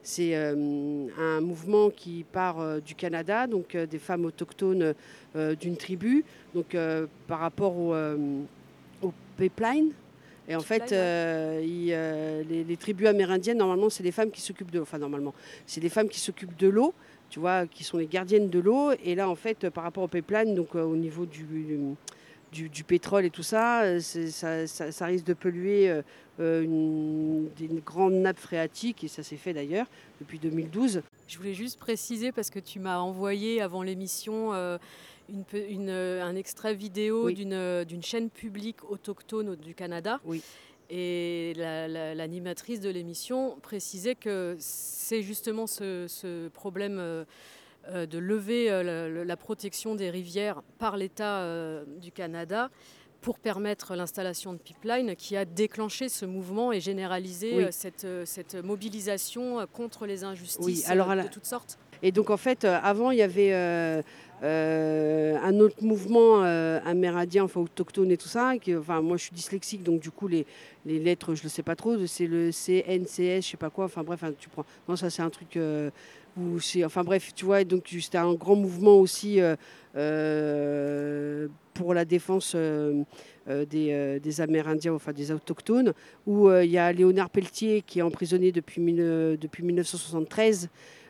c'est 0.05 0.37
euh, 0.37 1.07
un 1.19 1.41
mouvement 1.41 1.89
qui 1.89 2.25
part 2.31 2.61
euh, 2.61 2.79
du 2.79 2.95
Canada, 2.95 3.47
donc 3.47 3.75
euh, 3.75 3.87
des 3.87 3.99
femmes 3.99 4.27
autochtones 4.27 4.95
d'une 5.59 5.77
tribu, 5.77 6.25
donc 6.55 6.77
par 7.27 7.41
rapport 7.41 7.77
au, 7.77 7.93
au 9.05 9.13
pipeline. 9.37 9.91
Et 10.47 10.55
en 10.57 10.61
fait, 10.61 10.93
euh, 10.93 11.63
il, 11.65 11.89
euh, 11.93 12.43
les, 12.49 12.65
les 12.65 12.77
tribus 12.77 13.07
amérindiennes, 13.09 13.59
normalement, 13.59 13.89
c'est 13.89 14.03
les 14.03 14.13
femmes 14.13 14.31
qui 14.31 14.41
s'occupent 14.43 14.71
de 14.71 14.79
l'eau. 14.79 14.83
Enfin, 14.83 14.99
normalement, 14.99 15.33
c'est 15.67 15.81
les 15.81 15.89
femmes 15.89 16.09
qui 16.09 16.21
s'occupent 16.21 16.57
de 16.59 16.69
l'eau, 16.69 16.93
tu 17.31 17.41
vois, 17.41 17.67
qui 17.67 17.83
sont 17.83 17.97
les 17.97 18.07
gardiennes 18.07 18.51
de 18.51 18.59
l'eau. 18.59 18.93
Et 19.05 19.15
là, 19.15 19.29
en 19.31 19.35
fait, 19.37 19.71
par 19.71 19.85
rapport 19.85 20.03
au 20.05 20.09
pipeline, 20.09 20.55
donc 20.55 20.75
euh, 20.75 20.83
au 20.83 20.97
niveau 20.97 21.25
du, 21.25 21.47
du, 22.53 22.69
du 22.69 22.85
pétrole 22.85 23.25
et 23.25 23.31
tout 23.31 23.43
ça, 23.43 23.99
ça, 24.01 24.67
ça- 24.67 24.93
ça 24.93 25.07
risque 25.07 25.25
de 25.25 25.33
polluer 25.35 25.89
euh, 25.91 26.03
euh, 26.41 26.63
une, 26.63 27.49
une 27.61 27.81
grande 27.81 28.13
nappe 28.13 28.39
phréatique. 28.39 29.03
Et 29.03 29.09
ça 29.09 29.23
s'est 29.23 29.37
fait 29.37 29.55
d'ailleurs 29.55 29.87
depuis 30.21 30.39
2012. 30.39 31.01
Je 31.27 31.39
voulais 31.39 31.55
juste 31.55 31.79
préciser 31.79 32.33
parce 32.33 32.51
que 32.51 32.59
tu 32.59 32.81
m'as 32.81 32.99
envoyé 32.99 33.63
avant 33.63 33.83
l'émission 33.83 34.53
euh, 34.53 34.77
une 35.29 35.45
pe- 35.45 35.67
une, 35.69 35.89
euh, 35.91 36.23
un 36.25 36.37
extrait 36.37 36.75
vidéo 36.75 37.27
Oui. 37.27 37.35
d'une 37.35 37.53
euh, 37.53 37.85
d'une 37.85 38.03
chaîne 38.03 38.31
publique 38.31 38.85
autochtone 38.91 39.51
au- 39.51 39.57
du 39.57 39.75
Canada. 39.75 40.21
Oui. 40.25 40.43
Et 40.91 41.55
la- 41.57 41.89
la- 41.89 42.15
l'animatrice 42.15 42.81
de 42.81 42.91
l'émission 42.91 43.57
précisait 43.63 44.15
que 44.15 44.55
c'est 44.59 45.23
justement 45.23 45.67
ce, 45.67 46.07
ce 46.09 46.49
problème 46.49 46.99
euh, 47.01 47.25
de 48.07 48.19
lever 48.19 48.71
euh, 48.71 49.25
la, 49.25 49.37
protection 49.37 49.95
des 49.95 50.11
rivières 50.11 50.63
par 50.79 50.97
l'État 50.97 51.41
euh, 51.41 51.85
du 52.01 52.13
Canada 52.13 52.71
pour 53.23 53.39
permettre 53.39 53.95
l'installation 53.97 54.53
de 54.53 54.59
pipeline 54.59 55.17
qui 55.17 55.37
a 55.37 55.47
déclenché 55.47 56.11
ce 56.11 56.27
mouvement 56.27 56.73
et 56.73 56.81
généralisé 56.81 57.53
Oui. 57.57 57.65
cette, 57.71 58.07
cette 58.27 58.55
mobilisation 58.55 59.67
contre 59.73 60.05
les 60.07 60.25
injustices 60.25 60.61
Oui, 60.65 60.83
alors 60.87 61.09
de 61.17 61.29
toutes 61.29 61.47
sortes. 61.47 61.79
Et 62.03 62.13
donc 62.13 62.29
en 62.29 62.37
fait, 62.37 62.65
avant, 62.65 63.11
il 63.11 63.19
y 63.19 63.23
avait 63.23 64.03
un 64.45 65.59
autre 65.61 65.83
mouvement 65.83 66.43
euh, 66.45 66.81
amérindien, 66.85 67.45
enfin 67.45 67.61
autochtone 67.61 68.11
et 68.11 68.17
tout 68.17 68.29
ça. 68.29 68.53
Enfin, 68.79 69.01
moi, 69.01 69.17
je 69.17 69.25
suis 69.25 69.33
dyslexique, 69.35 69.83
donc 69.83 70.01
du 70.01 70.11
coup, 70.11 70.29
les, 70.29 70.47
les 70.85 70.99
lettres, 70.99 71.35
je 71.35 71.41
ne 71.41 71.45
le 71.45 71.49
sais 71.51 71.63
pas 71.63 71.77
trop. 71.77 72.07
C'est 72.07 72.27
le 72.27 72.51
CNCS, 72.53 73.43
je 73.43 73.49
sais 73.53 73.57
pas 73.57 73.71
quoi. 73.71 73.87
Enfin 73.87 74.03
bref, 74.03 74.23
hein, 74.25 74.33
tu 74.39 74.49
prends. 74.49 74.65
Non, 74.89 74.97
ça 74.97 75.11
c'est 75.11 75.23
un 75.23 75.31
truc. 75.31 75.57
euh, 75.57 75.91
où 76.37 76.59
c'est. 76.59 76.85
Enfin 76.85 77.05
bref, 77.05 77.33
tu 77.35 77.45
vois. 77.45 77.63
Donc 77.65 77.85
c'était 77.89 78.19
un 78.19 78.35
grand 78.35 78.57
mouvement 78.57 78.97
aussi 78.99 79.41
euh, 79.41 79.55
euh, 79.97 81.49
pour 81.75 81.95
la 81.95 82.05
défense. 82.05 82.53
euh, 82.55 83.03
euh, 83.47 83.67
des, 83.67 83.93
euh, 83.93 84.19
des 84.19 84.41
Amérindiens, 84.41 84.95
enfin 84.95 85.13
des 85.13 85.31
autochtones, 85.31 85.93
où 86.27 86.49
euh, 86.49 86.65
il 86.65 86.71
y 86.71 86.79
a 86.79 86.91
Léonard 86.95 87.29
Pelletier 87.29 87.83
qui 87.83 87.99
est 87.99 88.03
emprisonné 88.03 88.53
depuis, 88.53 88.81
depuis 88.83 89.63
1973 89.63 90.65
euh, 90.65 90.69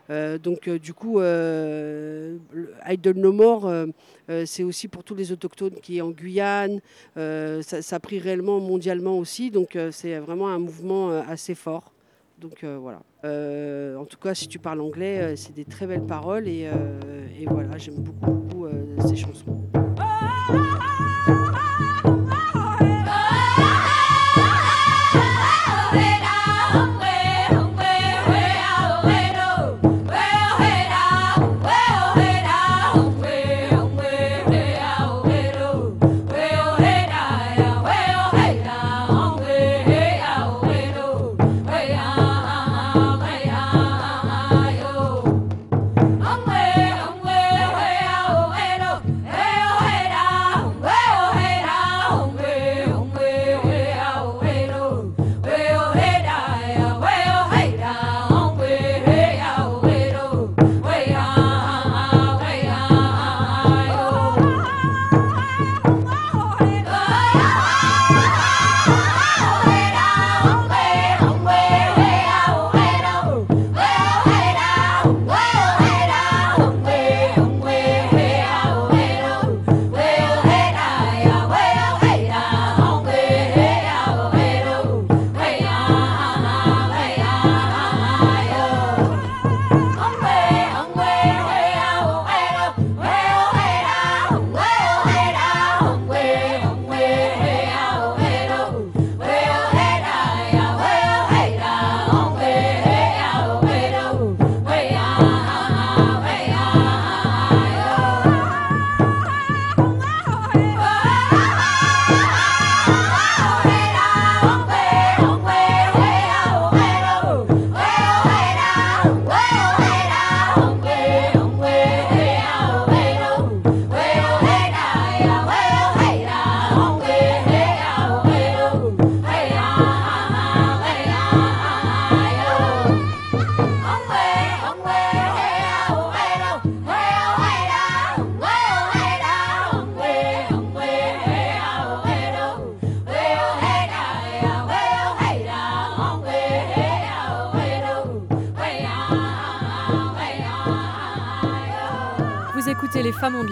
donc 0.09 0.69
euh, 0.69 0.79
du 0.79 0.93
coup, 0.93 1.21
euh, 1.21 2.37
le 2.53 2.73
Idle 2.89 3.19
No 3.19 3.33
More, 3.33 3.67
euh, 3.67 3.87
euh, 4.31 4.45
c'est 4.47 4.63
aussi 4.63 4.89
pour 4.89 5.05
tous 5.05 5.15
les 5.15 5.33
autochtones 5.33 5.75
qui 5.83 5.99
est 5.99 6.01
en 6.01 6.11
Guyane. 6.11 6.81
Euh, 7.17 7.63
ça, 7.63 7.83
ça 7.83 7.97
a 7.97 8.01
pris 8.01 8.19
réellement 8.19 8.61
mondialement 8.61 9.19
aussi, 9.19 9.51
donc 9.51 9.77
euh, 9.77 9.91
c'est 9.91 10.19
vraiment 10.19 10.49
un 10.49 10.59
mouvement 10.59 11.11
euh, 11.11 11.23
assez 11.29 11.55
fort. 11.55 11.93
Donc 12.39 12.65
euh, 12.65 12.77
voilà. 12.81 13.01
Euh, 13.25 13.97
en 13.97 14.05
tout 14.05 14.19
cas, 14.19 14.35
si 14.35 14.49
tu 14.49 14.59
parles 14.59 14.81
anglais, 14.81 15.21
euh, 15.21 15.37
c'est 15.37 15.55
des 15.55 15.65
très 15.65 15.87
belles 15.87 16.05
paroles 16.05 16.49
et, 16.49 16.69
euh, 16.73 17.01
voilà, 17.47 17.79
j'aime 17.79 17.97
beaucoup, 17.97 18.33
beaucoup 18.33 18.67
euh, 18.67 18.73
ces 19.07 19.17
chansons. 19.17 19.63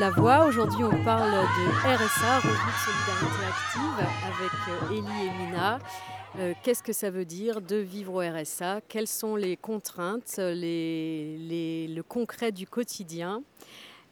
La 0.02 0.10
voix. 0.10 0.46
Aujourd'hui, 0.46 0.82
on 0.82 1.04
parle 1.04 1.30
de 1.30 1.94
RSA, 1.94 2.38
Revenu 2.40 2.56
de 2.56 2.82
Solidarité 2.84 3.46
Active, 3.46 4.06
avec 4.26 4.90
Élie 4.98 5.26
et 5.28 5.44
Mina. 5.46 5.78
Euh, 6.40 6.54
Qu'est-ce 6.64 6.82
que 6.82 6.92
ça 6.92 7.08
veut 7.10 7.24
dire 7.24 7.60
de 7.60 7.76
vivre 7.76 8.14
au 8.14 8.18
RSA 8.18 8.80
Quelles 8.88 9.06
sont 9.06 9.36
les 9.36 9.56
contraintes, 9.56 10.38
les, 10.38 11.36
les- 11.38 11.86
le 11.86 12.02
concret 12.02 12.50
du 12.50 12.66
quotidien? 12.66 13.44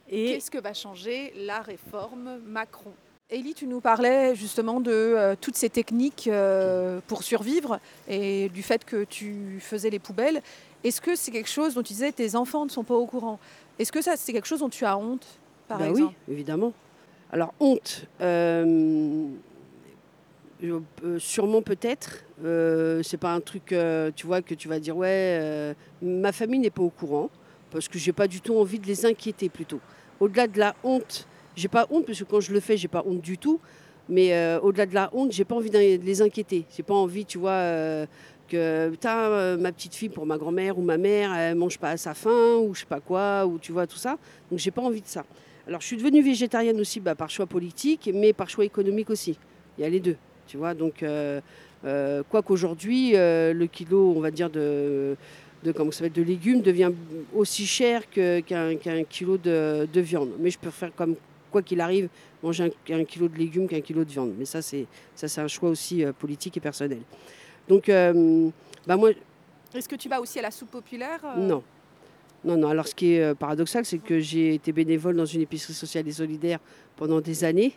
Et 0.09 0.27
Qu'est-ce 0.35 0.49
que 0.49 0.59
va 0.59 0.73
changer 0.73 1.33
la 1.35 1.59
réforme 1.59 2.37
Macron? 2.45 2.93
Élie, 3.29 3.53
tu 3.53 3.67
nous 3.67 3.81
parlais 3.81 4.33
justement 4.33 4.79
de 4.79 4.91
euh, 4.91 5.35
toutes 5.41 5.57
ces 5.57 5.69
techniques 5.69 6.29
euh, 6.31 7.01
pour 7.07 7.23
survivre 7.23 7.81
et 8.07 8.47
du 8.47 8.63
fait 8.63 8.85
que 8.85 9.03
tu 9.03 9.59
faisais 9.59 9.89
les 9.89 9.99
poubelles. 9.99 10.41
Est-ce 10.85 11.01
que 11.01 11.17
c'est 11.17 11.31
quelque 11.31 11.49
chose 11.49 11.73
dont 11.73 11.83
tu 11.83 11.91
disais 11.91 12.13
tes 12.13 12.37
enfants 12.37 12.63
ne 12.63 12.69
sont 12.71 12.85
pas 12.85 12.95
au 12.95 13.05
courant? 13.07 13.39
Est-ce 13.77 13.91
que 13.91 14.01
ça 14.01 14.15
c'est 14.15 14.31
quelque 14.31 14.47
chose 14.47 14.59
dont 14.61 14.69
tu 14.69 14.85
as 14.85 14.97
honte? 14.97 15.25
Par 15.71 15.79
Bah 15.79 15.89
exemple 15.89 16.13
oui, 16.27 16.33
évidemment. 16.33 16.73
Alors, 17.31 17.53
honte, 17.61 18.05
euh, 18.21 19.25
euh, 20.63 21.17
sûrement 21.17 21.61
peut-être. 21.61 22.23
Euh, 22.43 23.01
c'est 23.03 23.17
pas 23.17 23.31
un 23.33 23.39
truc, 23.39 23.71
euh, 23.71 24.11
tu 24.15 24.27
vois, 24.27 24.41
que 24.41 24.53
tu 24.53 24.67
vas 24.67 24.79
dire, 24.79 24.97
ouais, 24.97 25.73
ma 26.01 26.31
famille 26.31 26.59
n'est 26.59 26.69
pas 26.69 26.81
au 26.81 26.89
courant, 26.89 27.29
parce 27.71 27.87
que 27.87 27.97
j'ai 27.97 28.11
pas 28.11 28.27
du 28.27 28.41
tout 28.41 28.55
envie 28.57 28.79
de 28.79 28.87
les 28.87 29.05
inquiéter 29.05 29.49
plutôt. 29.49 29.79
Au-delà 30.19 30.47
de 30.47 30.59
la 30.59 30.75
honte, 30.83 31.25
j'ai 31.55 31.67
pas 31.67 31.87
honte, 31.89 32.05
parce 32.05 32.19
que 32.19 32.25
quand 32.25 32.41
je 32.41 32.51
le 32.51 32.59
fais, 32.59 32.75
j'ai 32.77 32.87
pas 32.89 33.03
honte 33.05 33.21
du 33.21 33.37
tout. 33.37 33.59
Mais 34.09 34.57
au-delà 34.61 34.85
de 34.85 34.93
la 34.93 35.09
honte, 35.13 35.31
j'ai 35.31 35.45
pas 35.45 35.55
envie 35.55 35.69
de 35.69 35.77
les 35.77 36.21
inquiéter. 36.21 36.65
J'ai 36.75 36.83
pas 36.83 36.95
envie, 36.95 37.23
tu 37.23 37.37
vois, 37.37 38.05
que 38.49 38.89
putain, 38.89 39.55
ma 39.57 39.71
petite 39.71 39.95
fille 39.95 40.09
pour 40.09 40.25
ma 40.25 40.37
grand-mère 40.37 40.77
ou 40.77 40.81
ma 40.81 40.97
mère, 40.97 41.33
elle 41.33 41.55
mange 41.55 41.79
pas 41.79 41.91
à 41.91 41.97
sa 41.97 42.13
faim, 42.13 42.57
ou 42.57 42.73
je 42.73 42.81
sais 42.81 42.85
pas 42.85 42.99
quoi, 42.99 43.45
ou 43.45 43.57
tu 43.57 43.71
vois, 43.71 43.87
tout 43.87 43.97
ça. 43.97 44.17
Donc 44.49 44.59
j'ai 44.59 44.71
pas 44.71 44.81
envie 44.81 45.01
de 45.01 45.07
ça. 45.07 45.23
Alors, 45.71 45.79
je 45.79 45.87
suis 45.87 45.95
devenue 45.95 46.21
végétarienne 46.21 46.77
aussi 46.81 46.99
bah, 46.99 47.15
par 47.15 47.29
choix 47.29 47.45
politique, 47.45 48.11
mais 48.13 48.33
par 48.33 48.49
choix 48.49 48.65
économique 48.65 49.09
aussi. 49.09 49.37
Il 49.77 49.81
y 49.81 49.85
a 49.85 49.89
les 49.89 50.01
deux, 50.01 50.17
tu 50.45 50.57
vois. 50.57 50.73
Donc, 50.73 51.01
euh, 51.01 51.39
euh, 51.85 52.23
quoi 52.29 52.41
qu'aujourd'hui, 52.41 53.15
euh, 53.15 53.53
le 53.53 53.67
kilo, 53.67 54.13
on 54.13 54.19
va 54.19 54.31
dire, 54.31 54.49
de, 54.49 55.15
de, 55.63 55.71
comment 55.71 55.91
ça 55.91 56.09
de 56.09 56.21
légumes 56.21 56.59
devient 56.59 56.91
aussi 57.33 57.65
cher 57.65 58.09
qu'un 58.09 59.03
kilo 59.09 59.37
de, 59.37 59.87
de 59.93 60.01
viande. 60.01 60.31
Mais 60.39 60.49
je 60.49 60.59
préfère, 60.59 60.93
comme 60.93 61.15
quoi 61.49 61.61
qu'il 61.61 61.79
arrive, 61.79 62.09
manger 62.43 62.69
un, 62.89 62.93
un 62.93 63.05
kilo 63.05 63.29
de 63.29 63.37
légumes 63.37 63.69
qu'un 63.69 63.79
kilo 63.79 64.03
de 64.03 64.09
viande. 64.09 64.33
Mais 64.37 64.43
ça, 64.43 64.61
c'est 64.61 64.87
ça, 65.15 65.29
c'est 65.29 65.39
un 65.39 65.47
choix 65.47 65.69
aussi 65.69 66.03
euh, 66.03 66.11
politique 66.11 66.57
et 66.57 66.59
personnel. 66.59 66.99
Donc, 67.69 67.87
euh, 67.87 68.49
bah, 68.85 68.97
moi, 68.97 69.11
Est-ce 69.73 69.87
que 69.87 69.95
tu 69.95 70.09
vas 70.09 70.19
aussi 70.19 70.37
à 70.37 70.41
la 70.41 70.51
soupe 70.51 70.71
populaire 70.71 71.21
euh? 71.23 71.39
Non. 71.39 71.63
Non, 72.43 72.57
non. 72.57 72.69
Alors, 72.69 72.87
ce 72.87 72.95
qui 72.95 73.13
est 73.13 73.23
euh, 73.23 73.35
paradoxal, 73.35 73.85
c'est 73.85 73.99
que 73.99 74.19
j'ai 74.19 74.55
été 74.55 74.71
bénévole 74.71 75.15
dans 75.15 75.25
une 75.25 75.41
épicerie 75.41 75.73
sociale 75.73 76.07
et 76.07 76.11
solidaire 76.11 76.59
pendant 76.95 77.21
des 77.21 77.43
années. 77.43 77.73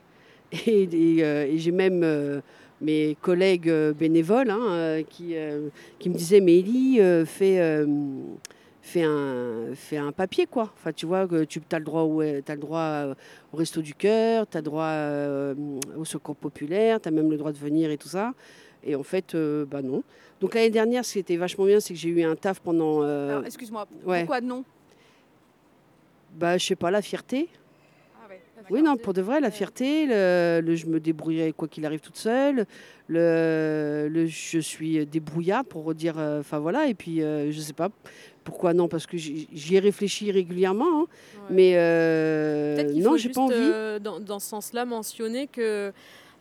Euh, 0.68 1.46
et 1.46 1.58
j'ai 1.58 1.72
même 1.72 2.02
euh, 2.04 2.40
mes 2.80 3.16
collègues 3.20 3.72
bénévoles 3.98 4.50
hein, 4.50 5.02
qui, 5.08 5.34
me 5.34 6.14
disaient 6.14 6.40
Mais 6.40 6.62
euh, 7.00 7.24
fais, 8.82 9.02
un, 9.02 10.12
papier, 10.12 10.46
quoi. 10.46 10.72
Enfin, 10.76 10.92
tu 10.92 11.06
vois, 11.06 11.26
que 11.26 11.44
tu 11.44 11.60
as 11.72 11.78
le 11.78 11.84
droit 11.84 12.02
au, 12.02 12.20
le 12.22 12.56
droit 12.56 13.14
au 13.52 13.56
Resto 13.56 13.80
du 13.80 13.94
Cœur, 13.94 14.46
tu 14.48 14.56
as 14.56 14.60
le 14.60 14.64
droit 14.64 14.92
au 15.98 16.04
Secours 16.04 16.36
Populaire, 16.36 17.00
tu 17.00 17.08
as 17.08 17.12
même 17.12 17.30
le 17.30 17.36
droit 17.36 17.52
de 17.52 17.58
venir 17.58 17.90
et 17.90 17.96
tout 17.96 18.08
ça. 18.08 18.32
Et 18.84 18.94
en 18.94 19.02
fait, 19.02 19.34
euh, 19.34 19.64
bah 19.64 19.82
non. 19.82 20.02
Donc 20.40 20.54
l'année 20.54 20.70
dernière, 20.70 21.04
ce 21.04 21.14
qui 21.14 21.18
était 21.18 21.36
vachement 21.36 21.64
bien, 21.64 21.80
c'est 21.80 21.94
que 21.94 22.00
j'ai 22.00 22.10
eu 22.10 22.22
un 22.22 22.36
taf 22.36 22.60
pendant. 22.60 23.02
euh, 23.02 23.30
Alors, 23.30 23.46
Excuse-moi, 23.46 23.86
ouais. 24.04 24.20
pourquoi 24.20 24.40
non? 24.40 24.64
Bah, 26.36 26.58
je 26.58 26.66
sais 26.66 26.76
pas, 26.76 26.90
la 26.90 27.00
fierté. 27.02 27.48
Ah 28.22 28.28
ouais, 28.28 28.40
Oui, 28.70 28.82
non, 28.82 28.96
pour 28.96 29.12
de 29.14 29.22
vrai, 29.22 29.40
la 29.40 29.50
fierté, 29.50 30.06
le, 30.06 30.60
le 30.64 30.74
je 30.74 30.86
me 30.86 30.98
débrouillerai 31.00 31.52
quoi 31.52 31.68
qu'il 31.68 31.86
arrive 31.86 32.00
toute 32.00 32.16
seule, 32.16 32.66
le, 33.08 34.08
le 34.10 34.26
je 34.26 34.58
suis 34.58 35.06
débrouillarde 35.06 35.66
pour 35.68 35.84
redire, 35.84 36.18
euh, 36.18 36.40
enfin 36.40 36.58
voilà, 36.58 36.88
et 36.88 36.94
puis 36.94 37.20
je 37.20 37.60
sais 37.60 37.72
pas 37.72 37.88
pourquoi 38.42 38.74
non, 38.74 38.88
parce 38.88 39.06
que 39.06 39.16
j'y 39.16 39.48
j'y 39.52 39.76
ai 39.76 39.78
réfléchi 39.78 40.30
régulièrement, 40.32 41.02
hein, 41.02 41.06
Ouais. 41.36 41.40
mais 41.50 41.72
euh, 41.76 42.76
Peut-être 42.76 42.92
qu'il 42.92 43.02
non, 43.02 43.10
faut 43.10 43.16
j'ai 43.16 43.22
juste, 43.22 43.34
pas 43.36 43.40
envie. 43.42 43.54
euh, 43.56 43.98
dans, 43.98 44.18
dans 44.20 44.38
ce 44.38 44.48
sens-là, 44.48 44.84
mentionner 44.84 45.46
que 45.46 45.92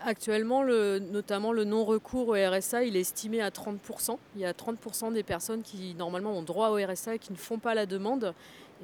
actuellement, 0.04 0.64
le, 0.64 1.00
notamment 1.00 1.52
le 1.52 1.64
non-recours 1.64 2.30
au 2.30 2.34
RSA, 2.34 2.84
il 2.84 2.96
est 2.96 3.02
estimé 3.02 3.42
à 3.42 3.50
30%. 3.50 4.18
Il 4.36 4.42
y 4.42 4.46
a 4.46 4.52
30% 4.54 5.14
des 5.14 5.24
personnes 5.24 5.62
qui 5.62 5.96
normalement 5.96 6.32
ont 6.32 6.44
droit 6.44 6.70
au 6.70 6.76
RSA 6.76 7.16
et 7.16 7.20
qui 7.20 7.32
ne 7.32 7.38
font 7.38 7.60
pas 7.60 7.74
la 7.74 7.86
demande. 7.86 8.34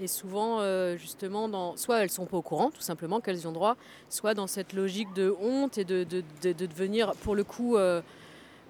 Et 0.02 0.08
souvent, 0.08 0.62
euh, 0.62 0.96
justement, 0.98 1.50
dans, 1.50 1.76
soit 1.76 2.00
elles 2.00 2.10
sont 2.10 2.26
pas 2.26 2.38
au 2.38 2.42
courant, 2.42 2.72
tout 2.72 2.82
simplement, 2.82 3.20
qu'elles 3.20 3.42
y 3.42 3.48
ont 3.48 3.52
droit, 3.52 3.76
soit 4.10 4.34
dans 4.34 4.48
cette 4.48 4.74
logique 4.74 5.12
de 5.14 5.36
honte 5.42 5.78
et 5.78 5.84
de, 5.84 6.04
de, 6.06 6.24
de- 6.42 6.54
de 6.54 6.66
devenir, 6.66 7.14
pour 7.16 7.36
le 7.36 7.44
coup, 7.44 7.76
euh, 7.76 8.02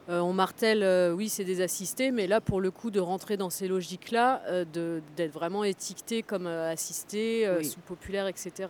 euh, 0.10 0.20
on 0.22 0.34
martèle, 0.34 1.14
oui, 1.14 1.30
c'est 1.30 1.44
des 1.44 1.62
assistés, 1.62 2.10
mais 2.10 2.26
là, 2.26 2.42
pour 2.42 2.62
le 2.62 2.72
coup, 2.72 2.90
de 2.90 3.00
rentrer 3.00 3.38
dans 3.38 3.52
ces 3.52 3.68
logiques-là, 3.68 4.42
d'être 4.74 5.32
vraiment 5.32 5.64
étiqueté 5.64 6.24
comme 6.24 6.48
assisté, 6.48 7.48
Oui. 7.60 7.66
sous-populaire, 7.66 8.26
etc. 8.26 8.70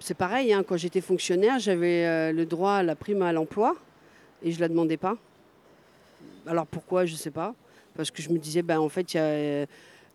C'est 0.00 0.16
pareil, 0.16 0.52
hein, 0.52 0.62
quand 0.66 0.76
j'étais 0.76 1.00
fonctionnaire, 1.00 1.58
j'avais 1.58 2.06
euh, 2.06 2.32
le 2.32 2.46
droit 2.46 2.74
à 2.74 2.82
la 2.82 2.94
prime 2.94 3.22
à 3.22 3.32
l'emploi 3.32 3.74
et 4.42 4.52
je 4.52 4.60
la 4.60 4.68
demandais 4.68 4.96
pas. 4.96 5.16
Alors 6.46 6.66
pourquoi, 6.66 7.04
je 7.04 7.14
sais 7.16 7.30
pas. 7.32 7.54
Parce 7.96 8.10
que 8.10 8.22
je 8.22 8.30
me 8.30 8.38
disais, 8.38 8.62
ben, 8.62 8.78
en 8.78 8.88
fait, 8.88 9.12
il 9.14 9.16
y 9.16 9.20
a. 9.20 9.22
euh, 9.24 9.66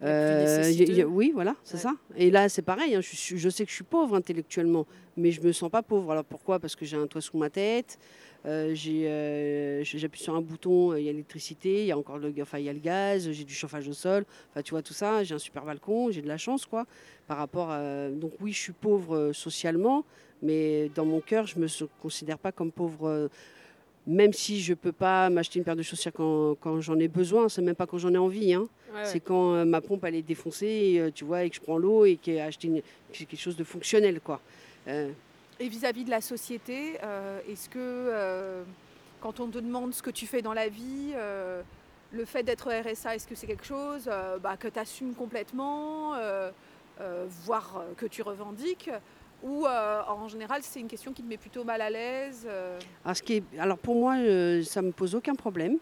y 0.02 0.84
y 1.00 1.04
oui, 1.04 1.32
voilà, 1.34 1.56
c'est 1.64 1.76
Ouais. 1.76 1.82
ça. 1.82 1.94
Et 2.16 2.32
là, 2.32 2.48
c'est 2.50 2.62
pareil. 2.62 2.96
hein, 2.96 3.02
je, 3.02 3.36
je 3.36 3.50
sais 3.50 3.66
que 3.66 3.70
je 3.70 3.76
suis 3.76 3.84
pauvre 3.84 4.16
intellectuellement, 4.16 4.86
mais 5.18 5.32
je 5.32 5.42
me 5.42 5.52
sens 5.52 5.70
pas 5.70 5.82
pauvre. 5.82 6.12
Alors 6.12 6.24
pourquoi? 6.24 6.60
Parce 6.60 6.76
que 6.76 6.86
j'ai 6.86 6.98
un 6.98 7.08
toit 7.08 7.22
sous 7.22 7.38
ma 7.38 7.50
tête. 7.50 8.00
Euh, 8.46 8.74
j'ai, 8.74 9.08
euh, 9.08 9.84
j'appuie 9.84 10.22
sur 10.22 10.36
un 10.36 10.42
bouton, 10.42 10.92
euh, 10.92 11.00
il 11.00 11.06
y 11.06 11.10
a 11.10 11.12
l'électricité, 11.12 11.82
il 11.82 11.86
y 11.88 11.92
a 11.92 11.98
encore 11.98 12.18
le, 12.18 12.34
enfin, 12.42 12.60
il 12.60 12.66
y 12.66 12.70
a 12.70 12.74
le 12.74 12.80
gaz, 12.80 13.32
j'ai 13.32 13.44
du 13.44 13.54
chauffage 13.54 13.88
au 13.88 13.94
sol. 13.94 14.26
Enfin, 14.52 14.62
tu 14.62 14.72
vois 14.72 14.82
tout 14.82 14.94
ça. 14.94 15.24
J'ai 15.24 15.36
un 15.36 15.40
super 15.40 15.64
balcon, 15.64 16.12
j'ai 16.12 16.22
de 16.22 16.28
la 16.28 16.38
chance, 16.38 16.66
quoi. 16.66 16.86
Par 17.28 17.38
rapport, 17.38 17.72
à... 17.72 18.10
donc 18.10 18.34
oui, 18.42 18.52
je 18.52 18.60
suis 18.60 18.74
pauvre 18.74 19.32
socialement, 19.34 20.04
mais 20.42 20.90
dans 20.96 21.06
mon 21.06 21.22
cœur, 21.22 21.48
je 21.48 21.58
me 21.58 21.68
considère 22.02 22.38
pas 22.38 22.52
comme 22.52 22.72
pauvre. 22.72 23.30
même 24.06 24.34
si 24.34 24.62
je 24.62 24.74
peux 24.74 24.92
pas 24.92 25.30
m'acheter 25.30 25.60
une 25.60 25.66
paire 25.66 25.78
de 25.78 25.82
chaussures 25.82 26.12
quand, 26.14 26.56
quand 26.60 26.82
j'en 26.82 27.00
ai 27.00 27.08
besoin, 27.08 27.48
c'est 27.48 27.62
même 27.62 27.76
pas 27.76 27.88
quand 27.88 27.98
j'en 27.98 28.14
ai 28.14 28.18
envie. 28.18 28.54
hein. 28.54 28.68
C'est 29.04 29.20
quand 29.20 29.56
euh, 29.56 29.66
ma 29.66 29.82
pompe 29.82 30.04
elle 30.06 30.16
est 30.16 30.22
défoncée, 30.22 30.98
euh, 31.00 31.10
tu 31.14 31.24
vois, 31.26 31.44
et 31.44 31.50
que 31.50 31.56
je 31.56 31.62
prends 31.62 31.78
l'eau 31.78 32.06
et 32.06 32.18
que 32.18 32.32
que 32.32 32.82
c'est 33.12 33.26
quelque 33.26 33.40
chose 33.40 33.56
de 33.58 33.64
fonctionnel, 33.64 34.20
quoi. 34.20 34.40
Euh, 34.88 35.10
Et 35.64 35.70
vis-à-vis 35.70 36.04
de 36.04 36.10
la 36.10 36.20
société, 36.20 36.98
euh, 37.04 37.40
est-ce 37.48 37.70
que 37.70 37.78
euh, 37.80 38.64
quand 39.22 39.40
on 39.40 39.48
te 39.48 39.60
demande 39.60 39.94
ce 39.94 40.04
que 40.04 40.10
tu 40.10 40.28
fais 40.28 40.42
dans 40.42 40.52
la 40.52 40.68
vie, 40.68 41.14
euh, 41.16 41.62
le 42.12 42.26
fait 42.26 42.44
d'être 42.44 42.70
RSA, 42.70 43.16
est-ce 43.16 43.26
que 43.26 43.34
c'est 43.34 43.48
quelque 43.48 43.64
chose 43.64 44.10
bah, 44.42 44.58
que 44.58 44.68
tu 44.68 44.78
assumes 44.78 45.14
complètement, 45.14 46.16
voire 47.46 47.86
que 47.96 48.06
tu 48.06 48.22
revendiques 48.24 48.92
Ou 49.42 49.66
en 49.66 50.28
général, 50.28 50.60
c'est 50.64 50.82
une 50.82 50.90
question 50.90 51.14
qui 51.14 51.24
te 51.24 51.28
met 51.30 51.38
plutôt 51.38 51.64
mal 51.64 51.80
à 51.80 51.90
l'aise 51.90 52.46
alors, 53.58 53.78
pour 53.78 53.96
moi, 53.96 54.16
ça 54.66 54.82
me 54.82 54.92
pose 54.92 55.16
aucun 55.16 55.34
problème. 55.34 55.78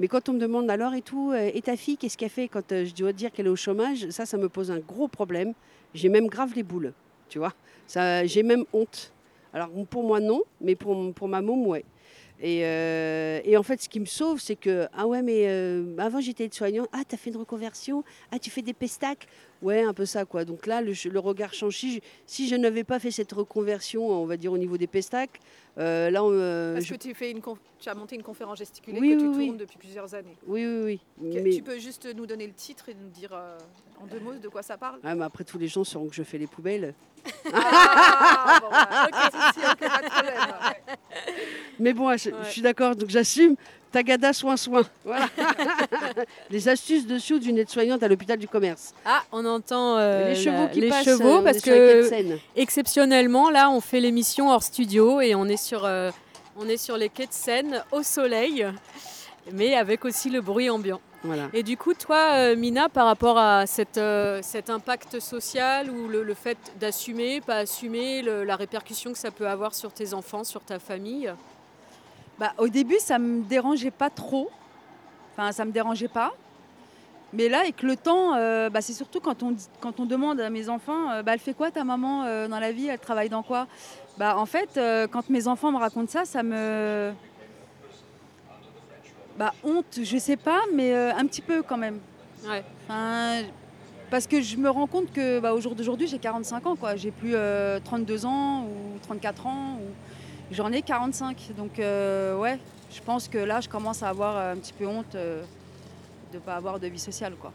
Mais 0.00 0.08
quand 0.08 0.28
on 0.28 0.32
me 0.32 0.40
demande 0.40 0.68
alors 0.70 0.94
et 0.94 1.02
tout, 1.02 1.32
et 1.32 1.62
ta 1.62 1.76
fille, 1.76 1.96
qu'est-ce 1.96 2.18
qu'elle 2.18 2.30
fait 2.30 2.48
quand 2.48 2.68
je 2.70 2.92
dois 2.94 3.12
dire 3.12 3.30
qu'elle 3.30 3.46
est 3.46 3.50
au 3.50 3.56
chômage, 3.56 4.10
ça, 4.10 4.26
ça 4.26 4.36
me 4.36 4.48
pose 4.48 4.72
un 4.72 4.80
gros 4.80 5.06
problème. 5.06 5.54
J'ai 5.94 6.08
même 6.08 6.26
grave 6.26 6.52
les 6.56 6.64
boules, 6.64 6.92
tu 7.28 7.38
vois. 7.38 7.52
Ça, 7.86 8.24
j'ai 8.26 8.42
même 8.42 8.64
honte. 8.72 9.12
Alors 9.52 9.70
pour 9.90 10.04
moi 10.04 10.20
non, 10.20 10.42
mais 10.60 10.74
pour, 10.74 11.28
ma 11.28 11.40
môme, 11.40 11.66
ouais. 11.66 11.84
Et, 12.40 12.64
euh, 12.64 13.40
et 13.44 13.56
en 13.56 13.62
fait, 13.64 13.82
ce 13.82 13.88
qui 13.88 13.98
me 13.98 14.06
sauve, 14.06 14.40
c'est 14.40 14.54
que, 14.54 14.86
ah 14.92 15.06
ouais, 15.08 15.22
mais 15.22 15.48
euh, 15.48 15.96
avant 15.98 16.20
j'étais 16.20 16.44
aide-soignant, 16.44 16.86
ah 16.92 17.02
t'as 17.06 17.16
fait 17.16 17.30
une 17.30 17.36
reconversion, 17.36 18.04
ah 18.30 18.38
tu 18.38 18.50
fais 18.50 18.62
des 18.62 18.74
pestacs, 18.74 19.26
ouais, 19.62 19.82
un 19.82 19.92
peu 19.94 20.04
ça 20.06 20.24
quoi. 20.24 20.44
Donc 20.44 20.66
là, 20.66 20.80
le, 20.80 20.92
le 21.10 21.18
regard 21.18 21.54
change. 21.54 21.76
Si 21.76 21.94
je, 21.96 22.00
si 22.26 22.48
je 22.48 22.54
n'avais 22.56 22.84
pas 22.84 22.98
fait 22.98 23.10
cette 23.10 23.32
reconversion, 23.32 24.06
on 24.08 24.26
va 24.26 24.36
dire 24.36 24.52
au 24.52 24.58
niveau 24.58 24.76
des 24.76 24.86
pestacs, 24.86 25.40
euh, 25.78 26.10
là, 26.10 26.24
on, 26.24 26.30
euh, 26.32 26.74
Parce 26.74 26.86
je- 26.86 26.94
que 26.94 26.98
tu, 26.98 27.14
fais 27.14 27.30
une 27.30 27.38
conf- 27.40 27.58
tu 27.78 27.88
as 27.88 27.94
monté 27.94 28.16
une 28.16 28.22
conférence 28.22 28.58
gesticulée 28.58 28.98
Oui, 29.00 29.14
que 29.16 29.20
tu 29.20 29.26
oui, 29.28 29.46
tournes 29.46 29.56
depuis 29.58 29.78
plusieurs 29.78 30.14
années. 30.14 30.36
oui, 30.46 30.64
oui, 30.66 31.00
oui. 31.20 31.40
Mais, 31.42 31.50
Tu 31.50 31.62
peux 31.62 31.78
juste 31.78 32.08
nous 32.16 32.26
donner 32.26 32.46
le 32.46 32.52
titre 32.54 32.88
et 32.88 32.94
nous 32.94 33.08
dire 33.10 33.30
euh, 33.32 33.56
en 34.02 34.06
deux 34.06 34.20
mots 34.20 34.34
de 34.34 34.48
quoi 34.48 34.62
ça 34.62 34.76
parle? 34.76 34.98
Ah, 35.04 35.14
mais 35.14 35.24
après, 35.24 35.44
tous 35.44 35.58
les 35.58 35.68
gens 35.68 35.84
sauront 35.84 36.08
que 36.08 36.14
je 36.14 36.22
fais 36.24 36.38
les 36.38 36.46
poubelles. 36.48 36.94
Ah, 37.52 38.58
bon, 38.60 38.68
bah, 38.70 39.08
ok, 39.08 39.32
si, 39.32 39.60
si, 39.60 39.66
ok, 39.66 39.78
pas 39.78 40.02
de 40.02 40.08
problème. 40.10 40.34
Mais 41.78 41.92
bon, 41.92 42.16
je, 42.16 42.30
Ouais. 42.30 42.36
je 42.44 42.50
suis 42.50 42.62
d'accord, 42.62 42.96
donc 42.96 43.08
j'assume. 43.10 43.54
Tagada, 43.92 44.32
soin, 44.32 44.56
soin. 44.56 44.82
Voilà. 45.04 45.26
les 46.50 46.68
astuces 46.68 47.06
dessus 47.06 47.38
d'une 47.40 47.58
aide-soignante 47.58 48.02
à 48.02 48.08
l'hôpital 48.08 48.38
du 48.38 48.48
commerce. 48.48 48.92
Ah, 49.04 49.22
on 49.32 49.44
entend 49.46 49.96
euh, 49.96 50.28
les 50.28 50.34
chevaux 50.34 50.62
la- 50.64 50.66
qui 50.68 50.80
les 50.80 50.88
passent. 50.90 51.04
chevaux 51.04 51.38
euh, 51.38 51.42
parce 51.42 51.58
de 51.58 51.62
que 51.62 52.38
exceptionnellement, 52.56 53.50
là, 53.50 53.70
on 53.70 53.80
fait 53.80 54.00
l'émission 54.00 54.50
hors 54.50 54.62
studio 54.62 55.20
et 55.20 55.34
on 55.34 55.46
est 55.46 55.56
sur, 55.56 55.84
euh, 55.84 56.10
on 56.58 56.68
est 56.68 56.76
sur 56.76 56.96
les 56.96 57.08
quais 57.08 57.26
de 57.26 57.32
Seine 57.32 57.82
au 57.92 58.02
soleil, 58.02 58.66
mais 59.52 59.74
avec 59.74 60.04
aussi 60.04 60.28
le 60.30 60.40
bruit 60.40 60.68
ambiant. 60.70 61.00
Voilà. 61.24 61.48
Et 61.52 61.62
du 61.64 61.76
coup, 61.76 61.94
toi, 61.94 62.32
euh, 62.34 62.56
Mina, 62.56 62.88
par 62.88 63.06
rapport 63.06 63.38
à 63.38 63.66
cette, 63.66 63.98
cet 64.42 64.70
impact 64.70 65.18
social 65.18 65.90
ou 65.90 66.06
le, 66.08 66.22
le 66.22 66.34
fait 66.34 66.58
d'assumer, 66.78 67.40
pas 67.40 67.56
assumer, 67.56 68.22
le- 68.22 68.44
la 68.44 68.54
répercussion 68.54 69.12
que 69.12 69.18
ça 69.18 69.30
peut 69.32 69.48
avoir 69.48 69.74
sur 69.74 69.92
tes 69.92 70.14
enfants, 70.14 70.44
sur 70.44 70.60
ta 70.60 70.78
famille 70.78 71.32
Bah, 72.38 72.52
au 72.58 72.68
début, 72.68 72.98
ça 72.98 73.18
me 73.18 73.42
dérangeait 73.42 73.90
pas 73.90 74.10
trop. 74.10 74.50
Enfin, 75.32 75.52
ça 75.52 75.64
me 75.64 75.72
dérangeait 75.72 76.08
pas. 76.08 76.32
Mais 77.32 77.48
là, 77.48 77.60
avec 77.60 77.82
le 77.82 77.96
temps, 77.96 78.34
euh, 78.34 78.70
bah, 78.70 78.80
c'est 78.80 78.92
surtout 78.92 79.20
quand 79.20 79.42
on, 79.42 79.54
quand 79.80 80.00
on 80.00 80.06
demande 80.06 80.40
à 80.40 80.48
mes 80.50 80.68
enfants, 80.68 81.10
euh, 81.10 81.22
bah, 81.22 81.34
elle 81.34 81.40
fait 81.40 81.54
quoi 81.54 81.70
ta 81.70 81.84
maman 81.84 82.24
euh, 82.24 82.48
dans 82.48 82.58
la 82.58 82.72
vie? 82.72 82.86
Elle 82.86 82.98
travaille 82.98 83.28
dans 83.28 83.42
quoi? 83.42 83.66
Bah, 84.16 84.36
En 84.38 84.46
fait, 84.46 84.80
quand 85.10 85.28
mes 85.30 85.46
enfants 85.46 85.70
me 85.72 85.78
racontent 85.78 86.10
ça, 86.10 86.24
ça 86.24 86.42
me... 86.42 87.12
Bah, 89.36 89.52
honte, 89.62 90.00
je 90.02 90.18
sais 90.18 90.36
pas, 90.36 90.60
mais 90.74 90.92
un 90.94 91.24
petit 91.26 91.42
peu 91.42 91.62
quand 91.62 91.76
même. 91.76 92.00
Ouais. 92.44 92.64
Enfin, 92.84 93.42
parce 94.10 94.26
que 94.26 94.40
je 94.40 94.56
me 94.56 94.70
rends 94.70 94.86
compte 94.86 95.12
que 95.12 95.38
bah, 95.38 95.52
au 95.52 95.60
jour 95.60 95.74
d'aujourd'hui, 95.74 96.06
j'ai 96.06 96.18
45 96.18 96.66
ans. 96.66 96.76
quoi. 96.76 96.96
J'ai 96.96 97.10
plus 97.10 97.32
euh, 97.34 97.78
32 97.84 98.24
ans 98.26 98.62
ou 98.62 98.98
34 99.02 99.46
ans. 99.46 99.74
Ou... 99.74 99.84
J'en 100.50 100.72
ai 100.72 100.82
45. 100.82 101.50
Donc, 101.56 101.78
euh, 101.78 102.36
ouais, 102.36 102.58
je 102.90 103.00
pense 103.02 103.28
que 103.28 103.38
là, 103.38 103.60
je 103.60 103.68
commence 103.68 104.02
à 104.02 104.08
avoir 104.08 104.36
euh, 104.36 104.52
un 104.54 104.56
petit 104.56 104.72
peu 104.72 104.86
honte 104.86 105.14
euh, 105.14 105.42
de 106.32 106.38
ne 106.38 106.42
pas 106.42 106.56
avoir 106.56 106.80
de 106.80 106.86
vie 106.86 106.98
sociale. 106.98 107.34
Quoi. 107.40 107.52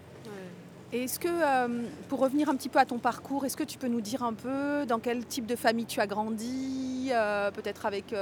Et 0.91 1.05
est-ce 1.05 1.17
que, 1.17 1.27
euh, 1.27 1.85
pour 2.07 2.19
revenir 2.19 2.49
un 2.49 2.55
petit 2.55 2.69
peu 2.69 2.77
à 2.77 2.85
ton 2.85 2.99
parcours, 2.99 3.45
est-ce 3.45 3.57
que 3.57 3.63
tu 3.63 3.79
peux 3.79 3.87
nous 3.87 4.01
dire 4.01 4.21
un 4.21 4.33
peu 4.33 4.85
dans 4.85 4.99
quel 4.99 5.25
type 5.25 5.47
de 5.47 5.55
famille 5.55 5.87
tu 5.87 5.99
as 5.99 6.05
grandi, 6.05 7.11
peut-être 7.55 7.87
avec 7.87 8.13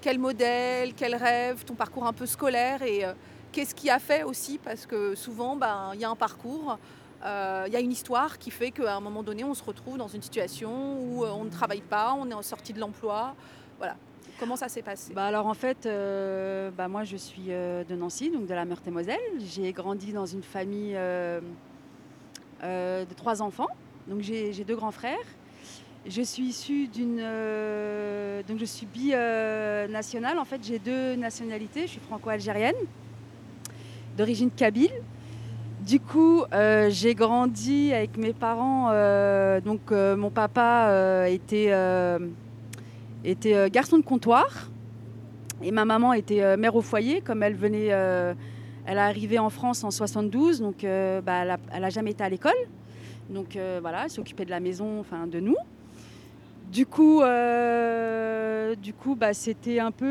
quel 0.00 0.18
modèle, 0.18 0.94
quel 0.94 1.14
rêve, 1.14 1.64
ton 1.64 1.74
parcours 1.74 2.04
un 2.04 2.12
peu 2.12 2.26
scolaire 2.26 2.82
et 2.82 3.04
qu'est-ce 3.52 3.74
qui 3.74 3.88
a 3.88 4.00
fait 4.00 4.24
aussi? 4.24 4.58
Parce 4.58 4.84
que 4.84 5.14
souvent, 5.14 5.54
ben, 5.54 5.92
il 5.94 6.00
y 6.00 6.04
a 6.04 6.10
un 6.10 6.16
parcours, 6.16 6.76
il 7.22 7.72
y 7.72 7.76
a 7.76 7.80
une 7.80 7.92
histoire 7.92 8.36
qui 8.38 8.50
fait 8.50 8.72
qu'à 8.72 8.96
un 8.96 9.00
moment 9.00 9.22
donné, 9.22 9.44
on 9.44 9.54
se 9.54 9.62
retrouve 9.62 9.96
dans 9.96 10.08
une 10.08 10.22
situation 10.22 11.00
où 11.00 11.24
on 11.24 11.44
ne 11.44 11.50
travaille 11.50 11.82
pas, 11.82 12.16
on 12.18 12.28
est 12.28 12.34
en 12.34 12.42
sortie 12.42 12.72
de 12.72 12.80
l'emploi. 12.80 13.36
Voilà. 13.78 13.96
Comment 14.38 14.56
ça 14.56 14.68
s'est 14.68 14.82
passé? 14.82 15.14
Bah, 15.14 15.26
alors 15.26 15.46
en 15.46 15.54
fait, 15.54 15.86
euh, 15.86 16.70
bah, 16.70 16.88
moi 16.88 17.04
je 17.04 17.16
suis 17.16 17.46
euh, 17.48 17.84
de 17.84 17.94
Nancy, 17.94 18.30
donc 18.30 18.46
de 18.46 18.54
la 18.54 18.64
Meurthe-et-Moselle. 18.66 19.18
J'ai 19.38 19.72
grandi 19.72 20.12
dans 20.12 20.26
une 20.26 20.42
famille 20.42 20.94
euh, 20.94 21.40
de 22.62 23.14
trois 23.14 23.40
enfants. 23.40 23.68
Donc 24.08 24.20
j'ai 24.20 24.52
deux 24.64 24.76
grands 24.76 24.90
frères. 24.90 25.16
Je 26.06 26.22
suis 26.22 26.44
issue 26.44 26.86
d'une. 26.86 27.16
donc 28.46 28.58
je 28.58 28.64
suis 28.64 28.86
binationale. 28.86 30.38
En 30.38 30.44
fait, 30.44 30.62
j'ai 30.62 30.78
deux 30.78 31.16
nationalités. 31.16 31.82
Je 31.82 31.92
suis 31.92 32.00
franco-algérienne, 32.00 32.76
d'origine 34.16 34.50
kabyle. 34.50 34.92
Du 35.80 35.98
coup, 35.98 36.44
j'ai 36.88 37.14
grandi 37.14 37.92
avec 37.92 38.16
mes 38.18 38.32
parents. 38.32 38.90
donc 39.60 39.90
mon 39.90 40.30
papa 40.30 41.26
était. 41.28 41.72
Était 43.26 43.54
euh, 43.54 43.68
garçon 43.68 43.98
de 43.98 44.04
comptoir. 44.04 44.70
Et 45.62 45.70
ma 45.70 45.84
maman 45.84 46.12
était 46.12 46.42
euh, 46.42 46.56
mère 46.56 46.76
au 46.76 46.82
foyer 46.82 47.20
comme 47.20 47.42
elle 47.42 47.54
venait 47.54 47.88
euh, 47.90 48.34
elle 48.84 48.98
est 48.98 49.00
arrivée 49.00 49.38
en 49.38 49.50
France 49.50 49.82
en 49.84 49.90
72 49.90 50.60
donc 50.60 50.82
bah, 50.82 51.42
elle, 51.42 51.50
a, 51.50 51.56
elle 51.72 51.84
a 51.84 51.90
jamais 51.90 52.12
été 52.12 52.22
à 52.22 52.28
l'école. 52.28 52.52
Donc 53.30 53.58
voilà 53.80 54.04
elle 54.04 54.10
s'occupait 54.10 54.44
de 54.44 54.50
la 54.50 54.60
maison 54.60 55.00
enfin 55.00 55.26
de 55.26 55.40
nous. 55.40 55.56
Du 56.70 56.86
coup 56.86 57.20
du 58.80 58.92
coup 58.92 59.16
bah, 59.16 59.34
c'était 59.34 59.80
un 59.80 59.90
peu 59.90 60.06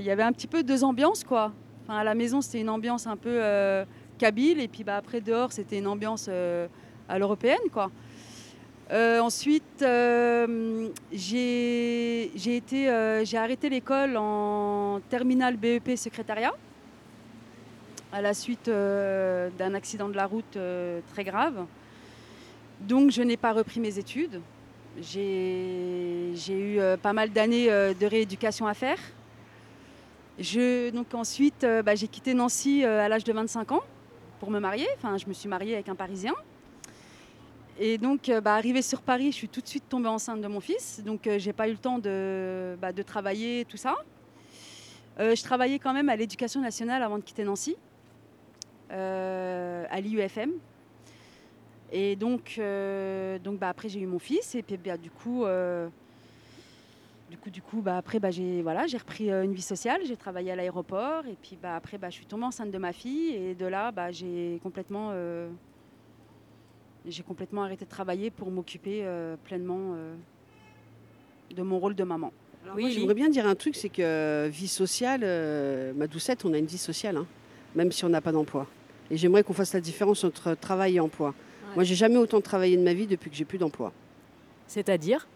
il 0.00 0.04
y 0.04 0.10
avait 0.10 0.24
un 0.24 0.32
petit 0.32 0.48
peu 0.48 0.64
deux 0.64 0.82
ambiances 0.82 1.22
quoi. 1.22 1.52
Enfin 1.84 1.98
à 1.98 2.02
la 2.02 2.16
maison 2.16 2.40
c'était 2.40 2.62
une 2.62 2.70
ambiance 2.70 3.06
un 3.06 3.16
peu 3.16 3.40
kabyle 4.18 4.58
et 4.58 4.66
puis 4.66 4.82
bah, 4.82 4.96
après 4.96 5.20
dehors 5.20 5.52
c'était 5.52 5.78
une 5.78 5.86
ambiance 5.86 6.28
à 7.08 7.18
l'européenne 7.20 7.70
quoi 7.72 7.92
euh, 8.92 9.20
ensuite, 9.20 9.82
euh, 9.82 10.88
euh, 11.32 12.28
j'ai 13.24 13.36
arrêté 13.36 13.68
l'école 13.68 14.16
en 14.16 15.00
terminale 15.08 15.56
BEP 15.56 15.96
secrétariat 15.96 16.52
à 18.12 18.20
la 18.20 18.34
suite 18.34 18.68
d'un 18.68 19.74
accident 19.74 20.08
de 20.08 20.16
la 20.16 20.26
route 20.26 20.58
très 21.12 21.22
grave. 21.22 21.64
Donc, 22.80 23.12
je 23.12 23.22
n'ai 23.22 23.36
pas 23.36 23.52
repris 23.52 23.78
mes 23.78 23.98
études. 23.98 24.40
J'ai 25.00 26.32
eu 26.48 26.80
pas 27.00 27.12
mal 27.12 27.30
d'années 27.30 27.68
de 27.68 28.06
rééducation 28.06 28.66
à 28.66 28.74
faire. 28.74 28.98
Je, 30.40 30.90
donc 30.90 31.14
ensuite, 31.14 31.64
bah, 31.84 31.94
j'ai 31.94 32.08
quitté 32.08 32.34
Nancy 32.34 32.82
à 32.82 33.08
l'âge 33.08 33.22
de 33.22 33.32
25 33.32 33.70
ans 33.70 33.82
pour 34.40 34.50
me 34.50 34.58
marier. 34.58 34.88
Enfin, 34.96 35.16
je 35.16 35.26
me 35.26 35.32
suis 35.32 35.48
mariée 35.48 35.74
avec 35.74 35.88
un 35.88 35.94
Parisien. 35.94 36.34
Et 37.82 37.96
donc, 37.96 38.28
euh, 38.28 38.42
bah, 38.42 38.56
arrivée 38.56 38.82
sur 38.82 39.00
Paris, 39.00 39.32
je 39.32 39.36
suis 39.36 39.48
tout 39.48 39.62
de 39.62 39.66
suite 39.66 39.88
tombée 39.88 40.08
enceinte 40.08 40.42
de 40.42 40.46
mon 40.46 40.60
fils. 40.60 41.02
Donc, 41.02 41.26
euh, 41.26 41.38
j'ai 41.38 41.54
pas 41.54 41.66
eu 41.66 41.72
le 41.72 41.78
temps 41.78 41.98
de, 41.98 42.76
bah, 42.78 42.92
travailler, 42.92 43.64
tout 43.64 43.78
ça. 43.78 43.96
Euh, 45.18 45.34
je 45.34 45.42
travaillais 45.42 45.78
quand 45.78 45.94
même 45.94 46.10
à 46.10 46.16
l'éducation 46.16 46.60
nationale 46.60 47.02
avant 47.02 47.16
de 47.16 47.22
quitter 47.22 47.42
Nancy, 47.42 47.76
euh, 48.92 49.86
à 49.88 49.98
l'IUFM. 49.98 50.50
Et 51.90 52.16
donc, 52.16 52.60
donc 53.42 53.58
bah, 53.58 53.70
après, 53.70 53.88
j'ai 53.88 54.00
eu 54.00 54.06
mon 54.06 54.18
fils. 54.18 54.54
Et 54.54 54.62
puis, 54.62 54.76
bah, 54.76 54.98
du 54.98 55.10
coup, 55.10 55.46
du 57.30 57.38
coup, 57.38 57.50
du 57.50 57.62
coup 57.62 57.82
après, 57.86 58.20
j'ai 58.30 58.60
voilà, 58.60 58.82
repris 58.82 59.30
une 59.30 59.54
vie 59.54 59.62
sociale. 59.62 60.02
J'ai 60.04 60.18
travaillé 60.18 60.52
à 60.52 60.56
l'aéroport. 60.56 61.24
Et 61.26 61.36
puis, 61.40 61.58
bah, 61.60 61.76
après, 61.76 61.98
je 62.02 62.10
suis 62.10 62.26
tombée 62.26 62.44
enceinte 62.44 62.70
de 62.70 62.78
ma 62.78 62.92
fille. 62.92 63.34
Et 63.34 63.54
de 63.54 63.64
là, 63.64 63.90
j'ai 64.10 64.60
complètement. 64.62 65.14
J'ai 67.06 67.22
complètement 67.22 67.62
arrêté 67.62 67.84
de 67.84 67.90
travailler 67.90 68.30
pour 68.30 68.50
m'occuper 68.50 69.00
euh, 69.02 69.36
pleinement 69.44 69.94
euh, 69.94 70.14
de 71.54 71.62
mon 71.62 71.78
rôle 71.78 71.94
de 71.94 72.04
maman. 72.04 72.32
Alors 72.64 72.76
Oui, 72.76 72.92
j'aimerais 72.92 73.14
bien 73.14 73.28
dire 73.28 73.46
un 73.46 73.54
truc, 73.54 73.74
c'est 73.74 73.88
que 73.88 74.02
euh, 74.02 74.48
vie 74.50 74.68
sociale, 74.68 75.20
euh, 75.24 75.92
ma 75.94 76.06
doucette, 76.06 76.44
on 76.44 76.52
a 76.52 76.58
une 76.58 76.66
vie 76.66 76.78
sociale, 76.78 77.16
hein, 77.16 77.26
même 77.74 77.90
si 77.90 78.04
on 78.04 78.08
n'a 78.08 78.20
pas 78.20 78.32
d'emploi. 78.32 78.66
Et 79.10 79.16
j'aimerais 79.16 79.42
qu'on 79.42 79.54
fasse 79.54 79.72
la 79.72 79.80
différence 79.80 80.24
entre 80.24 80.54
travail 80.54 80.96
et 80.96 81.00
emploi. 81.00 81.34
Moi, 81.74 81.84
j'ai 81.84 81.94
jamais 81.94 82.16
autant 82.16 82.40
travaillé 82.40 82.76
de 82.76 82.82
ma 82.82 82.94
vie 82.94 83.06
depuis 83.06 83.30
que 83.30 83.36
j'ai 83.36 83.44
plus 83.44 83.58
d'emploi. 83.58 83.92
C'est-à-dire? 84.66 85.26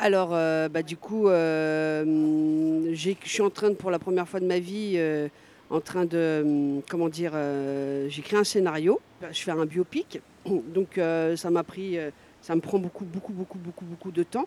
Alors, 0.00 0.30
euh, 0.32 0.68
bah, 0.68 0.82
du 0.82 0.96
coup, 0.96 1.28
euh, 1.28 2.92
je 2.92 3.14
suis 3.24 3.42
en 3.42 3.50
train 3.50 3.70
de, 3.70 3.74
pour 3.74 3.90
la 3.90 3.98
première 3.98 4.28
fois 4.28 4.38
de 4.40 4.46
ma 4.46 4.58
vie, 4.58 4.94
euh, 4.96 5.28
en 5.70 5.80
train 5.80 6.04
de, 6.04 6.42
hum, 6.44 6.82
comment 6.88 7.08
dire, 7.08 7.32
euh, 7.34 8.08
j'ai 8.08 8.22
créé 8.22 8.38
un 8.38 8.44
scénario. 8.44 9.00
Je 9.32 9.40
fais 9.40 9.50
un 9.50 9.66
biopic, 9.66 10.20
donc 10.74 10.98
euh, 10.98 11.36
ça 11.36 11.50
m'a 11.50 11.62
pris, 11.62 11.98
euh, 11.98 12.10
me 12.50 12.60
prend 12.60 12.78
beaucoup, 12.78 13.04
beaucoup, 13.04 13.32
beaucoup, 13.32 13.58
beaucoup, 13.58 13.84
beaucoup 13.84 14.10
de 14.10 14.22
temps. 14.22 14.46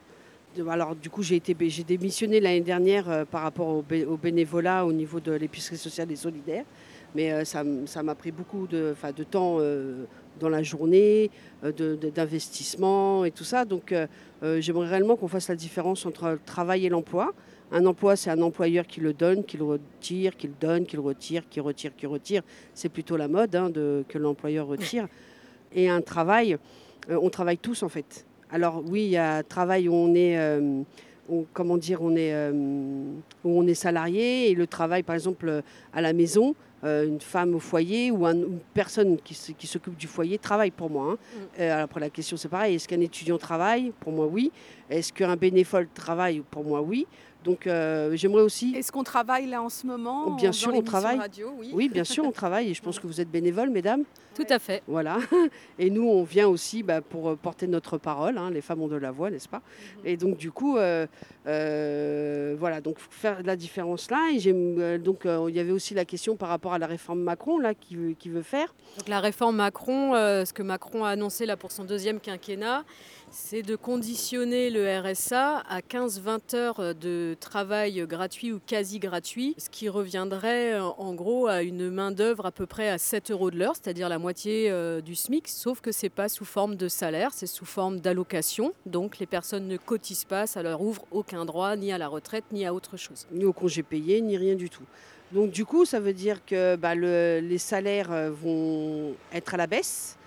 Alors, 0.69 0.95
du 0.95 1.09
coup, 1.09 1.23
j'ai 1.23 1.37
été, 1.37 1.53
démissionné 1.53 2.41
l'année 2.41 2.59
dernière 2.59 3.09
euh, 3.09 3.23
par 3.23 3.43
rapport 3.43 3.69
au, 3.69 3.81
bé- 3.81 4.03
au 4.03 4.17
bénévolat 4.17 4.85
au 4.85 4.91
niveau 4.91 5.21
de 5.21 5.31
l'épicerie 5.31 5.77
sociale 5.77 6.11
et 6.11 6.17
solidaire. 6.17 6.65
Mais 7.15 7.43
ça 7.43 7.63
m'a 8.03 8.15
pris 8.15 8.31
beaucoup 8.31 8.67
de, 8.67 8.95
temps 9.29 9.59
dans 10.39 10.47
la 10.47 10.63
journée, 10.63 11.29
d'investissement 11.61 13.25
et 13.25 13.31
tout 13.31 13.43
ça. 13.43 13.65
Donc, 13.65 13.93
j'aimerais 14.41 14.87
réellement 14.87 15.17
qu'on 15.17 15.27
fasse 15.27 15.49
la 15.49 15.57
différence 15.57 16.05
entre 16.05 16.29
le 16.29 16.39
travail 16.39 16.85
et 16.85 16.89
l'emploi. 16.89 17.33
Un 17.73 17.85
emploi, 17.85 18.15
c'est 18.15 18.29
un 18.29 18.41
employeur 18.41 18.87
qui 18.87 19.01
le 19.01 19.11
donne, 19.11 19.43
qui 19.43 19.57
le 19.57 19.65
retire, 19.65 20.37
qui 20.37 20.47
le 20.47 20.53
donne, 20.57 20.85
qui 20.85 20.95
le 20.95 21.01
retire, 21.01 21.43
qui 21.49 21.59
retire, 21.59 21.93
qui 21.97 22.05
retire. 22.05 22.43
C'est 22.73 22.87
plutôt 22.87 23.17
la 23.17 23.27
mode 23.27 23.53
hein, 23.57 23.69
que 24.07 24.17
l'employeur 24.17 24.67
retire. 24.67 25.09
Et 25.73 25.89
un 25.89 26.01
travail, 26.01 26.57
euh, 27.09 27.17
on 27.21 27.29
travaille 27.29 27.57
tous 27.57 27.83
en 27.83 27.89
fait. 27.89 28.25
Alors 28.51 28.83
oui, 28.87 29.03
il 29.05 29.09
y 29.11 29.17
a 29.17 29.37
un 29.37 29.43
travail 29.43 29.87
où 29.87 29.93
on 29.93 30.13
est, 30.13 30.37
euh, 30.37 30.81
on- 31.29 31.45
comment 31.53 31.77
dire, 31.77 32.01
on 32.01 32.15
est, 32.15 32.33
euh, 32.33 32.51
où 33.43 33.59
on 33.59 33.65
est 33.67 33.73
salarié 33.73 34.49
et 34.51 34.55
le 34.55 34.67
travail, 34.67 35.03
par 35.03 35.15
exemple, 35.15 35.61
à 35.93 36.01
la 36.01 36.11
maison, 36.11 36.53
euh, 36.83 37.07
une 37.07 37.21
femme 37.21 37.53
au 37.55 37.59
foyer 37.59 38.11
ou 38.11 38.25
un- 38.25 38.33
une 38.33 38.59
personne 38.73 39.17
qui, 39.23 39.33
s'occupe 39.67 39.95
du 39.95 40.07
foyer 40.07 40.37
travaille 40.37 40.71
pour 40.71 40.89
moi. 40.89 41.11
hein. 41.13 41.17
Euh, 41.59 41.83
après 41.83 41.99
la 41.99 42.09
question 42.09 42.35
c'est 42.37 42.49
pareil, 42.49 42.75
est-ce 42.75 42.87
qu'un 42.87 42.99
étudiant 42.99 43.37
travaille 43.37 43.93
Pour 43.99 44.11
moi? 44.11 44.25
Oui. 44.25 44.51
Est-ce 44.89 45.13
qu'un 45.13 45.35
bénévole 45.37 45.87
travaille 45.93 46.41
Pour 46.51 46.63
moi? 46.65 46.81
Oui. 46.81 47.05
Donc 47.43 47.65
euh, 47.67 48.15
j'aimerais 48.15 48.41
aussi... 48.43 48.73
Est-ce 48.75 48.91
qu'on 48.91 49.03
travaille 49.03 49.47
là 49.47 49.61
en 49.61 49.69
ce 49.69 49.87
moment 49.87 50.31
bien 50.35 50.49
en 50.49 50.53
sûr, 50.53 50.73
on 50.73 50.81
travaille. 50.81 51.17
radio, 51.17 51.51
oui. 51.57 51.69
Oui, 51.73 51.87
bien 51.89 52.03
sûr, 52.03 52.23
on 52.25 52.31
travaille 52.41 52.69
et 52.69 52.73
je 52.73 52.81
pense 52.81 52.99
que 52.99 53.07
vous 53.07 53.21
êtes 53.21 53.29
bénévole, 53.31 53.69
mesdames. 53.69 54.03
Tout 54.33 54.45
à 54.49 54.59
fait. 54.59 54.81
Voilà. 54.87 55.17
Et 55.79 55.89
nous, 55.89 56.07
on 56.07 56.23
vient 56.23 56.47
aussi 56.47 56.83
bah, 56.83 57.01
pour 57.01 57.29
euh, 57.29 57.35
porter 57.35 57.67
notre 57.67 57.97
parole. 57.97 58.37
hein. 58.37 58.49
Les 58.49 58.61
femmes 58.61 58.81
ont 58.81 58.87
de 58.87 58.95
la 58.95 59.11
voix, 59.11 59.29
n'est-ce 59.29 59.49
pas? 59.49 59.61
Et 60.05 60.15
donc, 60.15 60.37
du 60.37 60.51
coup, 60.51 60.77
euh, 60.77 61.05
euh, 61.47 62.55
voilà, 62.57 62.81
donc 62.81 62.97
faire 62.99 63.43
la 63.43 63.55
différence 63.55 64.09
là. 64.09 64.29
Et 64.33 64.39
euh, 64.47 64.97
donc, 64.97 65.25
il 65.25 65.55
y 65.55 65.59
avait 65.59 65.71
aussi 65.71 65.93
la 65.93 66.05
question 66.05 66.35
par 66.35 66.49
rapport 66.49 66.73
à 66.73 66.79
la 66.79 66.87
réforme 66.87 67.21
Macron 67.21 67.59
là, 67.59 67.73
qui 67.73 67.95
veut, 67.95 68.13
qui 68.13 68.29
veut 68.29 68.41
faire. 68.41 68.73
Donc 68.97 69.07
la 69.07 69.19
réforme 69.19 69.57
Macron, 69.57 70.13
ce 70.13 70.53
que 70.53 70.63
Macron 70.63 71.03
a 71.03 71.09
annoncé 71.09 71.45
là 71.45 71.57
pour 71.57 71.71
son 71.71 71.83
deuxième 71.83 72.19
quinquennat, 72.19 72.83
c'est 73.31 73.61
de 73.61 73.77
conditionner 73.77 74.69
le 74.69 74.99
RSA 74.99 75.63
à 75.67 75.79
15-20 75.79 76.55
heures 76.55 76.95
de 76.95 77.35
travail 77.39 78.05
gratuit 78.05 78.51
ou 78.51 78.59
quasi 78.59 78.99
gratuit, 78.99 79.55
ce 79.57 79.69
qui 79.69 79.87
reviendrait 79.87 80.79
en 80.79 81.13
gros 81.13 81.47
à 81.47 81.63
une 81.63 81.89
main-d'œuvre 81.89 82.45
à 82.45 82.51
peu 82.51 82.65
près 82.65 82.89
à 82.89 82.97
7 82.97 83.31
euros 83.31 83.49
de 83.49 83.57
l'heure, 83.57 83.75
c'est-à-dire 83.75 84.09
la 84.09 84.19
moitié 84.19 84.69
euh, 84.69 84.99
du 84.99 85.15
SMIC, 85.15 85.47
sauf 85.47 85.79
que 85.79 85.93
ce 85.93 86.05
n'est 86.05 86.09
pas 86.09 86.27
sous 86.27 86.45
forme 86.45 86.75
de 86.75 86.89
salaire, 86.89 87.31
c'est 87.33 87.47
sous 87.47 87.65
forme 87.65 88.01
d'allocation. 88.01 88.73
Donc 88.85 89.19
les 89.19 89.25
personnes 89.25 89.67
ne 89.67 89.77
cotisent 89.77 90.25
pas, 90.25 90.45
ça 90.45 90.61
leur 90.61 90.81
ouvre 90.81 91.05
aucun 91.11 91.45
droit 91.45 91.75
ni 91.77 91.93
à 91.93 91.97
la 91.97 92.09
retraite 92.09 92.45
ni 92.51 92.65
à 92.65 92.73
autre 92.73 92.97
chose. 92.97 93.27
Ni 93.31 93.45
au 93.45 93.53
congé 93.53 93.81
payé, 93.81 94.19
ni 94.21 94.37
rien 94.37 94.55
du 94.55 94.69
tout. 94.69 94.83
Donc 95.31 95.51
du 95.51 95.63
coup, 95.63 95.85
ça 95.85 96.01
veut 96.01 96.13
dire 96.13 96.45
que 96.45 96.75
bah, 96.75 96.95
les 96.95 97.57
salaires 97.57 98.11
euh, 98.11 98.29
vont 98.29 99.15
être 99.31 99.53
à 99.53 99.57
la 99.57 99.67
baisse 99.67 100.17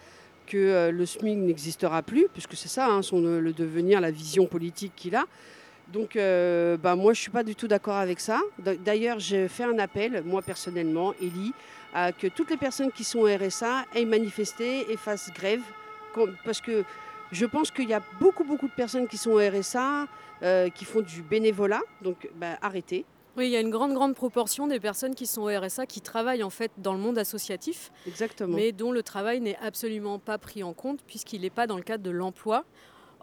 que 0.46 0.57
euh, 0.57 0.90
le 0.90 1.07
SMIC 1.07 1.38
n'existera 1.38 2.02
plus, 2.02 2.28
puisque 2.33 2.54
c'est 2.54 2.68
ça, 2.68 2.88
hein, 2.88 3.02
son, 3.02 3.20
le 3.20 3.52
devenir, 3.52 4.00
la 4.00 4.11
vision 4.11 4.46
politique 4.46 4.92
qu'il 4.96 5.16
a. 5.16 5.24
Donc 5.92 6.16
euh, 6.16 6.76
bah, 6.76 6.96
moi, 6.96 7.12
je 7.12 7.18
ne 7.18 7.22
suis 7.22 7.30
pas 7.30 7.42
du 7.42 7.54
tout 7.54 7.68
d'accord 7.68 7.96
avec 7.96 8.20
ça. 8.20 8.40
D'ailleurs, 8.59 9.18
j'ai 9.18 9.48
fait 9.48 9.64
un 9.64 9.78
appel, 9.78 10.22
moi 10.24 10.42
personnellement, 10.42 11.12
Elie, 11.20 11.52
à 11.92 12.12
que 12.12 12.26
toutes 12.26 12.50
les 12.50 12.57
personnes 12.57 12.90
qui 12.90 13.04
sont 13.04 13.20
au 13.20 13.26
RSA 13.26 13.85
aient 13.94 14.04
manifesté 14.04 14.90
et 14.90 14.96
fassent 14.96 15.30
grève, 15.33 15.62
parce 16.44 16.61
que 16.61 16.85
je 17.33 17.46
pense 17.46 17.70
qu'il 17.70 17.88
y 17.88 17.94
a 17.94 18.02
beaucoup, 18.20 18.44
beaucoup 18.44 18.68
de 18.68 18.72
personnes 18.72 19.07
qui 19.07 19.18
sont 19.18 19.33
au 19.33 19.38
RSA, 19.38 20.07
euh, 20.42 20.68
qui 20.70 20.85
font 20.85 21.00
du 21.00 21.22
bénévolat, 21.22 21.83
donc 22.02 22.28
bah, 22.37 22.59
arrêtez. 22.62 23.04
Oui, 23.37 23.47
il 23.47 23.51
y 23.51 23.57
a 23.57 23.61
une 23.61 23.70
grande, 23.70 23.94
grande 23.94 24.14
proportion 24.14 24.68
des 24.68 24.79
personnes 24.79 25.14
qui 25.14 25.27
sont 25.27 25.42
au 25.42 25.49
RSA 25.49 25.87
qui 25.87 26.01
travaillent 26.01 26.44
en 26.44 26.51
fait 26.51 26.70
dans 26.79 26.92
le 26.92 27.01
monde 27.01 27.18
associatif, 27.18 27.90
Exactement. 28.07 28.57
mais 28.57 28.70
dont 28.70 28.92
le 28.92 29.03
travail 29.03 29.40
n'est 29.40 29.59
absolument 29.61 30.18
pas 30.20 30.38
pris 30.38 30.62
en 30.62 30.73
compte 30.73 31.01
puisqu'il 31.07 31.40
n'est 31.40 31.51
pas 31.51 31.66
dans 31.66 31.77
le 31.77 31.83
cadre 31.83 32.05
de 32.05 32.11
l'emploi. 32.11 32.64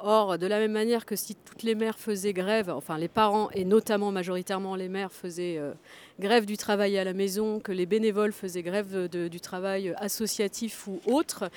Or, 0.04 0.40
de 0.40 0.48
la 0.48 0.58
même 0.58 0.72
manière 0.72 1.06
que 1.06 1.16
si 1.16 1.36
toutes 1.36 1.62
les 1.62 1.76
mères 1.76 2.00
faisaient 2.00 2.34
grève, 2.34 2.72
enfin 2.72 2.98
les 2.98 3.08
parents 3.08 3.52
et 3.52 3.64
notamment 3.66 4.12
majoritairement 4.12 4.76
les 4.76 4.90
mères 4.90 5.12
faisaient 5.12 5.58
euh, 5.60 5.74
grève 6.20 6.48
du 6.48 6.58
travail 6.58 6.98
à 6.98 7.04
la 7.04 7.14
maison, 7.14 7.60
que 7.60 7.72
les 7.72 7.86
bénévoles 7.86 8.34
faisaient 8.34 8.64
grève 8.64 9.08
du 9.08 9.40
travail 9.40 9.94
associatif 9.98 10.88
ou 10.88 11.00
autre, 11.06 11.52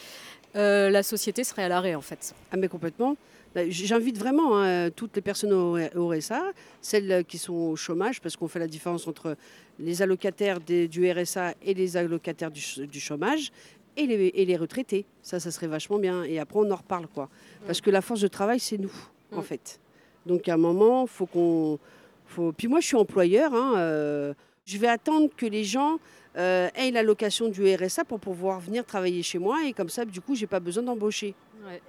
euh, 0.56 0.90
la 0.90 1.02
société 1.02 1.42
serait 1.42 1.62
à 1.64 1.68
l'arrêt 1.68 1.94
en 1.94 2.02
fait. 2.02 2.34
Ah 2.52 2.58
mais 2.58 2.68
complètement. 2.68 3.16
Bah, 3.54 3.62
j'invite 3.68 4.18
vraiment 4.18 4.58
hein, 4.58 4.90
toutes 4.90 5.14
les 5.14 5.22
personnes 5.22 5.52
au, 5.52 6.08
RSA, 6.08 6.42
celles 6.80 7.24
qui 7.24 7.38
sont 7.38 7.54
au 7.54 7.76
chômage, 7.76 8.20
parce 8.20 8.36
qu'on 8.36 8.48
fait 8.48 8.58
la 8.58 8.66
différence 8.66 9.06
entre 9.06 9.36
les 9.78 10.02
allocataires 10.02 10.60
du 10.60 11.10
RSA 11.10 11.54
et 11.62 11.74
les 11.74 11.96
allocataires 11.96 12.50
du, 12.50 13.00
chômage, 13.00 13.52
et 13.96 14.06
les, 14.06 14.56
retraités. 14.56 15.06
Ça, 15.22 15.38
ça 15.38 15.52
serait 15.52 15.68
vachement 15.68 15.98
bien. 15.98 16.24
Et 16.24 16.40
après, 16.40 16.58
on 16.58 16.70
en 16.70 16.76
reparle, 16.76 17.06
quoi. 17.06 17.28
Parce 17.66 17.80
que 17.80 17.90
la 17.90 18.00
force 18.00 18.20
de 18.20 18.28
travail, 18.28 18.58
c'est 18.58 18.78
nous, 18.78 18.92
en 19.32 19.40
mm. 19.40 19.44
fait. 19.44 19.80
Donc, 20.26 20.48
à 20.48 20.54
un 20.54 20.58
moment, 20.58 21.06
faut 21.06 21.26
qu'on... 21.26 21.78
Faut... 22.26 22.52
Puis 22.52 22.66
moi, 22.66 22.80
je 22.80 22.86
suis 22.86 22.96
employeur. 22.96 23.54
Hein, 23.54 23.74
euh, 23.76 24.34
je 24.64 24.78
vais 24.78 24.88
attendre 24.88 25.28
que 25.36 25.46
les 25.46 25.62
gens 25.62 25.98
euh, 26.36 26.68
aient 26.74 26.90
l'allocation 26.90 27.48
du 27.48 27.74
RSA 27.74 28.04
pour 28.04 28.20
pouvoir 28.20 28.60
venir 28.60 28.84
travailler 28.84 29.22
chez 29.22 29.38
moi. 29.38 29.64
Et 29.66 29.72
comme 29.72 29.88
ça, 29.88 30.04
du 30.04 30.20
coup, 30.20 30.34
j'ai 30.34 30.46
pas 30.46 30.60
besoin 30.60 30.82
d'embaucher. 30.82 31.34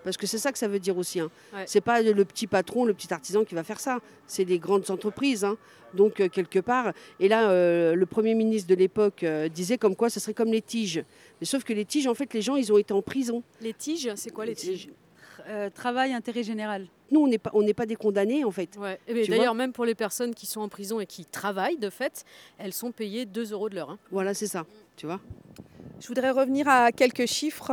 Parce 0.04 0.18
que 0.18 0.26
c'est 0.26 0.38
ça 0.38 0.52
que 0.52 0.58
ça 0.58 0.68
veut 0.68 0.80
dire 0.80 0.98
aussi. 0.98 1.20
Hein. 1.20 1.30
C'est 1.66 1.82
pas 1.82 2.02
le 2.02 2.26
petit 2.26 2.48
patron, 2.48 2.86
le 2.86 2.94
petit 2.94 3.14
artisan 3.14 3.44
qui 3.44 3.56
va 3.56 3.64
faire 3.64 3.80
ça. 3.80 4.00
C'est 4.28 4.46
les 4.46 4.60
grandes 4.60 4.90
entreprises. 4.90 5.44
Hein. 5.44 5.58
Donc 5.94 6.20
euh, 6.20 6.30
quelque 6.30 6.60
part. 6.60 6.94
Et 7.20 7.28
là, 7.28 7.50
euh, 7.50 7.96
le 7.96 8.06
premier 8.06 8.36
ministre 8.36 8.70
de 8.70 8.76
l'époque 8.76 9.24
euh, 9.24 9.48
disait 9.50 9.78
comme 9.78 9.96
quoi 9.96 10.10
ce 10.10 10.20
serait 10.20 10.34
comme 10.34 10.52
les 10.52 10.62
tiges. 10.62 11.04
Mais 11.40 11.46
sauf 11.46 11.64
que 11.64 11.74
les 11.74 11.86
tiges, 11.86 12.08
en 12.08 12.14
fait, 12.14 12.34
les 12.34 12.42
gens, 12.42 12.56
ils 12.56 12.72
ont 12.72 12.78
été 12.78 12.94
en 12.94 13.02
prison. 13.02 13.44
Les 13.62 13.74
tiges, 13.74 14.12
c'est 14.16 14.32
quoi 14.32 14.46
les 14.46 14.56
tiges? 14.56 14.90
Travail 15.74 16.14
intérêt 16.14 16.44
général. 16.44 16.88
Nous, 17.12 17.20
on 17.20 17.28
n'est 17.28 17.38
pas, 17.38 17.52
on 17.54 17.62
n'est 17.62 17.74
pas 17.74 17.86
des 17.86 17.96
condamnés, 17.96 18.44
en 18.44 18.52
fait. 18.52 18.78
D'ailleurs, 19.08 19.56
même 19.56 19.74
pour 19.74 19.86
les 19.86 19.96
personnes 19.96 20.34
qui 20.34 20.46
sont 20.46 20.62
en 20.62 20.70
prison 20.70 21.00
et 21.00 21.06
qui 21.06 21.26
travaillent, 21.26 21.78
de 21.78 21.90
fait, 21.90 22.26
elles 22.58 22.74
sont 22.74 22.92
payées 22.92 23.26
2 23.26 23.52
euros 23.52 23.70
de 23.70 23.76
l'heure. 23.76 23.92
Hein. 23.92 24.00
Voilà, 24.12 24.34
c'est 24.34 24.48
ça. 24.48 24.66
Tu 24.96 25.06
vois. 25.06 25.20
Je 26.00 26.08
voudrais 26.08 26.32
revenir 26.32 26.68
à 26.68 26.92
quelques 26.92 27.26
chiffres 27.26 27.72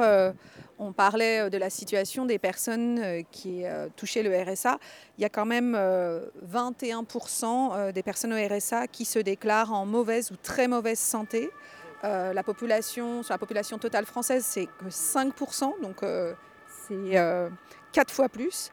on 0.82 0.92
parlait 0.92 1.40
euh, 1.40 1.50
de 1.50 1.58
la 1.58 1.70
situation 1.70 2.26
des 2.26 2.38
personnes 2.38 2.98
euh, 2.98 3.22
qui 3.30 3.64
euh, 3.64 3.88
touchaient 3.96 4.22
le 4.22 4.36
RSA. 4.36 4.78
Il 5.18 5.22
y 5.22 5.24
a 5.24 5.28
quand 5.28 5.46
même 5.46 5.76
21% 6.52 7.92
des 7.92 8.02
personnes 8.02 8.32
au 8.32 8.36
RSA 8.36 8.88
qui 8.88 9.04
se 9.04 9.18
déclarent 9.18 9.72
en 9.72 9.86
mauvaise 9.86 10.30
ou 10.30 10.36
très 10.36 10.68
mauvaise 10.68 10.98
santé. 10.98 11.50
la 12.02 12.42
population, 12.42 13.22
sur 13.22 13.32
la 13.32 13.38
population 13.38 13.78
totale 13.78 14.06
française, 14.06 14.44
c'est 14.44 14.66
que 14.66 14.86
5%, 14.86 15.80
donc 15.80 16.00
c'est 16.86 17.50
4 17.92 18.12
fois 18.12 18.28
plus. 18.28 18.70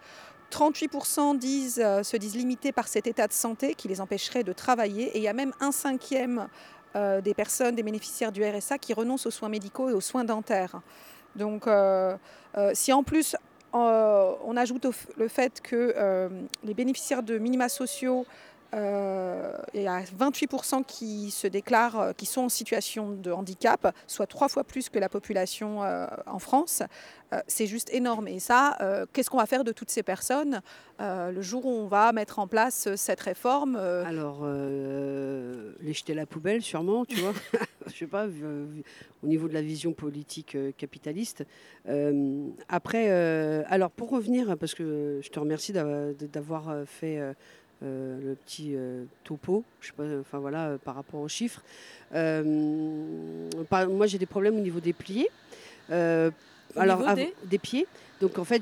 38% 0.51 1.37
disent, 1.37 1.75
se 1.75 2.17
disent 2.17 2.35
limités 2.35 2.71
par 2.71 2.87
cet 2.87 3.05
état 3.05 3.27
de 3.27 3.33
santé 3.33 3.75
qui 3.75 3.87
les 3.87 4.01
empêcherait 4.01 4.43
de 4.43 4.53
travailler. 4.53 5.09
Et 5.15 5.17
il 5.17 5.23
y 5.23 5.27
a 5.27 5.33
même 5.33 5.53
un 5.59 5.71
cinquième 5.71 6.47
des 6.95 7.33
personnes, 7.35 7.75
des 7.75 7.83
bénéficiaires 7.83 8.31
du 8.31 8.43
RSA 8.43 8.79
qui 8.79 8.93
renoncent 8.93 9.27
aux 9.27 9.31
soins 9.31 9.49
médicaux 9.49 9.89
et 9.89 9.93
aux 9.93 10.01
soins 10.01 10.23
dentaires. 10.23 10.81
Donc, 11.35 11.67
euh, 11.67 12.15
euh, 12.57 12.71
si 12.73 12.91
en 12.93 13.03
plus 13.03 13.35
euh, 13.75 14.33
on 14.43 14.57
ajoute 14.57 14.87
le 15.17 15.27
fait 15.27 15.61
que 15.61 16.29
les 16.63 16.73
bénéficiaires 16.73 17.23
de 17.23 17.37
minima 17.37 17.69
sociaux 17.69 18.25
il 19.73 19.81
y 19.81 19.87
a 19.87 20.01
28% 20.01 20.83
qui 20.85 21.31
se 21.31 21.47
déclarent, 21.47 22.15
qui 22.15 22.25
sont 22.25 22.41
en 22.41 22.49
situation 22.49 23.11
de 23.11 23.31
handicap, 23.31 23.95
soit 24.07 24.27
trois 24.27 24.49
fois 24.49 24.63
plus 24.63 24.89
que 24.89 24.99
la 24.99 25.09
population 25.09 25.81
en 26.25 26.39
France. 26.39 26.83
c'est 27.47 27.67
juste 27.67 27.93
énorme. 27.93 28.27
Et 28.27 28.39
ça, 28.39 28.77
qu'est-ce 29.13 29.29
qu'on 29.29 29.37
va 29.37 29.45
faire 29.45 29.63
de 29.63 29.71
toutes 29.71 29.89
ces 29.89 30.03
personnes 30.03 30.61
le 30.99 31.41
jour 31.41 31.65
où 31.65 31.69
on 31.69 31.87
va 31.87 32.11
mettre 32.11 32.39
en 32.39 32.47
place 32.47 32.93
cette 32.95 33.21
réforme 33.21 33.75
Alors, 33.75 34.45
les 34.45 35.93
jeter 35.93 36.13
à 36.13 36.15
la 36.15 36.25
poubelle, 36.25 36.61
sûrement, 36.61 37.05
tu 37.05 37.15
vois. 37.15 37.33
Je 37.87 37.97
sais 37.97 38.07
pas, 38.07 38.27
au 39.23 39.27
niveau 39.27 39.47
de 39.47 39.53
la 39.53 39.61
vision 39.61 39.93
politique 39.93 40.55
euh, 40.55 40.71
capitaliste. 40.77 41.45
Euh, 41.87 42.47
après, 42.67 43.07
euh, 43.09 43.63
alors 43.67 43.91
pour 43.91 44.09
revenir, 44.09 44.57
parce 44.57 44.73
que 44.73 45.19
je 45.21 45.29
te 45.29 45.39
remercie 45.39 45.73
d'avoir 45.73 46.83
fait 46.85 47.19
le 47.81 48.35
petit 48.45 48.75
topo, 49.23 49.63
je 49.81 49.87
sais 49.87 49.93
pas, 49.93 50.03
enfin 50.19 50.39
voilà, 50.39 50.77
par 50.83 50.95
rapport 50.95 51.21
aux 51.21 51.27
chiffres. 51.27 51.63
moi, 52.13 52.57
j'ai 54.07 54.17
des 54.17 54.25
problèmes 54.25 54.57
au 54.57 54.61
niveau 54.61 54.79
des 54.79 54.93
pliés. 54.93 55.29
alors, 55.89 57.03
des 57.45 57.59
pieds. 57.59 57.87
Donc 58.21 58.37
en 58.37 58.43
fait, 58.43 58.61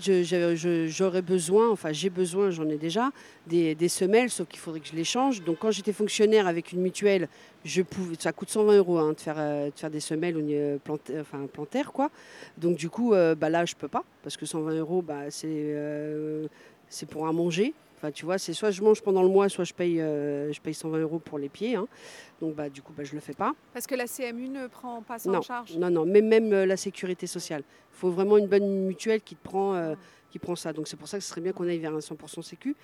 j'aurais 0.88 1.22
besoin, 1.22 1.70
enfin 1.70 1.92
j'ai 1.92 2.12
besoin, 2.12 2.52
j'en 2.52 2.70
ai 2.70 2.78
déjà, 2.78 3.12
des, 3.48 3.90
semelles, 3.90 4.30
sauf 4.30 4.48
qu'il 4.48 4.60
faudrait 4.60 4.80
que 4.80 4.88
je 4.88 4.96
les 4.96 5.04
change. 5.04 5.44
Donc 5.44 5.60
quand 5.60 5.72
j'étais 5.72 5.94
fonctionnaire 5.94 6.46
avec 6.48 6.72
une 6.74 6.82
mutuelle, 6.82 7.28
je 7.66 7.82
pouvais, 7.82 8.16
ça 8.20 8.32
coûte 8.32 8.50
120 8.50 8.78
euros 8.78 9.00
hein, 9.00 9.14
de, 9.14 9.20
faire, 9.20 9.36
euh, 9.38 9.72
de 9.72 9.78
faire 9.78 9.90
des 9.90 10.00
semelles 10.00 10.38
au 10.38 10.80
plantaire, 10.80 11.22
enfin, 11.22 11.48
plantaire, 11.52 11.92
quoi. 11.92 12.12
Donc 12.58 12.78
du 12.78 12.90
coup, 12.90 13.14
euh, 13.14 13.34
bah, 13.34 13.50
là, 13.50 13.66
je 13.66 13.74
peux 13.76 13.88
pas, 13.88 14.04
parce 14.22 14.38
que 14.38 14.46
120 14.46 14.76
euros, 14.76 15.02
bah, 15.02 15.30
c'est 15.30 15.48
euh, 15.50 16.48
c'est 16.88 17.08
pour 17.08 17.28
un 17.28 17.34
manger. 17.34 17.74
Enfin, 17.98 18.12
tu 18.12 18.26
vois, 18.26 18.38
c'est 18.38 18.54
soit 18.54 18.70
je 18.70 18.84
mange 18.84 19.02
pendant 19.02 19.24
le 19.24 19.30
mois, 19.30 19.50
soit 19.50 19.64
je 19.64 19.74
paye, 19.74 20.00
euh, 20.00 20.54
je 20.54 20.62
paye 20.62 20.76
120 20.76 21.00
euros 21.00 21.18
pour 21.18 21.40
les 21.40 21.50
pieds. 21.50 21.76
Hein. 21.76 21.88
Donc, 22.40 22.54
bah, 22.54 22.70
du 22.70 22.84
coup, 22.84 22.94
bah, 22.96 23.04
je 23.04 23.12
ne 23.12 23.16
le 23.16 23.22
fais 23.22 23.34
pas. 23.34 23.56
Parce 23.74 23.88
que 23.88 23.96
la 23.96 24.06
CMU 24.06 24.50
ne 24.50 24.68
prend 24.68 25.02
pas 25.02 25.18
ça 25.18 25.32
en 25.32 25.42
charge 25.42 25.76
Non, 25.78 25.90
non, 25.90 26.06
mais 26.06 26.22
même 26.22 26.54
euh, 26.54 26.66
la 26.68 26.78
sécurité 26.78 27.26
sociale. 27.26 27.64
Il 27.94 27.98
faut 27.98 28.12
vraiment 28.12 28.38
une 28.38 28.46
bonne 28.46 28.86
mutuelle 28.86 29.22
qui, 29.22 29.36
te 29.36 29.44
prend, 29.44 29.74
euh, 29.74 29.96
qui 30.30 30.38
prend 30.38 30.56
ça. 30.56 30.74
Donc, 30.74 30.88
c'est 30.88 30.98
pour 30.98 31.08
ça 31.08 31.18
que 31.18 31.24
ce 31.24 31.30
serait 31.30 31.42
bien 31.42 31.54
qu'on 31.54 31.68
aille 31.68 31.80
vers 31.80 31.96
un 31.96 32.00
100% 32.00 32.44
sécu. 32.44 32.76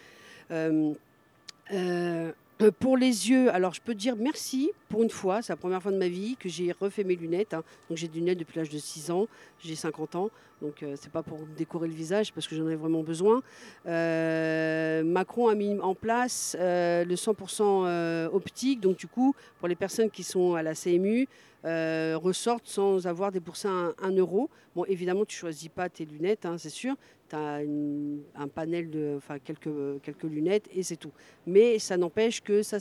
Euh, 2.64 2.72
pour 2.72 2.97
les 2.97 3.30
yeux, 3.30 3.53
alors 3.53 3.74
je 3.74 3.82
peux 3.82 3.93
dire 3.93 4.16
merci 4.16 4.72
pour 4.89 5.03
une 5.03 5.09
fois, 5.09 5.41
c'est 5.41 5.51
la 5.51 5.57
première 5.57 5.82
fois 5.82 5.91
de 5.91 5.97
ma 5.97 6.07
vie 6.07 6.36
que 6.38 6.47
j'ai 6.47 6.72
refait 6.72 7.03
mes 7.03 7.16
lunettes. 7.16 7.53
Hein. 7.53 7.64
Donc 7.89 7.97
j'ai 7.97 8.07
des 8.07 8.20
lunettes 8.20 8.38
depuis 8.38 8.57
l'âge 8.57 8.70
de 8.70 8.78
6 8.78 9.11
ans, 9.11 9.28
j'ai 9.59 9.76
50 9.76 10.16
ans, 10.16 10.30
donc 10.61 10.84
euh, 10.84 10.95
c'est 10.99 11.11
pas 11.11 11.24
pour 11.24 11.39
décorer 11.57 11.88
le 11.88 11.93
visage 11.93 12.32
parce 12.34 12.47
que 12.47 12.55
j'en 12.55 12.70
ai 12.70 12.76
vraiment 12.76 13.01
besoin. 13.01 13.41
Euh, 13.88 15.03
Macron 15.03 15.47
a 15.47 15.55
mis 15.55 15.78
en 15.80 15.95
place 15.95 16.55
le 16.59 17.16
100% 17.16 18.28
optique, 18.34 18.80
donc 18.80 18.97
du 18.97 19.07
coup 19.07 19.36
pour 19.59 19.68
les 19.68 19.76
personnes 19.76 20.09
qui 20.09 20.24
sont 20.24 20.55
à 20.55 20.64
la 20.64 20.74
CMU, 20.74 21.28
ressortent 21.64 22.68
sans 22.68 23.07
avoir 23.07 23.32
déboursé 23.32 23.68
un, 23.68 23.93
un, 24.01 24.11
euro. 24.11 24.49
Bon, 24.76 24.86
évidemment, 24.86 25.26
tu 25.26 25.38
choisis 25.38 25.70
pas 25.70 25.89
tes 25.89 26.05
lunettes, 26.05 26.45
hein, 26.45 26.57
c'est 26.57 26.70
sûr 26.70 26.95
un 27.36 28.47
panel 28.53 28.89
de, 28.89 29.16
enfin 29.18 29.39
quelques, 29.39 30.01
quelques 30.03 30.24
lunettes 30.24 30.70
et 30.74 30.84
c'est 30.84 30.97
tout. 30.97 31.11
Mais 31.47 31.80
ça 31.80 31.97
n'empêche 31.97 32.41
que 32.41 32.64
ça, 32.64 32.78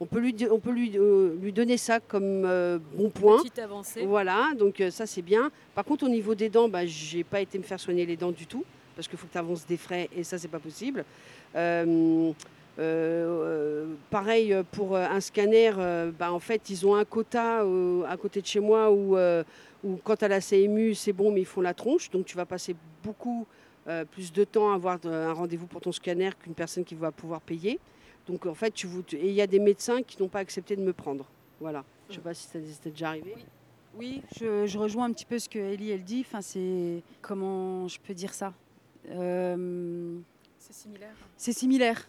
on 0.00 0.06
peut 0.06 0.18
lui, 0.18 0.34
on 0.50 0.58
peut 0.58 0.72
lui, 0.72 0.92
euh, 0.96 1.36
lui 1.40 1.52
donner 1.52 1.76
ça 1.76 2.00
comme 2.00 2.44
euh, 2.44 2.78
bon 2.94 3.10
point. 3.10 3.38
Petite 3.38 3.58
avancée. 3.58 4.04
Voilà, 4.04 4.50
donc 4.58 4.80
euh, 4.80 4.90
ça 4.90 5.06
c'est 5.06 5.22
bien. 5.22 5.50
Par 5.74 5.84
contre, 5.84 6.04
au 6.04 6.08
niveau 6.08 6.34
des 6.34 6.48
dents, 6.48 6.68
bah, 6.68 6.86
j'ai 6.86 7.24
pas 7.24 7.40
été 7.40 7.58
me 7.58 7.64
faire 7.64 7.80
soigner 7.80 8.06
les 8.06 8.16
dents 8.16 8.32
du 8.32 8.46
tout 8.46 8.64
parce 8.94 9.08
qu'il 9.08 9.18
faut 9.18 9.26
que 9.26 9.32
tu 9.32 9.38
avances 9.38 9.66
des 9.66 9.76
frais 9.76 10.08
et 10.14 10.22
ça 10.24 10.38
c'est 10.38 10.48
pas 10.48 10.58
possible. 10.58 11.04
Pareil 14.10 14.54
pour 14.72 14.96
un 14.96 15.20
scanner, 15.20 15.72
bah, 16.18 16.32
en 16.32 16.38
fait 16.40 16.70
ils 16.70 16.86
ont 16.86 16.94
un 16.94 17.04
quota 17.04 17.60
à 18.08 18.16
côté 18.16 18.40
de 18.40 18.46
chez 18.46 18.60
moi 18.60 18.90
où, 18.90 19.16
où 19.84 19.96
quand 20.04 20.22
à 20.22 20.28
la 20.28 20.40
CMU 20.40 20.94
c'est 20.94 21.12
bon 21.12 21.32
mais 21.32 21.40
ils 21.40 21.46
font 21.46 21.60
la 21.60 21.74
tronche 21.74 22.10
donc 22.10 22.24
tu 22.26 22.36
vas 22.36 22.46
passer 22.46 22.74
beaucoup 23.02 23.46
euh, 23.88 24.04
plus 24.04 24.32
de 24.32 24.44
temps 24.44 24.70
à 24.70 24.74
avoir 24.76 24.98
un 25.04 25.32
rendez-vous 25.32 25.66
pour 25.66 25.80
ton 25.80 25.90
scanner 25.92 26.30
qu'une 26.40 26.54
personne 26.54 26.84
qui 26.84 26.94
va 26.94 27.10
pouvoir 27.10 27.40
payer. 27.40 27.80
Donc 28.28 28.46
en 28.46 28.54
fait, 28.54 28.70
tu, 28.70 28.86
vous- 28.86 29.02
et 29.12 29.26
il 29.26 29.32
y 29.34 29.40
a 29.42 29.48
des 29.48 29.58
médecins 29.58 30.04
qui 30.04 30.22
n'ont 30.22 30.28
pas 30.28 30.38
accepté 30.38 30.76
de 30.76 30.82
me 30.82 30.92
prendre. 30.92 31.26
Voilà. 31.60 31.82
Je 32.08 32.12
ne 32.12 32.16
sais 32.18 32.22
pas 32.22 32.32
si 32.32 32.44
ça 32.46 32.60
c'était 32.64 32.90
déjà 32.90 33.08
arrivé. 33.08 33.34
Oui, 33.98 34.22
je, 34.40 34.66
je 34.66 34.78
rejoins 34.78 35.06
un 35.06 35.12
petit 35.12 35.24
peu 35.24 35.36
ce 35.40 35.48
que 35.48 35.58
Ellie 35.58 35.90
elle 35.90 36.04
dit. 36.04 36.24
Enfin, 36.24 36.40
c'est 36.40 37.02
comment 37.20 37.88
je 37.88 37.98
peux 37.98 38.14
dire 38.14 38.32
ça? 38.32 38.54
Euh, 39.10 40.16
C'est 40.58 40.72
similaire. 40.74 41.14
C'est 41.36 41.52
similaire. 41.52 42.08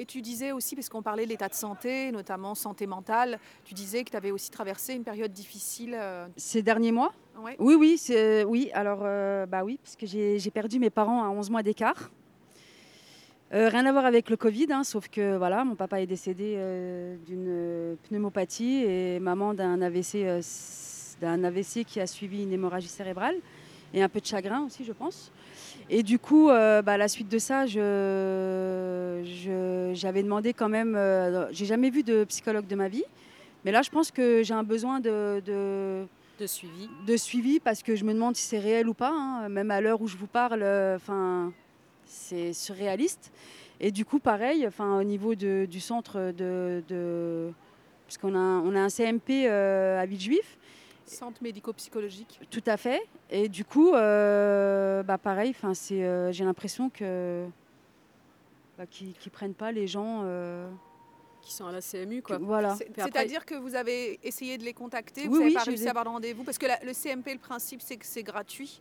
Et 0.00 0.06
tu 0.06 0.22
disais 0.22 0.50
aussi, 0.52 0.74
parce 0.74 0.88
qu'on 0.88 1.02
parlait 1.02 1.24
de 1.24 1.28
l'état 1.28 1.48
de 1.48 1.52
santé, 1.52 2.10
notamment 2.10 2.54
santé 2.54 2.86
mentale, 2.86 3.38
tu 3.66 3.74
disais 3.74 4.02
que 4.02 4.10
tu 4.10 4.16
avais 4.16 4.30
aussi 4.30 4.50
traversé 4.50 4.94
une 4.94 5.04
période 5.04 5.30
difficile. 5.30 5.94
euh, 5.94 6.26
Ces 6.38 6.62
derniers 6.62 6.90
mois 6.90 7.12
ouais. 7.44 7.54
Oui, 7.58 7.74
oui, 7.74 7.98
c'est 7.98 8.42
oui. 8.44 8.70
Alors, 8.72 9.00
euh, 9.02 9.44
bah 9.44 9.62
oui, 9.62 9.78
parce 9.82 9.96
que 9.96 10.06
j'ai 10.06 10.38
j'ai 10.38 10.50
perdu 10.50 10.78
mes 10.78 10.88
parents 10.88 11.22
à 11.22 11.28
11 11.28 11.50
mois 11.50 11.62
d'écart. 11.62 12.10
Euh, 13.52 13.68
rien 13.68 13.84
à 13.84 13.92
voir 13.92 14.06
avec 14.06 14.30
le 14.30 14.38
Covid, 14.38 14.68
hein, 14.70 14.84
sauf 14.84 15.08
que 15.10 15.36
voilà, 15.36 15.66
mon 15.66 15.74
papa 15.74 16.00
est 16.00 16.06
décédé 16.06 16.54
euh, 16.56 17.16
d'une 17.26 17.98
pneumopathie 18.08 18.84
et 18.86 19.20
maman 19.20 19.52
d'un 19.52 19.82
AVC, 19.82 20.14
euh, 20.24 20.40
d'un 21.20 21.44
AVC 21.44 21.84
qui 21.84 22.00
a 22.00 22.06
suivi 22.06 22.44
une 22.44 22.52
hémorragie 22.52 22.88
cérébrale 22.88 23.36
et 23.92 24.02
un 24.02 24.08
peu 24.08 24.20
de 24.20 24.24
chagrin 24.24 24.64
aussi, 24.64 24.82
je 24.82 24.92
pense. 24.92 25.30
Et 25.92 26.02
du 26.04 26.18
coup, 26.20 26.50
euh, 26.50 26.82
bah, 26.82 26.92
à 26.92 26.96
la 26.96 27.08
suite 27.08 27.28
de 27.28 27.38
ça, 27.38 27.66
je- 27.66 29.22
je- 29.24 29.90
j'avais 29.94 30.22
demandé 30.22 30.52
quand 30.52 30.68
même. 30.68 30.94
euh, 30.96 31.48
j'ai 31.50 31.66
jamais 31.66 31.90
vu 31.90 32.02
de 32.04 32.22
psychologue 32.24 32.66
de 32.68 32.76
ma 32.76 32.88
vie, 32.88 33.02
mais 33.64 33.72
là, 33.72 33.82
je 33.82 33.90
pense 33.90 34.10
que 34.12 34.42
j'ai 34.44 34.54
un 34.54 34.62
besoin 34.62 35.00
de- 35.00 35.42
de 35.44 36.06
De 36.38 36.46
suivi. 36.46 36.88
de 37.06 37.16
suivi 37.16 37.58
parce 37.58 37.82
que 37.82 37.96
je 37.96 38.04
me 38.04 38.14
demande 38.14 38.36
si 38.36 38.42
c'est 38.46 38.60
réel 38.60 38.88
ou 38.88 38.94
pas. 38.94 39.10
hein. 39.12 39.48
Même 39.48 39.70
à 39.72 39.80
l'heure 39.80 40.00
où 40.00 40.06
je 40.06 40.16
vous 40.16 40.28
parle, 40.28 40.62
enfin, 40.94 41.52
c'est 42.06 42.52
surréaliste. 42.52 43.32
Et 43.80 43.90
du 43.90 44.04
coup, 44.04 44.20
pareil, 44.20 44.66
enfin, 44.68 45.00
au 45.00 45.04
niveau 45.04 45.34
de- 45.34 45.66
du 45.68 45.80
centre 45.80 46.32
de, 46.32 46.84
de 46.88 47.50
parce 48.06 48.18
qu'on 48.18 48.34
a, 48.34 48.38
un- 48.38 48.60
on 48.60 48.74
a 48.76 48.80
un 48.80 48.88
CMP 48.88 49.46
euh, 49.48 50.00
à 50.00 50.04
Villejuif, 50.06 50.58
Centre 51.10 51.42
médico-psychologique. 51.42 52.40
tout 52.50 52.62
à 52.66 52.76
fait. 52.76 53.00
Et 53.30 53.48
du 53.48 53.64
coup, 53.64 53.94
euh, 53.94 55.02
bah 55.02 55.18
pareil, 55.18 55.50
enfin, 55.50 55.74
c'est, 55.74 56.04
euh, 56.04 56.30
j'ai 56.32 56.44
l'impression 56.44 56.88
que 56.90 57.46
bah, 58.78 58.86
qu'ils, 58.86 59.12
qu'ils 59.14 59.32
prennent 59.32 59.54
pas 59.54 59.72
les 59.72 59.86
gens. 59.86 60.22
euh, 60.24 60.70
Qui 61.42 61.52
sont 61.52 61.66
à 61.66 61.72
la 61.72 61.80
CMU, 61.80 62.22
que- 62.22 62.26
quoi. 62.28 62.38
voilà. 62.38 62.76
C'est-à-dire 62.76 63.44
que 63.44 63.54
vous 63.54 63.74
avez 63.74 64.20
essayé 64.22 64.56
de 64.58 64.62
les 64.64 64.72
contacter, 64.72 65.26
vous 65.26 65.34
n'avez 65.38 65.46
oui, 65.46 65.54
pas 65.54 65.62
réussi 65.64 65.86
à 65.86 65.90
avoir 65.90 66.04
de 66.04 66.10
rendez-vous 66.10 66.44
Parce 66.44 66.58
que 66.58 66.66
la- 66.66 66.78
le 66.84 66.92
CMP, 66.92 67.32
le 67.32 67.38
principe, 67.40 67.80
c'est 67.82 67.96
que 67.96 68.06
c'est 68.06 68.22
gratuit. 68.22 68.80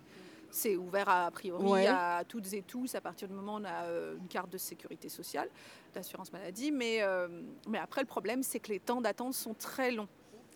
C'est 0.51 0.75
ouvert 0.77 1.07
à, 1.09 1.27
a 1.27 1.31
priori 1.31 1.63
Ouais. 1.63 1.85
à 1.87 2.23
toutes 2.27 2.51
et 2.53 2.63
tous 2.63 2.95
à 2.95 3.01
partir 3.01 3.27
du 3.27 3.35
moment 3.35 3.55
où 3.55 3.59
on 3.59 3.65
a 3.65 3.83
euh, 3.83 4.15
une 4.17 4.27
carte 4.27 4.49
de 4.51 4.57
sécurité 4.57 5.07
sociale, 5.07 5.47
d'assurance 5.93 6.33
maladie. 6.33 6.71
Mais, 6.71 7.01
euh, 7.03 7.27
mais 7.67 7.77
après, 7.77 8.01
le 8.01 8.07
problème, 8.07 8.41
c'est 8.43 8.59
que 8.59 8.69
les 8.71 8.79
temps 8.79 8.99
d'attente 8.99 9.35
sont 9.35 9.53
très 9.53 9.91
longs. 9.91 10.07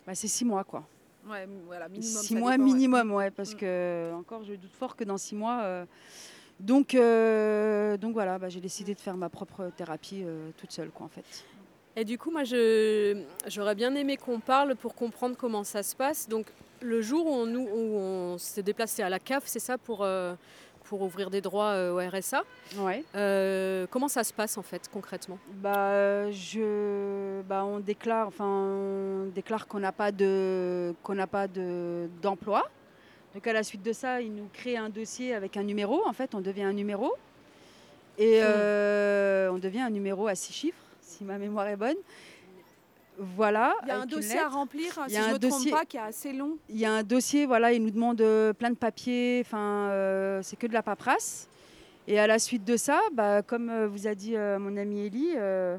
Bah, 0.08 0.16
c'est 0.16 0.28
six 0.28 0.46
mois, 0.46 0.64
quoi. 0.64 0.84
Ouais, 1.30 1.48
voilà, 1.66 1.88
minimum. 1.88 2.22
Six 2.24 2.36
mois 2.36 2.52
dépend, 2.54 2.64
minimum, 2.66 3.12
ouais, 3.14 3.32
parce 3.32 3.54
Mm. 3.54 3.58
que 3.58 4.12
encore 4.14 4.44
je 4.44 4.54
doute 4.56 4.74
fort 4.74 4.96
que 4.96 5.04
dans 5.04 5.18
six 5.18 5.36
mois. 5.36 5.62
euh, 5.64 5.86
donc, 6.60 6.94
euh, 6.96 7.98
donc 7.98 8.14
voilà, 8.14 8.38
bah, 8.38 8.48
j'ai 8.50 8.60
décidé 8.62 8.94
de 8.94 9.00
faire 9.00 9.18
ma 9.18 9.30
propre 9.30 9.72
thérapie 9.76 10.22
euh, 10.24 10.50
toute 10.58 10.72
seule, 10.72 10.90
quoi, 10.92 11.06
en 11.06 11.10
fait. 11.10 11.44
Et 11.96 12.06
du 12.06 12.18
coup, 12.18 12.32
moi, 12.32 12.44
je- 12.44 13.22
j'aurais 13.48 13.76
bien 13.76 13.94
aimé 13.96 14.18
qu'on 14.18 14.40
parle 14.40 14.76
pour 14.76 14.96
comprendre 14.96 15.36
comment 15.38 15.64
ça 15.64 15.84
se 15.84 15.96
passe. 15.96 16.28
Donc, 16.30 16.46
le 16.82 17.02
jour 17.02 17.26
où 17.26 17.30
on, 17.34 17.56
où 17.56 17.98
on 17.98 18.38
s'est 18.38 18.64
déplacé 18.64 19.02
à 19.04 19.10
la 19.10 19.20
CAF, 19.20 19.44
c'est 19.46 19.60
ça, 19.60 19.78
pour, 19.78 20.06
pour 20.86 21.02
ouvrir 21.02 21.30
des 21.30 21.42
droits 21.42 21.72
euh, 21.72 21.92
au 21.92 22.10
RSA. 22.10 22.44
Ouais. 22.78 23.04
Euh, 23.16 23.88
comment 23.90 24.08
ça 24.08 24.24
se 24.24 24.34
passe, 24.34 24.58
en 24.58 24.64
fait, 24.64 24.90
concrètement? 24.92 25.38
Bah, 25.56 26.30
je, 26.32 27.42
bah, 27.44 27.66
on 27.66 27.80
déclare, 27.80 28.28
enfin, 28.28 28.46
on 28.46 29.26
déclare 29.34 29.68
qu'on 29.68 29.80
n'a 29.80 29.92
pas 29.92 30.12
de, 30.12 30.94
qu'on 31.04 31.16
n'a 31.16 31.28
pas 31.28 31.48
de 31.48 32.10
d'emploi. 32.22 32.70
Donc 33.34 33.48
à 33.48 33.54
la 33.54 33.64
suite 33.64 33.82
de 33.82 33.94
ça, 33.94 34.22
ils 34.22 34.34
nous 34.34 34.48
créent 34.54 34.78
un 34.78 34.90
dossier 34.90 35.34
avec 35.34 35.58
un 35.58 35.64
numéro. 35.64 36.06
En 36.06 36.14
fait, 36.14 36.36
on 36.36 36.42
devient 36.42 36.64
un 36.64 36.74
numéro 36.74 37.14
et 38.18 38.40
euh, 38.44 39.52
on 39.52 39.58
devient 39.58 39.82
un 39.82 39.90
numéro 39.90 40.28
à 40.28 40.36
six 40.36 40.54
chiffres, 40.54 40.84
si 41.02 41.24
ma 41.24 41.40
mémoire 41.40 41.68
est 41.68 41.76
bonne. 41.76 41.98
Voilà. 43.36 43.74
Il 43.84 43.88
y 43.88 43.92
a 43.92 44.02
un 44.02 44.06
dossier 44.06 44.40
à 44.40 44.48
remplir, 44.50 44.94
Il 45.06 45.10
si 45.10 45.16
y 45.16 45.18
a 45.18 45.22
je 45.22 45.26
ne 45.28 45.32
un 45.32 45.34
me 45.34 45.40
trompe 45.40 45.52
dossier- 45.52 45.72
pas, 45.72 45.86
qui 45.86 45.98
est 45.98 46.02
assez 46.02 46.34
long. 46.34 46.58
Il 46.70 46.78
y 46.78 46.86
a 46.86 46.92
un 46.92 47.04
dossier, 47.04 47.46
voilà, 47.46 47.72
il 47.74 47.82
nous 47.84 47.92
demande 47.92 48.22
euh, 48.22 48.54
plein 48.54 48.70
de 48.70 48.76
papiers, 48.76 49.42
enfin, 49.46 49.90
euh, 49.90 50.42
c'est 50.44 50.56
que 50.58 50.68
de 50.68 50.74
la 50.74 50.84
paperasse. 50.84 51.48
Et 52.08 52.20
à 52.20 52.28
la 52.28 52.38
suite 52.40 52.66
de 52.66 52.76
ça, 52.78 53.00
bah, 53.14 53.42
comme 53.42 53.70
euh, 53.70 53.88
vous 53.88 54.08
a 54.08 54.16
dit 54.16 54.36
euh, 54.36 54.60
mon 54.60 54.76
ami 54.78 55.06
Elie, 55.08 55.34
euh, 55.38 55.78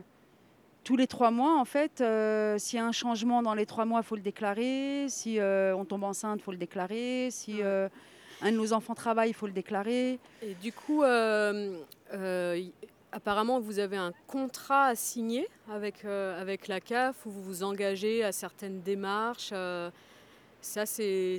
tous 0.83 0.97
les 0.97 1.07
trois 1.07 1.31
mois, 1.31 1.59
en 1.59 1.65
fait, 1.65 2.01
euh, 2.01 2.57
s'il 2.59 2.79
y 2.79 2.83
a 2.83 2.87
un 2.87 2.93
changement 2.93 3.43
dans 3.43 3.55
les 3.55 3.67
trois 3.67 3.85
mois, 3.85 4.01
il 4.01 4.07
faut 4.07 4.17
le 4.17 4.23
déclarer. 4.23 5.07
Si 5.09 5.39
euh, 5.39 5.75
on 5.77 5.85
tombe 5.85 6.05
enceinte, 6.05 6.41
il 6.41 6.43
faut 6.43 6.51
le 6.53 6.57
déclarer. 6.59 7.29
Si 7.31 7.63
euh, 7.63 7.89
un 8.43 8.53
de 8.53 8.57
nos 8.57 8.73
enfants 8.73 8.95
travaille, 8.95 9.31
il 9.31 9.35
faut 9.35 9.47
le 9.47 9.53
déclarer. 9.53 10.19
Et 10.43 10.55
du 10.63 10.73
coup, 10.73 11.03
euh, 11.03 11.77
euh, 12.13 12.63
apparemment, 13.15 13.61
vous 13.61 13.79
avez 13.79 13.97
un 13.97 14.13
contrat 14.27 14.87
à 14.87 14.95
signer 14.95 15.49
avec, 15.71 16.05
euh, 16.05 16.41
avec 16.41 16.69
la 16.69 16.81
CAF 16.81 17.15
où 17.25 17.31
vous 17.31 17.43
vous 17.43 17.63
engagez 17.63 18.25
à 18.25 18.33
certaines 18.33 18.83
démarches. 18.83 19.51
euh, 19.53 19.91
ça, 20.61 20.87
c'est 20.87 21.39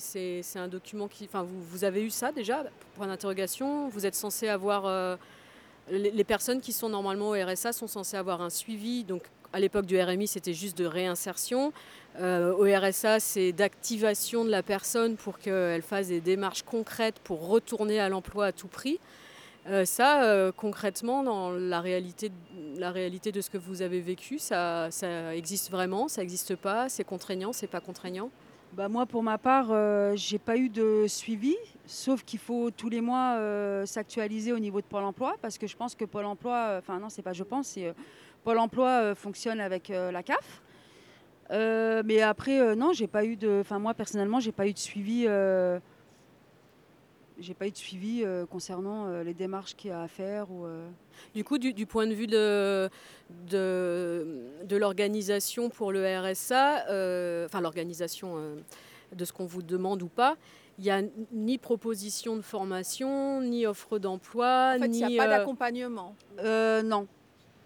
un 0.56 0.68
document 0.68 1.08
qui. 1.08 1.26
Enfin, 1.26 1.46
vous, 1.48 1.84
avez 1.84 2.04
eu 2.04 2.10
ça 2.12 2.32
déjà, 2.32 2.64
point 2.96 3.08
d'interrogation. 3.08 3.90
Vous 3.90 4.06
êtes 4.06 4.16
censé 4.16 4.48
avoir. 4.48 4.86
euh, 4.86 5.16
les, 5.90 6.12
les 6.12 6.24
personnes 6.24 6.62
qui 6.62 6.72
sont 6.72 6.90
normalement 6.90 7.30
au 7.30 7.34
RSA 7.34 7.74
sont 7.74 7.88
censées 7.88 8.18
avoir 8.18 8.42
un 8.42 8.50
suivi. 8.50 9.04
Donc, 9.04 9.24
à 9.54 9.60
l'époque 9.60 9.86
du 9.86 10.00
RMI, 10.02 10.28
c'était 10.28 10.54
juste 10.54 10.78
de 10.78 10.86
réinsertion. 10.86 11.74
Au 12.20 12.64
RSA, 12.64 13.20
c'est 13.20 13.52
d'activation 13.52 14.46
de 14.46 14.50
la 14.50 14.64
personne 14.64 15.16
pour 15.16 15.38
qu'elle 15.38 15.82
fasse 15.82 16.08
des 16.08 16.22
démarches 16.22 16.64
concrètes 16.64 17.20
pour 17.24 17.48
retourner 17.48 18.00
à 18.00 18.10
l'emploi 18.10 18.48
à 18.48 18.52
tout 18.52 18.68
prix. 18.68 19.00
Euh, 19.68 19.84
ça, 19.84 20.24
euh, 20.24 20.52
concrètement, 20.52 21.24
dans 21.24 21.52
la 21.52 21.82
réalité, 21.82 22.32
la 22.78 22.92
réalité 22.92 23.32
de 23.32 23.42
ce 23.42 23.50
que 23.50 23.58
vous 23.58 23.82
avez 23.82 24.00
vécu, 24.00 24.38
ça, 24.38 24.90
existe 25.34 25.72
vraiment, 25.72 26.08
ça 26.08 26.22
n'existe 26.22 26.56
pas, 26.56 26.88
c'est 26.88 27.04
contraignant, 27.04 27.52
c'est 27.52 27.68
pas 27.68 27.80
contraignant? 27.80 28.30
Bah, 28.74 28.90
moi, 28.90 29.08
pour 29.08 29.24
ma 29.24 29.40
part, 29.40 29.70
euh, 29.72 30.14
j'ai 30.16 30.38
pas 30.38 30.58
eu 30.58 30.70
de 30.70 31.06
suivi, 31.08 31.56
sauf 31.88 32.24
qu'il 32.24 32.40
faut 32.40 32.70
tous 32.70 32.90
les 32.90 33.02
mois 33.02 33.40
s'actualiser 33.86 34.54
au 34.54 34.60
niveau 34.60 34.82
de 34.82 34.86
Pôle 34.86 35.04
Emploi, 35.04 35.36
parce 35.42 35.58
que 35.58 35.66
je 35.66 35.76
pense 35.76 35.96
que 35.96 36.06
Pôle 36.06 36.26
Emploi, 36.26 36.76
enfin 36.78 37.00
non, 37.00 37.10
c'est 37.10 37.24
pas 37.24 37.34
je 37.34 37.44
pense, 37.44 37.68
c'est 37.70 37.94
Pôle 38.44 38.60
Emploi 38.60 39.16
fonctionne 39.16 39.60
avec 39.60 39.90
la 39.90 40.22
CAF. 40.22 40.62
Mais 41.50 42.22
après, 42.22 42.76
non, 42.76 42.94
j'ai 42.94 43.08
pas 43.08 43.26
eu 43.26 43.36
de, 43.36 43.60
enfin 43.62 43.80
moi 43.80 43.94
personnellement, 43.94 44.40
j'ai 44.40 44.52
pas 44.52 44.68
eu 44.68 44.74
de 44.74 44.80
suivi. 44.80 45.28
J'ai 47.40 47.54
pas 47.54 47.68
eu 47.68 47.72
de 47.72 47.78
suivi 47.78 48.24
euh, 48.24 48.46
concernant 48.46 49.08
euh, 49.08 49.24
les 49.24 49.34
démarches 49.34 49.76
qu'il 49.76 49.90
y 49.90 49.94
a 49.94 50.02
à 50.02 50.08
faire 50.08 50.50
ou. 50.52 50.66
euh, 50.66 50.88
Du 51.34 51.44
coup, 51.44 51.58
du, 51.58 51.74
du 51.74 51.86
point 51.86 52.08
de 52.08 52.14
vue 52.14 52.28
de, 52.28 52.90
de, 53.50 54.26
de 54.64 54.78
l'organisation 54.78 55.70
pour 55.70 55.92
le 55.92 56.04
RSA, 56.20 56.88
euh, 56.90 57.46
enfin 57.46 57.62
l'organisation 57.62 58.36
euh, 58.38 58.56
de 59.14 59.26
ce 59.26 59.34
qu'on 59.34 59.46
vous 59.46 59.62
demande 59.62 60.02
ou 60.02 60.08
pas, 60.08 60.36
il 60.78 60.84
n'y 60.84 60.92
a 60.92 61.02
ni 61.32 61.58
proposition 61.58 62.36
de 62.36 62.42
formation, 62.42 63.42
ni 63.42 63.66
offre 63.66 63.98
d'emploi, 64.00 64.74
En 64.76 64.80
fait, 64.80 64.86
il 64.88 64.92
ni... 64.92 65.04
n'y 65.06 65.20
a 65.20 65.24
pas 65.26 65.30
euh, 65.34 65.38
d'accompagnement. 65.38 66.16
euh, 66.40 66.82
non. 66.82 67.08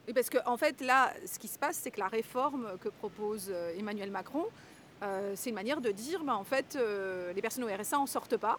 Et 0.07 0.13
parce 0.13 0.29
qu'en 0.29 0.53
en 0.53 0.57
fait, 0.57 0.81
là, 0.81 1.13
ce 1.25 1.37
qui 1.37 1.47
se 1.47 1.59
passe, 1.59 1.77
c'est 1.77 1.91
que 1.91 1.99
la 1.99 2.07
réforme 2.07 2.67
que 2.81 2.89
propose 2.89 3.51
Emmanuel 3.77 4.09
Macron, 4.09 4.45
euh, 5.03 5.33
c'est 5.35 5.49
une 5.49 5.55
manière 5.55 5.81
de 5.81 5.91
dire, 5.91 6.23
bah, 6.23 6.35
en 6.35 6.43
fait, 6.43 6.75
euh, 6.75 7.31
les 7.33 7.41
personnes 7.41 7.63
au 7.63 7.67
RSA 7.67 7.97
n'en 7.97 8.07
sortent 8.07 8.37
pas. 8.37 8.57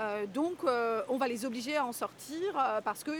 Euh, 0.00 0.26
donc, 0.26 0.56
euh, 0.64 1.02
on 1.08 1.18
va 1.18 1.28
les 1.28 1.44
obliger 1.44 1.76
à 1.76 1.84
en 1.84 1.92
sortir 1.92 2.38
euh, 2.56 2.80
parce 2.80 3.04
que 3.04 3.10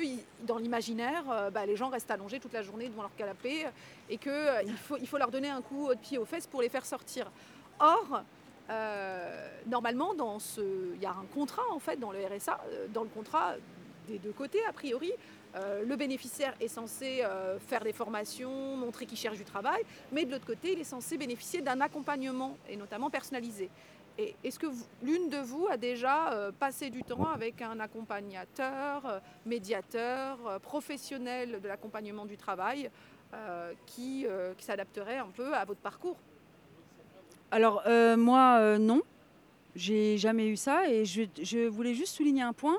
dans 0.47 0.57
l'imaginaire, 0.57 1.25
bah, 1.53 1.67
les 1.67 1.77
gens 1.77 1.89
restent 1.89 2.11
allongés 2.11 2.41
toute 2.41 2.55
la 2.55 2.63
journée 2.63 2.89
devant 2.89 3.03
leur 3.03 3.15
canapé 3.17 3.67
et 4.09 4.17
qu'il 4.17 4.77
faut, 5.07 5.19
leur 5.19 5.31
donner 5.31 5.51
un 5.51 5.61
coup 5.61 5.89
de 5.91 5.99
pied 5.99 6.19
aux 6.19 6.25
fesses 6.25 6.47
pour 6.47 6.63
les 6.63 6.69
faire 6.69 6.87
sortir. 6.87 7.31
Or, 7.79 8.23
normalement, 9.67 10.15
il 10.15 11.03
y 11.03 11.07
a 11.07 11.11
un 11.11 11.27
contrat 11.35 11.71
en 11.71 11.79
fait 11.79 11.99
dans 11.99 12.13
le 12.13 12.19
RSA, 12.25 12.61
dans 12.93 13.03
le 13.03 13.09
contrat 13.09 13.55
des 14.09 14.19
deux 14.19 14.33
côtés 14.33 14.65
a 14.69 14.73
priori. 14.73 15.13
Le 15.55 15.97
bénéficiaire 15.97 16.55
est 16.61 16.69
censé 16.69 17.25
faire 17.67 17.83
des 17.83 17.93
formations, 17.93 18.77
montrer 18.77 19.07
qu'il 19.07 19.19
cherche 19.19 19.39
du 19.39 19.45
travail, 19.45 19.83
mais 20.13 20.25
de 20.25 20.31
l'autre 20.31 20.47
côté, 20.47 20.73
il 20.73 20.81
est 20.81 20.85
censé 20.85 21.17
bénéficier 21.17 21.63
d'un 21.63 21.81
accompagnement, 21.81 22.57
et 22.69 22.77
notamment 22.77 23.11
personnalisé. 23.11 23.71
Et 24.21 24.35
est-ce 24.45 24.59
que 24.59 24.67
l'une 25.03 25.31
de 25.31 25.39
vous 25.39 25.67
a 25.71 25.79
déjà 25.79 26.33
euh, 26.33 26.53
passé 26.53 26.91
du 26.91 27.03
temps 27.03 27.25
avec 27.25 27.63
un 27.63 27.81
accompagnateur, 27.81 29.07
euh, 29.07 29.19
médiateur, 29.47 30.37
euh, 30.47 30.59
professionnel 30.59 31.59
de 31.63 31.69
l'accompagnement 31.69 32.27
du 32.27 32.37
travail 32.37 32.91
qui, 33.87 34.27
s'adapterait 34.59 35.19
un 35.19 35.29
peu 35.29 35.55
à 35.55 35.65
votre 35.65 35.79
parcours? 35.79 36.17
Alors 37.53 37.85
moi, 38.19 38.77
non, 38.77 39.03
j'ai 39.77 40.19
jamais 40.19 40.49
eu 40.49 40.57
ça 40.57 40.89
et 40.89 41.05
je, 41.05 41.69
voulais 41.69 41.95
juste 41.95 42.17
souligner 42.17 42.43
un 42.43 42.53
point 42.53 42.79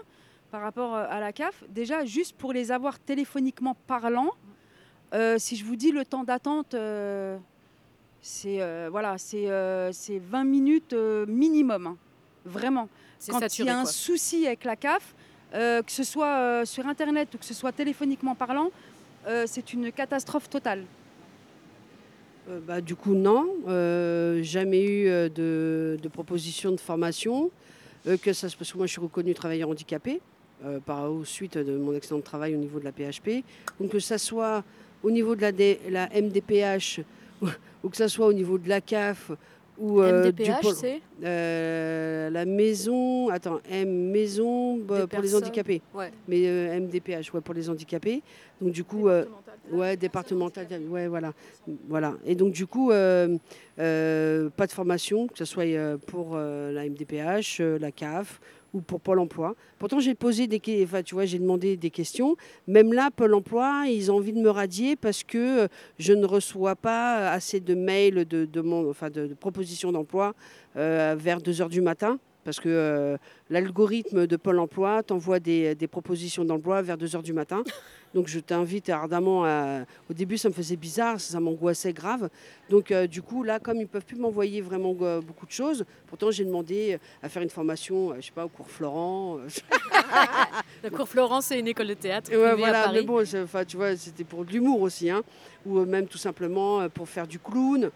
par 0.52 0.62
rapport 0.62 0.94
à 0.94 1.22
la 1.22 1.32
CAF. 1.32 1.64
Déjà, 1.70 2.04
juste 2.04 2.36
pour 2.36 2.52
les 2.52 2.74
avoir 2.74 3.00
téléphoniquement 3.00 3.78
parlant, 3.88 4.32
si 5.38 5.56
je 5.56 5.64
vous 5.64 5.78
dis 5.78 5.94
le 5.94 6.04
temps 6.04 6.26
d'attente, 6.26 6.76
c'est 8.22 8.62
euh, 8.62 8.88
voilà, 8.92 9.18
c'est 9.18 9.50
euh, 9.50 9.92
c'est 9.92 10.20
20 10.20 10.44
minutes 10.44 10.94
euh, 10.94 11.26
minimum, 11.26 11.88
hein. 11.88 11.98
vraiment. 12.46 12.88
Quand 13.30 13.40
saturé. 13.40 13.64
il 13.64 13.68
y 13.68 13.70
a 13.70 13.80
un 13.80 13.84
quoi. 13.84 13.92
souci 13.92 14.48
avec 14.48 14.64
la 14.64 14.76
CAF, 14.76 15.14
euh, 15.54 15.82
que 15.84 15.92
ce 15.92 16.04
soit 16.04 16.26
euh, 16.38 16.66
sur 16.66 16.88
Internet 16.88 17.34
ou 17.36 17.38
que 17.38 17.46
ce 17.46 17.54
soit 17.54 17.72
téléphoniquement 17.72 18.34
parlant, 18.36 18.70
euh, 19.28 19.46
c'est 19.48 19.74
une 19.74 19.92
catastrophe 19.92 20.50
totale. 20.50 20.84
Euh, 22.50 22.60
bah, 22.66 22.82
du 22.82 22.96
coup, 22.96 23.14
non. 23.14 23.48
Euh, 23.68 24.42
jamais 24.42 24.82
eu 24.84 25.08
euh, 25.08 25.30
de, 25.30 25.98
de 26.02 26.08
proposition 26.08 26.72
de 26.72 26.80
formation. 26.80 27.52
Euh, 28.08 28.18
que 28.18 28.34
ça, 28.34 28.48
parce 28.58 28.72
que 28.72 28.78
moi, 28.78 28.88
je 28.88 28.94
suis 28.94 29.02
reconnue 29.02 29.36
travailleur 29.36 29.70
handicapé 29.70 30.20
euh, 30.66 30.80
par 30.80 31.12
aux 31.12 31.24
suite 31.24 31.58
de 31.60 31.78
mon 31.78 31.96
accident 31.96 32.18
de 32.18 32.24
travail 32.24 32.56
au 32.56 32.58
niveau 32.58 32.80
de 32.80 32.86
la 32.86 32.92
PHP. 32.92 33.44
Donc, 33.80 33.92
que 33.92 34.00
ça 34.00 34.18
soit 34.18 34.64
au 35.04 35.12
niveau 35.12 35.36
de 35.36 35.42
la, 35.42 35.52
D- 35.52 35.80
la 35.90 36.10
MDPH 36.10 37.02
ou, 37.84 37.90
que 37.90 37.98
ça 37.98 38.08
soit 38.08 38.28
au 38.28 38.34
niveau 38.34 38.58
de 38.58 38.70
la 38.70 38.82
CAF 38.82 39.32
ou 39.78 40.00
euh, 40.02 40.32
du 40.32 40.44
pôle- 40.62 40.76
euh, 41.24 42.30
la 42.30 42.46
maison, 42.46 43.30
attends, 43.30 43.60
M, 43.70 44.12
maison 44.12 44.78
bah, 44.78 45.08
pour 45.08 45.22
les 45.22 45.34
handicapés. 45.36 45.82
Ouais. 45.96 46.12
Mais 46.28 46.44
euh, 46.46 46.80
MDPH, 46.80 47.34
ouais, 47.34 47.42
pour 47.42 47.54
les 47.56 47.70
handicapés. 47.70 48.22
Donc 48.62 48.72
du 48.74 48.84
coup, 48.84 49.08
euh, 49.10 49.26
ouais, 49.72 49.98
départemental, 49.98 50.68
ouais, 50.90 51.08
voilà, 51.08 51.34
voilà. 51.90 52.14
Et 52.26 52.36
donc 52.36 52.52
du 52.54 52.68
coup, 52.68 52.92
euh, 52.92 53.38
euh, 53.80 54.50
pas 54.56 54.68
de 54.68 54.72
formation, 54.72 55.28
que 55.28 55.38
ce 55.38 55.46
soit 55.46 55.64
euh, 55.66 55.98
pour 55.98 56.32
euh, 56.36 56.72
la 56.72 56.86
MDPH, 56.88 57.58
euh, 57.62 57.80
la 57.80 57.92
CAF 57.92 58.40
ou 58.74 58.82
pour 58.82 59.02
Pôle 59.02 59.20
Emploi. 59.20 59.56
Pourtant, 59.80 60.00
j'ai 60.00 60.16
posé 60.16 60.48
des, 60.48 60.62
enfin, 60.84 61.04
tu 61.04 61.16
vois, 61.16 61.26
j'ai 61.26 61.40
demandé 61.40 61.78
des 61.78 61.90
questions. 61.90 62.36
Même 62.68 62.94
là, 62.94 63.10
Pôle 63.12 63.34
Emploi, 63.34 63.86
ils 63.88 64.12
ont 64.12 64.18
envie 64.18 64.34
de 64.34 64.40
me 64.40 64.50
radier 64.50 64.96
parce 64.96 65.24
que 65.24 65.64
euh, 65.64 65.68
je 66.00 66.14
ne 66.14 66.26
reçois 66.26 66.76
pas 66.76 67.32
assez 67.32 67.60
de 67.60 67.76
mails 67.76 68.26
de, 68.26 68.48
enfin, 68.90 69.10
de, 69.10 69.28
de 69.28 69.34
propositions 69.34 69.92
d'emploi 69.92 70.34
euh, 70.78 71.16
vers 71.18 71.42
2 71.42 71.62
heures 71.62 71.70
du 71.70 71.82
matin. 71.82 72.20
Parce 72.44 72.60
que 72.60 72.70
euh, 72.70 73.18
l'algorithme 73.50 74.26
de 74.26 74.36
Pôle 74.36 74.60
emploi 74.60 75.04
t'envoie 75.04 75.40
des, 75.40 75.76
des 75.76 75.88
propositions 75.88 76.44
d'emploi 76.44 76.82
vers 76.82 76.98
2 76.98 77.16
heures 77.16 77.24
du 77.24 77.34
matin. 77.34 77.64
Donc 78.14 78.28
je 78.28 78.40
t'invite 78.40 78.90
ardemment 78.90 79.46
à... 79.46 79.82
Au 80.10 80.14
début, 80.14 80.38
ça 80.38 80.50
me 80.50 80.54
faisait 80.54 80.76
bizarre, 80.76 81.20
ça 81.22 81.40
m'angoissait 81.40 81.94
grave. 81.94 82.30
Donc 82.70 82.92
euh, 82.92 83.08
du 83.08 83.22
coup, 83.22 83.44
là, 83.44 83.60
comme 83.60 83.78
ils 83.78 83.84
ne 83.84 83.86
peuvent 83.88 84.06
plus 84.06 84.18
m'envoyer 84.18 84.62
vraiment 84.62 84.96
euh, 85.02 85.22
beaucoup 85.22 85.46
de 85.46 85.52
choses, 85.52 85.86
pourtant 86.08 86.30
j'ai 86.32 86.44
demandé 86.44 87.00
à 87.24 87.30
faire 87.30 87.42
une 87.42 87.50
formation, 87.50 88.14
je 88.18 88.26
sais 88.26 88.32
pas, 88.32 88.46
au 88.46 88.50
cours 88.50 88.70
Florent. 88.70 89.38
euh, 89.38 89.48
La 90.84 90.90
Cour 90.90 91.08
Florence, 91.08 91.46
c'est 91.46 91.60
une 91.60 91.68
école 91.68 91.88
de 91.88 91.94
théâtre 91.94 92.32
ouais, 92.32 92.44
à 92.44 92.56
voilà, 92.56 92.84
Paris. 92.84 92.98
mais 93.00 93.06
bon, 93.06 93.24
tu 93.68 93.78
vois, 93.78 93.96
c'était 93.96 94.24
pour 94.24 94.44
de 94.44 94.52
l'humour 94.52 94.82
aussi, 94.82 95.10
hein, 95.10 95.22
ou 95.66 95.80
même 95.86 96.08
tout 96.08 96.18
simplement 96.18 96.90
pour 96.90 97.08
faire 97.08 97.28
du 97.28 97.40
clown. 97.40 97.92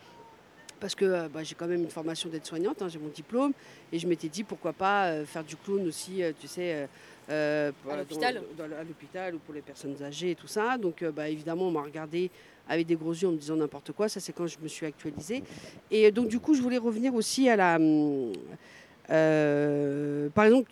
Parce 0.79 0.93
que 0.95 1.05
euh, 1.05 1.27
bah, 1.29 1.41
j'ai 1.43 1.55
quand 1.55 1.67
même 1.67 1.81
une 1.83 1.89
formation 1.89 2.29
d'aide-soignante, 2.29 2.81
hein, 2.81 2.87
j'ai 2.89 2.99
mon 2.99 3.07
diplôme, 3.09 3.53
et 3.91 3.99
je 3.99 4.07
m'étais 4.07 4.27
dit 4.27 4.43
pourquoi 4.43 4.73
pas 4.73 5.07
euh, 5.07 5.25
faire 5.25 5.43
du 5.43 5.55
clown 5.55 5.87
aussi, 5.87 6.21
euh, 6.21 6.31
tu 6.39 6.47
sais, 6.47 6.87
euh, 7.29 7.71
À 7.89 7.95
l'hôpital. 7.97 8.41
dans- 8.57 8.63
à 8.65 8.83
l'hôpital 8.83 9.35
ou 9.35 9.39
pour 9.39 9.53
les 9.53 9.61
personnes 9.61 9.95
âgées 10.03 10.31
et 10.31 10.35
tout 10.35 10.47
ça. 10.47 10.77
Donc 10.77 11.03
bah, 11.15 11.29
évidemment, 11.29 11.67
on 11.67 11.71
m'a 11.71 11.81
regardé 11.81 12.29
avec 12.67 12.85
des 12.87 12.95
gros 12.95 13.13
yeux 13.13 13.27
en 13.27 13.31
me 13.31 13.37
disant 13.37 13.55
n'importe 13.55 13.91
quoi. 13.93 14.09
Ça, 14.09 14.19
c'est 14.19 14.33
quand 14.33 14.47
je 14.47 14.57
me 14.61 14.67
suis 14.67 14.85
actualisée. 14.85 15.43
Et 15.91 16.11
donc 16.11 16.27
du 16.27 16.39
coup, 16.39 16.53
je 16.55 16.61
voulais 16.61 16.77
revenir 16.77 17.13
aussi 17.15 17.47
à 17.49 17.55
la. 17.55 17.79
par 20.33 20.45
exemple, 20.45 20.71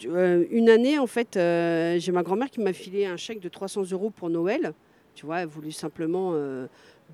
une 0.51 0.69
année, 0.69 0.99
en 0.99 1.07
fait, 1.07 1.33
j'ai 1.33 2.11
ma 2.11 2.23
grand-mère 2.23 2.49
qui 2.49 2.59
m'a 2.61 2.73
filé 2.73 3.05
un 3.05 3.17
chèque 3.17 3.39
de 3.39 3.49
300 3.49 3.83
euros 3.91 4.09
pour 4.09 4.29
Noël. 4.29 4.73
Tu 5.15 5.25
vois, 5.27 5.41
elle 5.41 5.47
voulait 5.47 5.71
simplement 5.71 6.33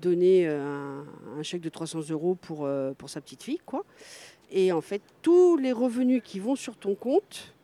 donner 0.00 0.46
euh, 0.48 1.02
un, 1.36 1.38
un 1.38 1.42
chèque 1.42 1.60
de 1.60 1.68
300 1.68 2.10
euros 2.10 2.34
pour, 2.34 2.64
euh, 2.64 2.92
pour 2.96 3.08
sa 3.10 3.20
petite 3.20 3.42
fille, 3.42 3.60
quoi. 3.64 3.84
Et 4.50 4.72
en 4.72 4.80
fait, 4.80 5.02
tous 5.22 5.56
les 5.56 5.72
revenus 5.72 6.22
qui 6.24 6.40
vont 6.40 6.56
sur 6.56 6.76
ton 6.76 6.94
compte, 6.94 7.54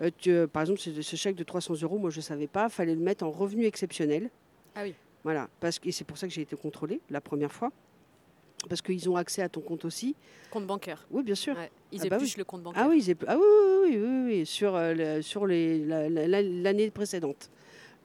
euh, 0.00 0.10
tu- 0.16 0.46
par 0.52 0.62
exemple, 0.62 0.80
ce, 0.80 1.02
ce 1.02 1.16
chèque 1.16 1.36
de 1.36 1.44
300 1.44 1.74
euros, 1.82 1.98
moi 1.98 2.10
je 2.10 2.18
ne 2.18 2.22
savais 2.22 2.46
pas, 2.46 2.68
fallait 2.68 2.94
le 2.94 3.00
mettre 3.00 3.24
en 3.24 3.30
revenu 3.30 3.64
exceptionnel. 3.66 4.30
Ah 4.74 4.82
oui. 4.84 4.94
Voilà, 5.24 5.48
parce 5.60 5.78
que 5.78 5.88
et 5.88 5.92
c'est 5.92 6.04
pour 6.04 6.16
ça 6.16 6.26
que 6.26 6.32
j'ai 6.32 6.42
été 6.42 6.56
contrôlée 6.56 7.00
la 7.10 7.20
première 7.20 7.52
fois. 7.52 7.70
Parce 8.68 8.82
qu'ils 8.82 9.08
ont 9.08 9.16
accès 9.16 9.40
à 9.42 9.48
ton 9.48 9.60
compte 9.62 9.86
aussi. 9.86 10.14
Compte 10.50 10.66
bancaire. 10.66 11.06
Oui, 11.10 11.22
bien 11.22 11.34
sûr. 11.34 11.56
Ouais. 11.56 11.70
Ils 11.92 12.00
Ah 12.04 12.08
bah 12.10 12.16
épluchent 12.16 12.34
oui. 12.34 12.38
le 12.38 12.44
compte 12.44 12.62
bancaire. 12.62 12.82
Ah 12.84 12.88
oui, 12.90 13.02
ils 13.06 13.16
ah 13.26 13.36
oui, 13.38 13.42
oui, 13.42 13.96
oui, 13.96 13.96
oui, 14.02 14.22
oui, 14.38 14.46
sur, 14.46 14.74
euh, 14.76 15.22
sur 15.22 15.46
les- 15.46 15.78
la- 15.84 16.08
la- 16.10 16.28
la- 16.28 16.42
l'année 16.42 16.90
précédente. 16.90 17.50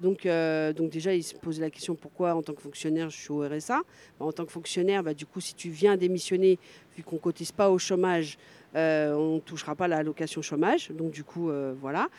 Donc, 0.02 0.26
euh, 0.26 0.74
donc 0.74 0.90
déjà, 0.90 1.14
ils 1.14 1.24
se 1.24 1.36
posaient 1.36 1.62
la 1.62 1.70
question 1.70 1.96
pourquoi 1.96 2.36
en 2.36 2.42
tant 2.42 2.54
que 2.54 2.62
fonctionnaire 2.62 3.10
je 3.10 3.18
suis 3.18 3.32
au 3.32 3.48
RSA. 3.48 3.82
Bah, 4.20 4.26
en 4.26 4.32
tant 4.32 4.46
que 4.46 4.52
fonctionnaire, 4.52 5.04
bah, 5.04 5.14
du 5.14 5.26
coup, 5.26 5.40
si 5.40 5.56
tu 5.56 5.70
viens 5.70 5.96
démissionner, 5.98 6.60
vu 6.98 7.04
qu'on 7.04 7.16
ne 7.16 7.22
cotise 7.22 7.52
pas 7.52 7.70
au 7.70 7.78
chômage, 7.78 8.38
euh, 8.76 9.14
on 9.14 9.36
ne 9.36 9.40
touchera 9.40 9.76
pas 9.76 9.88
la 9.88 9.98
allocation 9.98 10.42
chômage. 10.42 10.92
Donc 10.92 11.12
du 11.12 11.24
coup, 11.24 11.50
euh, 11.50 11.74
voilà. 11.80 12.10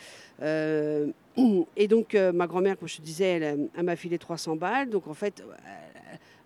Et 1.76 1.88
donc 1.88 2.14
ma 2.14 2.46
grand-mère, 2.46 2.78
comme 2.78 2.88
je 2.88 2.96
te 2.96 3.02
disais, 3.02 3.40
elle, 3.76 3.84
m'a 3.84 3.96
filé 3.96 4.18
300 4.18 4.56
balles. 4.56 4.88
Donc 4.88 5.06
en 5.06 5.14
fait, 5.14 5.42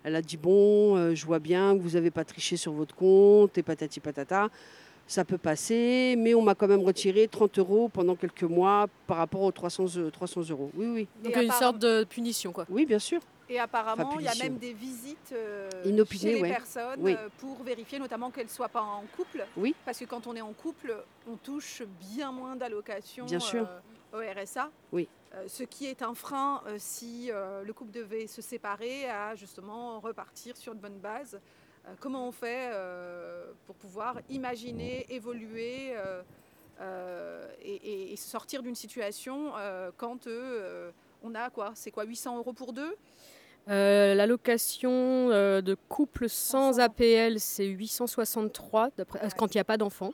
elle, 0.03 0.15
a 0.15 0.21
dit 0.21 0.35
bon, 0.35 1.15
je 1.15 1.25
vois 1.25 1.39
bien 1.39 1.77
que 1.77 1.81
vous 1.81 1.91
n'avez 1.91 2.11
pas 2.11 2.25
triché 2.25 2.57
sur 2.57 2.73
votre 2.73 2.93
compte 2.93 3.57
et 3.57 3.63
patati 3.63 4.01
patata. 4.01 4.49
Ça 5.11 5.25
peut 5.25 5.37
passer, 5.37 6.15
mais 6.17 6.33
on 6.33 6.41
m'a 6.41 6.55
quand 6.55 6.69
même 6.69 6.79
retiré 6.79 7.27
30 7.27 7.59
euros 7.59 7.89
pendant 7.89 8.15
quelques 8.15 8.43
mois 8.43 8.87
par 9.07 9.17
rapport 9.17 9.41
aux 9.41 9.51
300, 9.51 9.85
eu- 9.97 10.09
300 10.09 10.49
euros. 10.51 10.71
Oui, 10.73 10.85
oui. 10.87 11.07
Donc 11.21 11.35
une 11.35 11.51
sorte 11.51 11.79
de 11.79 12.05
punition, 12.05 12.53
quoi. 12.53 12.65
Oui, 12.69 12.85
bien 12.85 12.97
sûr. 12.97 13.19
Et 13.49 13.59
apparemment, 13.59 14.07
Enfin, 14.07 14.19
il 14.21 14.23
y 14.25 14.29
a 14.29 14.35
même 14.41 14.57
des 14.57 14.71
visites 14.71 15.33
euh, 15.33 15.69
Inopinées, 15.83 16.21
chez 16.21 16.33
les 16.35 16.41
ouais. 16.43 16.47
personnes 16.49 16.99
Oui. 17.01 17.13
euh, 17.19 17.27
pour 17.39 17.61
vérifier 17.61 17.99
notamment 17.99 18.31
qu'elles 18.31 18.45
ne 18.45 18.49
soient 18.51 18.69
pas 18.69 18.83
en 18.83 19.03
couple. 19.17 19.45
Oui. 19.57 19.75
Parce 19.83 19.99
que 19.99 20.05
quand 20.05 20.27
on 20.27 20.35
est 20.37 20.39
en 20.41 20.53
couple, 20.53 20.95
on 21.29 21.35
touche 21.35 21.83
bien 22.15 22.31
moins 22.31 22.55
d'allocations 22.55 23.25
Bien 23.25 23.41
sûr. 23.41 23.67
euh, 24.13 24.17
au 24.17 24.39
RSA. 24.41 24.69
Oui. 24.93 25.09
Euh, 25.35 25.43
ce 25.47 25.63
qui 25.63 25.87
est 25.87 26.03
un 26.03 26.13
frein 26.13 26.61
euh, 26.67 26.75
si 26.77 27.29
euh, 27.31 27.63
le 27.65 27.73
couple 27.73 27.91
devait 27.91 28.27
se 28.27 28.41
séparer 28.41 29.09
à 29.09 29.35
justement 29.35 29.99
repartir 29.99 30.55
sur 30.55 30.73
de 30.73 30.79
bonnes 30.79 30.99
bases. 30.99 31.37
Euh, 31.91 31.95
comment 31.99 32.27
on 32.27 32.31
fait 32.31 32.69
euh, 32.73 33.45
pour 33.67 33.75
pouvoir 33.75 34.17
imaginer, 34.29 35.05
évoluer 35.09 35.93
euh, 36.81 37.47
et, 37.63 38.15
sortir 38.17 38.61
d'une 38.63 38.75
situation 38.75 39.51
quand 39.97 40.27
on 41.23 41.35
a 41.35 41.49
quoi 41.49 41.71
C'est 41.75 41.91
quoi 41.91 42.03
800 42.05 42.37
euros 42.37 42.53
pour 42.53 42.73
deux? 42.73 42.95
Euh, 43.69 44.15
L'allocation 44.15 44.89
euh, 44.91 45.61
de 45.61 45.75
couple 45.89 46.27
sans 46.27 46.79
APL, 46.79 47.39
c'est 47.39 47.65
863 47.67 48.89
d'après- 48.97 49.19
euh, 49.19 49.25
Ouais. 49.25 49.29
quand 49.37 49.53
il 49.53 49.57
n'y 49.57 49.61
a 49.61 49.65
pas 49.65 49.77
d'enfant. 49.77 50.11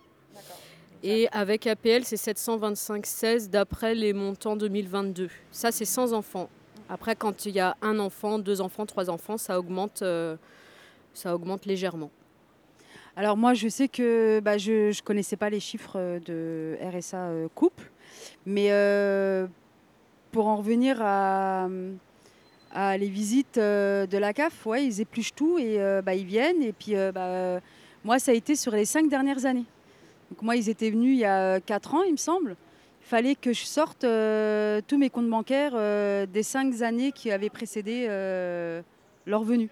Et 1.04 1.30
avec 1.32 1.66
APL, 1.68 2.04
c'est 2.04 2.18
725,16 2.18 3.50
d'après 3.50 3.94
les 3.96 4.12
montants 4.14 4.56
2022. 4.58 5.30
Ça, 5.52 5.72
c'est 5.72 5.86
sans 5.86 6.12
enfant. 6.14 6.50
Après, 6.90 7.16
quand 7.16 7.46
il 7.46 7.54
y 7.56 7.60
a 7.60 7.78
un 7.82 8.00
enfant, 8.00 8.40
deux 8.40 8.60
enfants, 8.62 8.86
trois 8.86 9.10
enfants, 9.10 9.38
ça 9.38 9.60
augmente, 9.60 10.02
euh, 10.02 10.36
ça 11.18 11.34
augmente 11.34 11.66
légèrement. 11.66 12.12
Alors 13.16 13.36
moi, 13.36 13.56
je 13.56 13.68
sais 13.68 13.88
que 13.88 14.40
bah, 14.40 14.60
je 14.60 14.90
ne 14.90 15.02
connaissais 15.02 15.36
pas 15.36 15.50
les 15.50 15.60
chiffres 15.60 15.96
euh, 15.96 16.20
de 16.20 16.78
RSA 16.96 17.18
euh, 17.18 17.48
couple, 17.56 17.90
mais 18.46 18.68
euh, 18.70 19.48
pour 20.32 20.48
en 20.48 20.58
revenir 20.58 21.00
à, 21.02 21.68
les 23.00 23.10
visites 23.10 23.58
de 23.58 24.18
la 24.18 24.34
CAF, 24.34 24.68
ouais, 24.68 24.86
ils 24.86 25.02
épluchent 25.02 25.34
tout 25.34 25.58
et 25.58 25.80
bah, 26.06 26.14
ils 26.14 26.26
viennent. 26.26 26.62
Et 26.62 26.74
puis 26.74 26.94
bah, 27.12 27.60
moi, 28.04 28.20
ça 28.20 28.32
a 28.32 28.36
été 28.36 28.56
sur 28.56 28.72
les 28.74 28.86
cinq 28.86 29.10
dernières 29.10 29.46
années. 29.46 29.66
Donc 30.30 30.44
moi, 30.44 30.56
ils 30.56 30.70
étaient 30.70 30.92
venus 30.92 31.14
il 31.14 31.20
y 31.22 31.26
a 31.26 31.60
quatre 31.60 31.96
ans, 31.96 32.04
il 32.04 32.12
me 32.12 32.18
semble. 32.18 32.56
Il 33.02 33.08
fallait 33.08 33.34
que 33.34 33.52
je 33.52 33.66
sorte 33.66 34.02
tous 34.02 34.98
mes 34.98 35.10
comptes 35.10 35.30
bancaires 35.30 36.28
des 36.28 36.44
cinq 36.44 36.84
années 36.84 37.12
qui 37.12 37.32
avaient 37.32 37.50
précédé 37.50 38.06
leur 39.26 39.44
venue. 39.44 39.72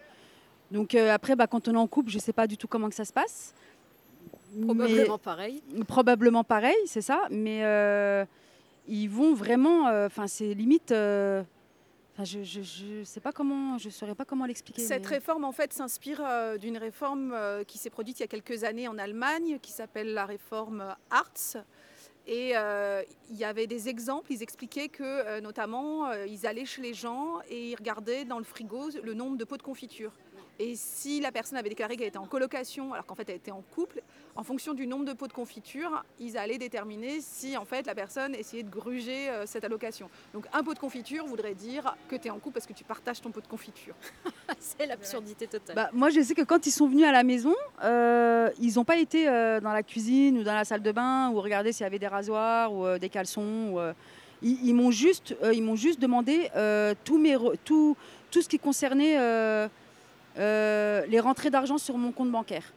Donc 0.72 0.96
euh, 0.96 1.12
après, 1.14 1.36
bah, 1.36 1.48
quand 1.48 1.68
on 1.68 1.74
est 1.74 1.78
en 1.78 1.88
couple, 1.88 2.10
je 2.10 2.18
ne 2.18 2.22
sais 2.22 2.34
pas 2.34 2.48
du 2.48 2.58
tout 2.58 2.68
comment 2.68 2.90
que 2.90 2.96
ça 2.96 3.06
se 3.06 3.14
passe. 3.14 3.54
Probablement 4.64 5.18
pareil. 5.18 5.62
Probablement 5.88 6.44
pareil, 6.44 6.76
c'est 6.86 7.02
ça. 7.02 7.24
Mais 7.30 7.64
euh, 7.64 8.26
ils 8.88 9.08
vont 9.08 9.34
vraiment. 9.34 9.88
euh, 9.88 10.08
Enfin, 10.08 10.28
c'est 10.28 10.54
limite. 10.54 10.92
euh, 10.92 11.44
enfin, 12.14 12.24
je 12.24 12.40
ne 12.40 12.44
je, 12.44 12.62
je 12.62 13.04
sais 13.04 13.20
pas 13.20 13.32
comment. 13.32 13.78
Je 13.78 13.90
saurais 13.90 14.16
pas 14.16 14.26
comment 14.26 14.46
l'expliquer. 14.46 14.82
Cette 14.82 15.04
mais- 15.04 15.16
réforme, 15.16 15.44
en 15.44 15.52
fait, 15.52 15.74
s'inspire 15.74 16.22
euh, 16.26 16.58
d'une 16.58 16.78
réforme 16.78 17.32
euh, 17.34 17.64
qui 17.64 17.78
s'est 17.78 17.90
produite 17.90 18.20
il 18.20 18.24
y 18.24 18.26
a 18.26 18.28
quelques 18.28 18.64
années 18.64 18.88
en 18.88 18.98
Allemagne, 18.98 19.60
qui 19.62 19.72
s'appelle 19.72 20.14
la 20.14 20.26
réforme 20.26 20.96
Hartz, 21.12 21.58
Et 22.28 22.54
euh, 22.56 23.04
il 23.30 23.36
y 23.38 23.44
avait 23.44 23.68
des 23.68 23.88
exemples, 23.90 24.32
ils 24.32 24.42
expliquaient 24.42 24.88
que 24.90 25.04
euh, 25.04 25.42
notamment, 25.42 26.08
euh, 26.08 26.26
ils 26.26 26.48
allaient 26.48 26.66
chez 26.66 26.82
les 26.82 26.94
gens 26.96 27.40
et 27.50 27.70
ils 27.72 27.76
regardaient 27.76 28.26
dans 28.26 28.40
le 28.40 28.46
frigo 28.46 28.90
le 29.04 29.14
nombre 29.14 29.38
de 29.38 29.44
pots 29.44 29.58
de 29.58 29.62
confiture. 29.64 30.12
Et 30.58 30.76
si 30.76 31.20
la 31.20 31.32
personne 31.34 31.58
avait 31.58 31.68
déclaré 31.70 31.98
qu'elle 31.98 32.08
était 32.08 32.18
en 32.18 32.26
colocation, 32.28 32.94
alors 32.94 33.06
qu'en 33.06 33.16
fait 33.16 33.28
elle 33.30 33.36
était 33.36 33.52
en 33.52 33.62
couple, 33.74 34.02
en 34.38 34.44
fonction 34.44 34.74
du 34.74 34.88
nombre 34.88 35.04
de 35.06 35.12
pots 35.14 35.28
de 35.28 35.34
confiture, 35.34 36.04
ils 36.20 36.38
allaient 36.38 36.58
déterminer 36.58 37.20
si 37.22 37.58
en 37.58 37.66
fait 37.66 37.86
la 37.86 37.94
personne 37.96 38.34
essayait 38.36 38.64
de 38.64 38.70
gruger 38.70 39.30
euh, 39.30 39.46
cette 39.46 39.66
allocation. 39.66 40.10
Donc 40.34 40.46
un 40.54 40.64
pot 40.64 40.74
de 40.74 40.80
confiture 40.80 41.26
voudrait 41.26 41.56
dire 41.56 41.96
que 42.08 42.16
tu 42.16 42.28
es 42.28 42.32
en 42.32 42.40
couple 42.40 42.54
parce 42.56 42.66
que 42.66 42.74
tu 42.74 42.86
partages 42.86 43.22
ton 43.22 43.32
pot 43.32 43.42
de 43.42 43.48
confiture. 43.48 43.96
C'est 44.60 44.86
l'absurdité 44.86 45.46
totale. 45.48 45.76
Bah, 45.76 45.90
moi, 45.94 46.10
je 46.10 46.22
sais 46.22 46.34
que 46.36 46.42
quand 46.44 46.66
ils 46.66 46.72
sont 46.72 46.88
venus 46.88 47.06
à 47.06 47.12
la 47.12 47.24
maison, 47.24 47.54
euh, 47.84 48.50
ils 48.60 48.76
n'ont 48.76 48.86
pas 48.86 48.98
été 48.98 49.28
euh, 49.28 49.60
dans 49.60 49.74
la 49.74 49.84
cuisine 49.84 50.38
ou 50.38 50.44
dans 50.44 50.54
la 50.54 50.64
salle 50.66 50.82
de 50.82 50.92
bain 50.92 51.30
ou 51.32 51.42
regarder 51.42 51.72
s'il 51.74 51.84
y 51.84 51.88
avait 51.88 52.00
des 52.00 52.08
rasoirs 52.08 52.74
ou 52.74 52.86
euh, 52.86 52.98
des 52.98 53.10
caleçons. 53.10 53.72
ou, 53.74 53.80
euh, 53.80 53.94
ils 54.42 54.68
ils 54.68 54.74
m'ont 54.74 54.92
juste, 54.92 55.36
euh, 55.44 55.54
ils 55.54 55.64
m'ont 55.64 55.76
juste 55.76 56.00
demandé 56.00 56.50
euh, 56.56 56.94
tout, 57.04 57.18
mes 57.18 57.36
re- 57.36 57.56
tout, 57.66 57.96
tout 58.32 58.42
ce 58.42 58.48
qui 58.50 58.60
concernait 58.60 59.16
euh, 60.38 61.06
les 61.08 61.20
rentrées 61.20 61.50
d'argent 61.50 61.78
sur 61.78 61.98
mon 61.98 62.12
compte 62.12 62.32
bancaire. 62.32 62.74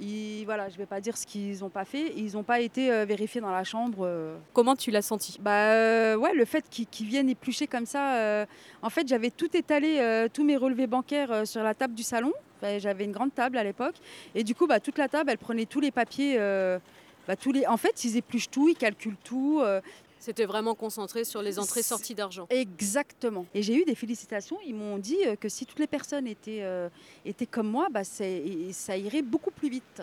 Ils, 0.00 0.42
voilà, 0.44 0.68
je 0.68 0.74
ne 0.74 0.78
vais 0.78 0.86
pas 0.86 1.00
dire 1.00 1.16
ce 1.16 1.24
qu'ils 1.24 1.60
n'ont 1.60 1.68
pas 1.68 1.84
fait. 1.84 2.12
Ils 2.16 2.32
n'ont 2.32 2.42
pas 2.42 2.58
été 2.58 2.90
euh, 2.90 3.04
vérifiés 3.04 3.40
dans 3.40 3.52
la 3.52 3.62
chambre. 3.62 3.98
euh. 4.02 4.36
Comment 4.52 4.74
tu 4.74 4.90
l'as 4.90 5.02
senti? 5.02 5.38
Bah 5.40 5.70
euh, 5.70 6.16
ouais, 6.16 6.34
le 6.34 6.44
fait 6.44 6.64
qu'ils 6.68 6.86
qu'ils 6.88 7.06
viennent 7.06 7.28
éplucher 7.28 7.68
comme 7.68 7.86
ça. 7.86 8.16
euh, 8.16 8.44
en 8.82 8.90
fait, 8.90 9.06
j'avais 9.06 9.30
tout 9.30 9.56
étalé, 9.56 9.98
euh, 10.00 10.26
tous 10.32 10.42
mes 10.42 10.56
relevés 10.56 10.88
bancaires 10.88 11.30
euh, 11.30 11.44
sur 11.44 11.62
la 11.62 11.74
table 11.74 11.94
du 11.94 12.02
salon. 12.02 12.32
Enfin, 12.60 12.78
j'avais 12.78 13.04
une 13.04 13.12
grande 13.12 13.32
table 13.34 13.56
à 13.56 13.62
l'époque. 13.62 13.94
Et 14.34 14.42
du 14.42 14.54
coup, 14.56 14.66
bah, 14.66 14.80
toute 14.80 14.98
la 14.98 15.06
table, 15.06 15.30
elle 15.30 15.38
prenait 15.38 15.66
tous 15.66 15.80
les 15.80 15.92
papiers. 15.92 16.36
euh, 16.38 16.80
bah, 17.28 17.36
tous 17.36 17.52
les... 17.52 17.64
En 17.66 17.76
fait, 17.76 18.04
ils 18.04 18.16
épluchent 18.16 18.50
tout, 18.50 18.68
ils 18.68 18.76
calculent 18.76 19.16
tout. 19.22 19.60
euh, 19.62 19.80
C'était 20.24 20.46
vraiment 20.46 20.74
concentré 20.74 21.22
sur 21.24 21.42
les 21.42 21.58
entrées-sorties 21.58 22.14
d'argent. 22.14 22.46
exactement. 22.48 23.44
Et 23.54 23.62
j'ai 23.62 23.74
eu 23.74 23.84
des 23.84 23.94
félicitations. 23.94 24.56
Ils 24.66 24.74
m'ont 24.74 24.96
dit 24.96 25.18
euh, 25.26 25.36
que 25.36 25.50
si 25.50 25.66
toutes 25.66 25.78
les 25.80 25.86
personnes 25.86 26.26
étaient, 26.26 26.62
euh, 26.62 26.88
étaient 27.26 27.44
comme 27.44 27.68
moi, 27.68 27.88
bah, 27.90 28.04
ça 28.04 28.96
irait 28.96 29.20
beaucoup 29.22 29.50
plus 29.50 29.68
vite. 29.68 30.02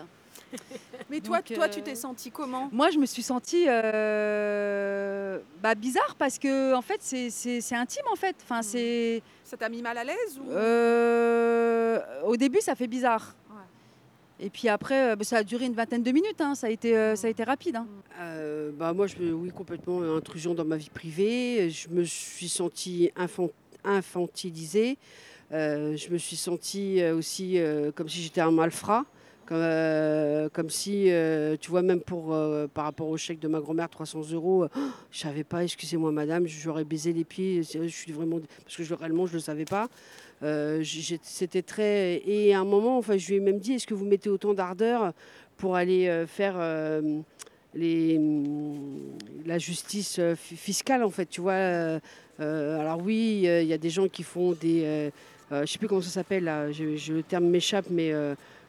Mais 1.10 1.20
toi, 1.20 1.38
Donc, 1.38 1.52
toi 1.56 1.64
euh, 1.64 1.68
tu 1.68 1.82
t'es 1.82 1.94
senti 1.96 2.30
comment? 2.30 2.68
Moi, 2.70 2.90
je 2.90 2.98
me 2.98 3.06
suis 3.06 3.22
sentie 3.22 3.64
euh, 3.66 5.38
bah, 5.62 5.74
bizarre 5.74 6.14
parce 6.18 6.38
que 6.38 6.74
en 6.74 6.82
fait, 6.82 7.00
c'est- 7.02 7.72
intime 7.74 8.04
en 8.12 8.16
fait. 8.16 8.36
Enfin, 8.44 8.60
Mm. 8.60 8.62
c'est 8.62 9.22
Ça 9.44 9.56
t'a 9.56 9.68
mis 9.68 9.82
mal 9.82 9.98
à 9.98 10.04
l'aise 10.04 10.38
ou... 10.40 10.50
Euh, 10.52 12.00
au 12.24 12.36
début, 12.36 12.60
ça 12.60 12.74
fait 12.74 12.86
bizarre. 12.86 13.34
Et 14.42 14.50
puis 14.50 14.68
après, 14.68 15.12
euh, 15.12 15.16
bah, 15.16 15.24
ça 15.24 15.38
a 15.38 15.42
duré 15.44 15.66
une 15.66 15.74
vingtaine 15.74 16.02
de 16.02 16.10
minutes. 16.10 16.40
hein. 16.40 16.54
Ça, 16.56 16.66
a 16.66 16.70
été, 16.70 16.96
euh, 16.96 17.14
ça 17.14 17.28
a 17.28 17.30
été 17.30 17.44
rapide. 17.44 17.76
hein. 17.76 17.86
Euh, 18.20 18.72
bah 18.76 18.92
moi, 18.92 19.06
je 19.06 19.16
oui, 19.32 19.50
complètement 19.50 20.02
intrusion 20.16 20.52
dans 20.52 20.64
ma 20.64 20.76
vie 20.76 20.90
privée. 20.90 21.70
Je 21.70 21.88
me 21.88 22.02
suis 22.04 22.48
sentie 22.48 23.10
infan- 23.16 23.50
infantilisée. 23.84 24.98
Je 25.50 26.10
me 26.10 26.18
suis 26.18 26.36
sentie 26.36 27.02
aussi 27.04 27.58
comme 27.94 28.08
si 28.08 28.22
j'étais 28.22 28.40
un 28.40 28.50
malfrat. 28.50 29.04
Comme, 29.46 29.58
euh, 29.60 30.48
comme 30.52 30.70
si, 30.70 31.10
euh, 31.10 31.56
tu 31.60 31.70
vois, 31.70 31.82
même 31.82 32.00
pour, 32.00 32.32
euh, 32.32 32.68
par 32.72 32.84
rapport 32.84 33.08
au 33.08 33.16
chèque 33.16 33.40
de 33.40 33.48
ma 33.48 33.60
grand-mère, 33.60 33.88
300 33.88 34.30
euros, 34.32 34.66
oh, 34.74 34.80
je 35.10 35.18
savais 35.18 35.42
pas, 35.42 35.64
excusez-moi 35.64 36.12
madame, 36.12 36.46
j'aurais 36.46 36.84
baisé 36.84 37.12
les 37.12 37.24
pieds, 37.24 37.62
je 37.62 37.88
suis 37.88 38.12
vraiment... 38.12 38.38
Parce 38.64 38.76
que 38.76 38.84
je, 38.84 38.94
réellement, 38.94 39.26
je 39.26 39.32
ne 39.32 39.38
le 39.38 39.42
savais 39.42 39.64
pas. 39.64 39.88
C'était 41.22 41.62
très... 41.62 42.22
Et 42.24 42.54
à 42.54 42.60
un 42.60 42.64
moment, 42.64 42.98
enfin, 42.98 43.16
je 43.16 43.28
lui 43.28 43.36
ai 43.36 43.40
même 43.40 43.58
dit, 43.58 43.74
est-ce 43.74 43.86
que 43.86 43.94
vous 43.94 44.04
mettez 44.04 44.30
autant 44.30 44.54
d'ardeur 44.54 45.12
pour 45.56 45.74
aller 45.74 46.24
faire... 46.28 46.54
les, 47.74 48.20
la 49.44 49.58
justice 49.58 50.20
fi- 50.36 50.56
fiscale, 50.56 51.02
en 51.02 51.10
fait, 51.10 51.26
tu 51.26 51.40
vois. 51.40 51.98
alors 52.38 53.00
oui, 53.02 53.42
il 53.44 53.66
y 53.66 53.72
a 53.72 53.78
des 53.78 53.90
gens 53.90 54.06
qui 54.06 54.22
font 54.22 54.52
des... 54.52 55.10
je 55.50 55.66
sais 55.66 55.78
plus 55.78 55.88
comment 55.88 56.00
ça 56.00 56.10
s'appelle, 56.10 56.44
le 56.44 57.20
terme 57.22 57.46
m'échappe, 57.46 57.86
mais 57.90 58.12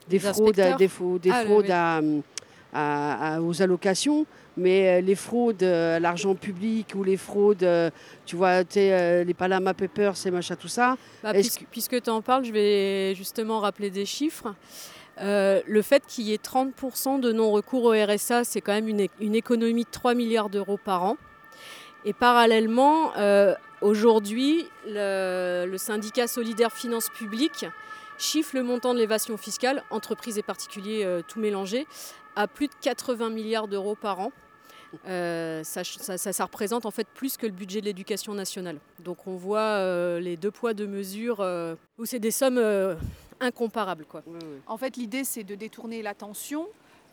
des, 0.07 0.19
Des 0.19 0.19
fraudes, 0.19 0.59
à- 0.59 0.75
des, 0.75 0.89
Ah, 1.31 1.45
fraudes 1.45 1.65
oui. 1.65 1.71
à, 1.71 2.01
à- 2.73 3.35
à- 3.35 3.41
aux 3.41 3.61
allocations. 3.61 4.25
Mais 4.55 4.97
euh, 4.97 5.01
les 5.01 5.15
fraudes 5.15 5.63
euh, 5.63 5.97
à 5.97 5.99
l'argent 5.99 6.35
public 6.35 6.93
ou 6.95 7.03
les 7.03 7.17
fraudes, 7.17 7.63
euh, 7.63 7.89
tu 8.25 8.35
vois, 8.35 8.61
les 8.75 9.33
Panama 9.35 9.73
Papers, 9.73 10.15
ces 10.15 10.29
machins, 10.29 10.55
tout 10.55 10.67
ça. 10.67 10.95
Bah, 11.23 11.33
puisque 11.33 11.65
puisque 11.71 12.01
tu 12.01 12.09
en 12.11 12.21
parles, 12.21 12.45
je 12.45 12.51
vais 12.51 13.15
justement 13.15 13.59
rappeler 13.59 13.89
des 13.89 14.05
chiffres. 14.05 14.53
Euh, 15.21 15.61
le 15.67 15.81
fait 15.81 16.03
qu'il 16.07 16.25
y 16.25 16.33
ait 16.33 16.37
30% 16.41 17.19
de 17.19 17.31
non-recours 17.31 17.83
au 17.85 17.91
RSA, 17.91 18.43
c'est 18.43 18.61
quand 18.61 18.73
même 18.73 18.87
une, 18.87 19.35
économie 19.35 19.83
de 19.83 19.89
3 19.91 20.13
milliards 20.15 20.49
d'euros 20.49 20.79
par 20.83 21.03
an. 21.03 21.17
Et 22.05 22.13
parallèlement, 22.13 23.15
euh, 23.17 23.53
aujourd'hui, 23.81 24.65
le, 24.87 25.65
le 25.69 25.77
syndicat 25.77 26.27
solidaire 26.27 26.71
finances 26.71 27.09
publiques 27.09 27.65
chiffre 28.17 28.55
le 28.55 28.63
montant 28.63 28.93
de 28.93 28.99
l'évasion 28.99 29.37
fiscale, 29.37 29.83
entreprises 29.89 30.37
et 30.37 30.43
particuliers 30.43 31.03
euh, 31.03 31.21
tout 31.27 31.39
mélangés, 31.39 31.85
à 32.35 32.47
plus 32.47 32.67
de 32.67 32.73
80 32.81 33.29
milliards 33.29 33.67
d'euros 33.67 33.95
par 33.95 34.19
an. 34.19 34.31
Euh, 35.07 35.63
ça, 35.63 35.83
ça- 35.83 36.17
ça- 36.19 36.33
ça 36.33 36.43
représente 36.45 36.85
en 36.85 36.91
fait 36.91 37.07
plus 37.15 37.35
que 37.37 37.47
le 37.47 37.51
budget 37.51 37.81
de 37.81 37.85
l'éducation 37.85 38.33
nationale. 38.35 38.77
Donc 38.99 39.25
on 39.25 39.35
voit 39.35 39.59
euh, 39.59 40.19
les 40.19 40.37
deux 40.37 40.51
poids, 40.51 40.73
deux 40.75 40.85
mesures, 40.87 41.41
euh, 41.41 41.75
où 41.97 42.05
c'est 42.05 42.19
des 42.19 42.29
sommes 42.31 42.59
euh, 42.59 42.93
incomparables. 43.39 44.05
Quoi. 44.05 44.23
En 44.67 44.77
fait, 44.77 44.95
l'idée, 44.97 45.23
c'est 45.23 45.43
de 45.43 45.55
détourner 45.55 46.03
l'attention, 46.03 46.67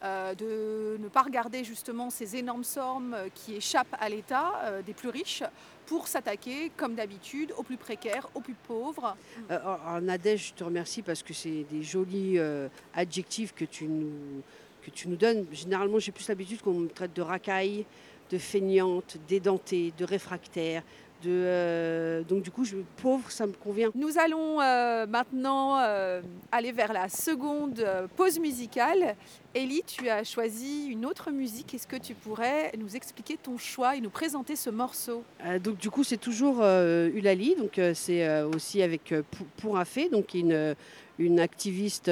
euh, 0.05 0.35
de 0.35 0.99
ne 1.03 1.09
pas 1.09 1.23
regarder 1.23 1.65
justement 1.65 2.11
ces 2.11 2.37
énormes 2.37 2.65
sommes 2.65 3.17
qui 3.35 3.55
échappent 3.57 3.97
à 3.99 4.11
l'État 4.11 4.53
euh, 4.65 4.83
des 4.83 4.93
plus 4.95 5.09
riches 5.09 5.43
pour 5.91 6.07
s'attaquer, 6.07 6.71
comme 6.77 6.95
d'habitude, 6.95 7.53
aux 7.59 7.65
plus 7.65 7.77
précaires, 7.77 8.29
aux 8.37 8.41
plus 8.41 8.55
pauvres. 8.55 9.17
Euh, 9.51 10.01
Nadège, 10.01 10.51
je 10.51 10.55
te 10.55 10.63
remercie 10.63 11.03
parce 11.03 11.21
que 11.21 11.35
c'est 11.35 11.67
des 11.69 11.83
jolis 11.83 12.39
euh, 12.39 12.69
adjectifs 12.95 13.53
que 13.53 13.65
tu 13.65 13.87
nous, 13.87 14.41
que 14.83 14.91
tu 14.91 15.09
nous 15.09 15.17
donnes. 15.17 15.47
Généralement, 15.51 15.99
j'ai 15.99 16.13
plus 16.13 16.29
l'habitude 16.29 16.63
qu'on 16.63 16.75
me 16.75 16.89
traite 16.89 17.13
de 17.13 17.23
racaille, 17.23 17.87
de 18.31 18.39
feignante, 18.39 19.17
d'édentée, 19.27 19.93
de 19.99 20.05
réfractaire. 20.05 20.85
De, 21.23 21.29
euh, 21.29 22.23
donc 22.23 22.43
du 22.43 22.51
coup, 22.51 22.65
je, 22.65 22.77
pauvre, 23.03 23.31
ça 23.31 23.47
me 23.47 23.53
convient. 23.53 23.91
Nous 23.95 24.19
allons 24.19 24.59
euh, 24.61 25.07
maintenant 25.07 25.79
euh, 25.79 26.23
aller 26.51 26.73
vers 26.73 26.95
la 26.95 27.11
seconde 27.11 27.85
pause 28.17 28.39
musicale. 28.39 29.17
Ellie, 29.55 29.83
tu 29.87 30.09
as 30.09 30.25
choisi 30.25 30.87
une 30.87 31.05
autre 31.05 31.31
musique. 31.31 31.75
Est-ce 31.75 31.87
que 31.87 31.97
tu 31.97 32.15
pourrais 32.15 32.73
nous 32.79 32.97
expliquer 32.97 33.37
ton 33.37 33.59
choix 33.59 33.97
et 33.97 34.01
nous 34.01 34.09
présenter 34.09 34.57
ce 34.57 34.71
morceau? 34.71 35.23
Donc 35.63 35.77
du 35.77 35.91
coup, 35.91 36.05
c'est 36.05 36.17
toujours 36.17 36.63
Ulali. 36.63 37.55
Donc 37.57 37.79
c'est 37.95 38.43
aussi 38.45 38.81
avec 38.81 39.13
Pou- 39.31 39.47
pour 39.59 39.77
un 39.77 39.85
fait, 39.85 40.09
donc 40.09 40.33
une, 40.35 40.75
une 41.19 41.41
activiste 41.41 42.09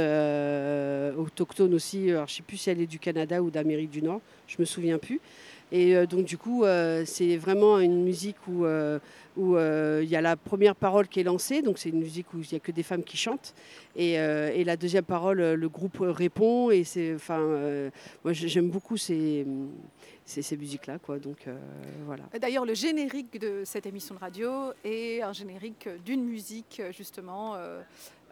autochtone 1.16 1.74
aussi. 1.74 2.11
Alors, 2.11 2.26
je 2.28 2.34
sais 2.34 2.42
plus 2.42 2.56
si 2.56 2.70
elle 2.70 2.80
est 2.80 2.86
du 2.86 2.98
Canada 2.98 3.42
ou 3.42 3.50
d'Amérique 3.50 3.90
du 3.90 4.02
Nord. 4.02 4.20
Je 4.46 4.56
me 4.59 4.64
souviens 4.64 4.98
plus. 4.98 5.20
Et 5.70 5.94
euh, 5.96 6.06
donc 6.06 6.24
du 6.24 6.38
coup, 6.38 6.64
euh, 6.64 7.04
c'est 7.06 7.36
vraiment 7.36 7.78
une 7.78 8.02
musique 8.02 8.36
où 8.48 8.64
euh, 8.64 8.98
où 9.36 9.56
il 9.56 10.08
y 10.08 10.16
a 10.16 10.20
la 10.20 10.36
première 10.36 10.74
parole 10.74 11.06
qui 11.08 11.20
est 11.20 11.24
lancée. 11.24 11.62
Donc 11.62 11.78
c'est 11.78 11.90
une 11.90 12.00
musique 12.00 12.32
où 12.34 12.38
il 12.40 12.48
n'y 12.50 12.56
a 12.56 12.60
que 12.60 12.72
des 12.72 12.82
femmes 12.82 13.04
qui 13.04 13.16
chantent. 13.16 13.54
Et, 13.94 14.14
et 14.14 14.64
la 14.64 14.76
deuxième 14.76 15.04
parole, 15.04 15.38
le 15.40 15.68
groupe 15.68 15.98
répond. 16.00 16.70
Et 16.72 16.82
c'est, 16.82 17.14
enfin, 17.14 17.38
moi 18.24 18.32
j'ai- 18.32 18.48
j'aime 18.48 18.68
beaucoup 18.68 18.96
ces 18.96 19.46
ces, 20.24 20.42
ces 20.42 20.56
musiques-là, 20.56 20.98
quoi. 20.98 21.18
Donc 21.20 21.46
euh, 21.46 21.56
voilà. 22.04 22.24
D'ailleurs, 22.40 22.66
le 22.66 22.74
générique 22.74 23.40
de 23.40 23.62
cette 23.64 23.86
émission 23.86 24.14
de 24.14 24.20
radio 24.20 24.72
est 24.84 25.22
un 25.22 25.32
générique 25.32 25.88
d'une 26.04 26.24
musique, 26.24 26.82
justement, 26.96 27.54
euh, 27.54 27.80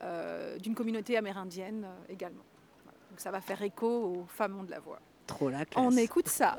euh, 0.03 0.59
d'une 0.59 0.75
communauté 0.75 1.17
amérindienne 1.17 1.87
également. 2.11 2.45
Voilà. 2.85 2.99
Donc 3.11 3.21
ça 3.21 3.31
va 3.31 3.41
faire 3.41 3.63
écho 3.63 3.87
aux 3.89 4.27
femmes 4.29 4.59
ont 4.59 4.65
de 4.65 4.73
la 4.73 4.81
voix. 4.81 4.99
Trop 5.27 5.49
la 5.49 5.65
classe. 5.65 5.85
On 5.87 5.97
écoute 5.97 6.29
ça. 6.29 6.57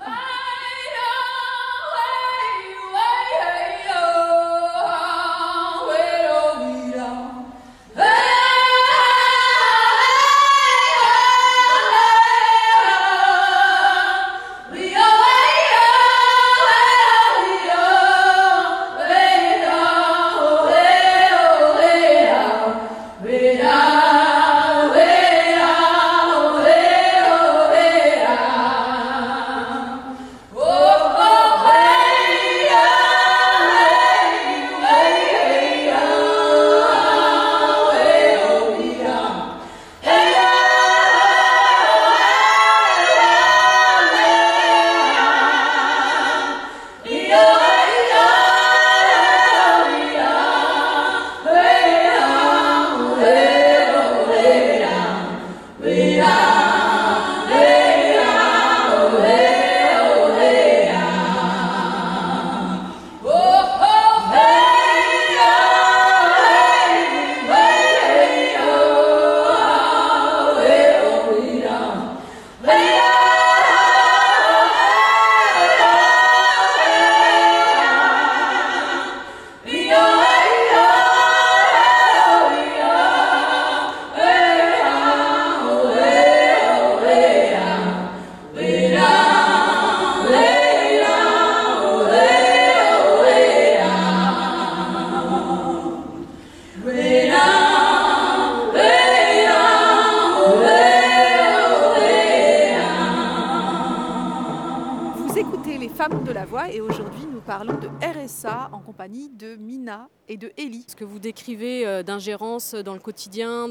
D'ingérence 112.18 112.74
dans 112.74 112.94
le 112.94 113.00
quotidien, 113.00 113.70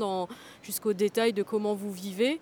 jusqu'au 0.63 0.93
détail 0.93 1.33
de 1.33 1.43
comment 1.43 1.75
vous 1.75 1.91
vivez, 1.91 2.39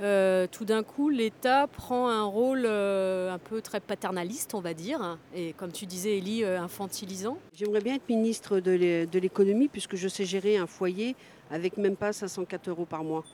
euh, 0.00 0.46
tout 0.50 0.64
d'un 0.64 0.84
coup, 0.84 1.08
l'État 1.08 1.66
prend 1.66 2.08
un 2.08 2.22
rôle 2.22 2.62
euh, 2.64 3.34
un 3.34 3.38
peu 3.38 3.60
très 3.60 3.80
paternaliste, 3.80 4.54
on 4.54 4.60
va 4.60 4.74
dire, 4.74 5.18
et 5.34 5.52
comme 5.54 5.72
tu 5.72 5.86
disais, 5.86 6.18
Ellie, 6.18 6.44
euh, 6.44 6.60
infantilisant. 6.60 7.36
J'aimerais 7.52 7.80
bien 7.80 7.96
être 7.96 8.08
ministre 8.08 8.60
de 8.60 9.18
l'économie 9.18 9.66
puisque 9.66 9.96
je 9.96 10.06
sais 10.06 10.24
gérer 10.24 10.56
un 10.56 10.68
foyer 10.68 11.16
avec 11.50 11.76
même 11.76 11.96
pas 11.96 12.12
504 12.12 12.70
euros 12.70 12.86
par 12.86 13.02
mois. 13.02 13.24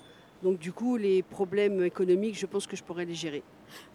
Donc 0.43 0.59
du 0.59 0.73
coup, 0.73 0.97
les 0.97 1.23
problèmes 1.23 1.85
économiques, 1.85 2.39
je 2.39 2.47
pense 2.47 2.67
que 2.67 2.77
je 2.77 2.83
pourrais 2.83 3.05
les 3.05 3.15
gérer. 3.15 3.43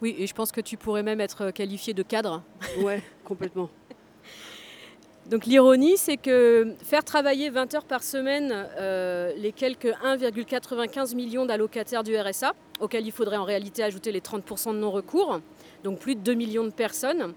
Oui, 0.02 0.16
et 0.20 0.28
je 0.28 0.34
pense 0.34 0.52
que 0.52 0.62
tu 0.62 0.78
pourrais 0.78 1.04
même 1.04 1.22
être 1.22 1.50
qualifié 1.50 1.94
de 1.96 2.04
cadre. 2.04 2.44
Ouais, 2.82 3.02
complètement. 3.26 3.70
Donc 5.32 5.46
l'ironie, 5.46 5.96
c'est 5.96 6.18
que 6.18 6.76
faire 6.84 7.06
travailler 7.06 7.50
20 7.50 7.74
heures 7.74 7.86
par 7.86 8.04
semaine 8.04 8.68
euh, 8.78 9.32
les 9.38 9.54
quelques 9.54 9.86
1,95 9.86 11.16
millions 11.16 11.46
d'allocataires 11.46 12.04
du 12.04 12.18
RSA, 12.18 12.52
auxquels 12.82 13.06
il 13.06 13.14
faudrait 13.14 13.38
en 13.38 13.46
réalité 13.46 13.82
ajouter 13.82 14.12
les 14.12 14.20
30% 14.20 14.74
de 14.74 14.80
non-recours, 14.80 15.40
donc 15.86 16.00
plus 16.00 16.16
de 16.16 16.20
2 16.20 16.34
millions 16.34 16.66
de 16.66 16.74
personnes, 16.74 17.34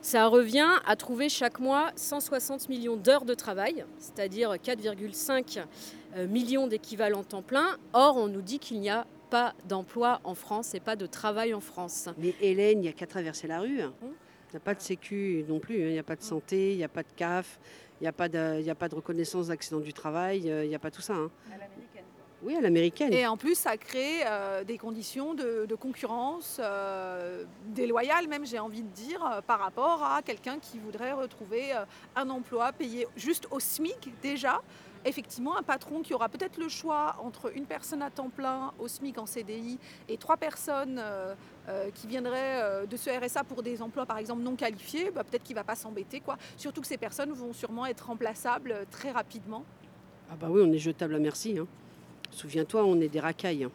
ça 0.00 0.28
revient 0.28 0.66
à 0.86 0.96
trouver 0.96 1.28
chaque 1.28 1.60
mois 1.60 1.90
160 1.96 2.70
millions 2.70 2.96
d'heures 2.96 3.26
de 3.26 3.34
travail, 3.34 3.84
c'est-à-dire 3.98 4.54
4,5 4.54 5.62
euh, 6.16 6.26
millions 6.26 6.66
d'équivalents 6.68 7.22
temps 7.22 7.42
plein. 7.42 7.76
Or, 7.92 8.16
on 8.16 8.28
nous 8.28 8.40
dit 8.40 8.58
qu'il 8.58 8.80
n'y 8.80 8.88
a 8.88 9.06
pas 9.28 9.52
d'emploi 9.68 10.20
en 10.24 10.34
France 10.34 10.74
et 10.74 10.80
pas 10.80 10.96
de 10.96 11.04
travail 11.04 11.52
en 11.52 11.60
France. 11.60 12.08
Mais 12.16 12.34
Hélène, 12.40 12.78
il 12.78 12.82
n'y 12.82 12.88
a 12.88 12.92
qu'à 12.92 13.06
traverser 13.06 13.46
la 13.46 13.60
rue. 13.60 13.82
Il 14.48 14.52
n'y 14.52 14.56
a 14.58 14.60
pas 14.60 14.74
de 14.74 14.80
sécu 14.80 15.44
non 15.48 15.58
plus. 15.58 15.76
hein. 15.82 15.86
Il 15.88 15.92
n'y 15.92 15.98
a 15.98 16.02
pas 16.04 16.16
de 16.16 16.22
santé, 16.22 16.72
il 16.72 16.76
n'y 16.78 16.84
a 16.84 16.88
pas 16.88 17.02
de 17.02 17.08
CAF, 17.16 17.58
il 18.00 18.04
n'y 18.04 18.08
a, 18.08 18.12
pas 18.12 18.28
de- 18.28 18.56
il 18.60 18.64
y 18.66 18.70
a 18.70 18.74
pas 18.74 18.88
de 18.88 18.94
reconnaissance 18.94 19.48
d'accident 19.48 19.80
du 19.80 19.92
travail, 19.92 20.50
euh, 20.50 20.64
il 20.64 20.68
n'y 20.68 20.74
a 20.74 20.78
pas 20.78 20.90
tout 20.90 21.00
ça. 21.02 21.14
hein. 21.14 21.30
Oui, 22.42 22.54
à 22.54 22.60
l'américaine. 22.60 23.12
Et 23.14 23.26
en 23.26 23.36
plus, 23.38 23.54
ça 23.56 23.76
crée 23.78 24.20
euh, 24.26 24.62
des 24.62 24.76
conditions 24.78 25.34
de, 25.34 25.64
de 25.66 25.74
concurrence 25.74 26.60
euh, 26.62 27.44
déloyales, 27.68 28.28
même 28.28 28.44
j'ai 28.46 28.58
envie 28.58 28.82
de 28.82 28.88
dire, 28.90 29.24
euh, 29.24 29.40
par 29.40 29.58
rapport 29.58 30.04
à 30.04 30.20
quelqu'un 30.22 30.58
qui 30.60 30.78
voudrait 30.78 31.12
retrouver 31.12 31.72
un 32.14 32.28
emploi 32.30 32.72
payé 32.72 33.08
juste 33.16 33.48
au 33.50 33.58
SMIC 33.58 34.12
déjà. 34.22 34.60
Effectivement, 35.06 35.56
un 35.56 35.62
patron 35.62 36.02
qui 36.02 36.14
aura 36.14 36.28
peut-être 36.28 36.58
le 36.58 36.68
choix 36.68 37.14
entre 37.22 37.56
une 37.56 37.64
personne 37.64 38.02
à 38.02 38.10
temps 38.10 38.28
plein 38.28 38.72
au 38.80 38.88
SMIC 38.88 39.16
en 39.18 39.26
CDI 39.26 39.78
et 40.08 40.16
trois 40.16 40.36
personnes 40.36 40.98
euh, 40.98 41.32
euh, 41.68 41.90
qui 41.94 42.08
viendraient 42.08 42.60
euh, 42.60 42.86
de 42.86 42.96
ce 42.96 43.08
RSA 43.10 43.44
pour 43.44 43.62
des 43.62 43.82
emplois 43.82 44.04
par 44.04 44.18
exemple 44.18 44.42
non 44.42 44.56
qualifiés, 44.56 45.12
bah, 45.12 45.22
peut-être 45.22 45.44
qu'il 45.44 45.54
ne 45.54 45.60
va 45.60 45.64
pas 45.64 45.76
s'embêter. 45.76 46.20
Surtout 46.56 46.80
que 46.80 46.88
ces 46.88 46.96
personnes 46.96 47.30
vont 47.30 47.52
sûrement 47.52 47.86
être 47.86 48.06
remplaçables 48.06 48.84
très 48.90 49.12
rapidement. 49.12 49.64
Ah 50.28 50.34
bah 50.40 50.48
oui, 50.50 50.60
on 50.64 50.72
est 50.72 50.78
jetable 50.78 51.14
à 51.14 51.18
merci. 51.20 51.56
hein. 51.56 51.68
Souviens-toi, 52.32 52.84
on 52.84 53.00
est 53.00 53.08
des 53.08 53.20
racailles. 53.20 53.62
hein. 53.62 53.70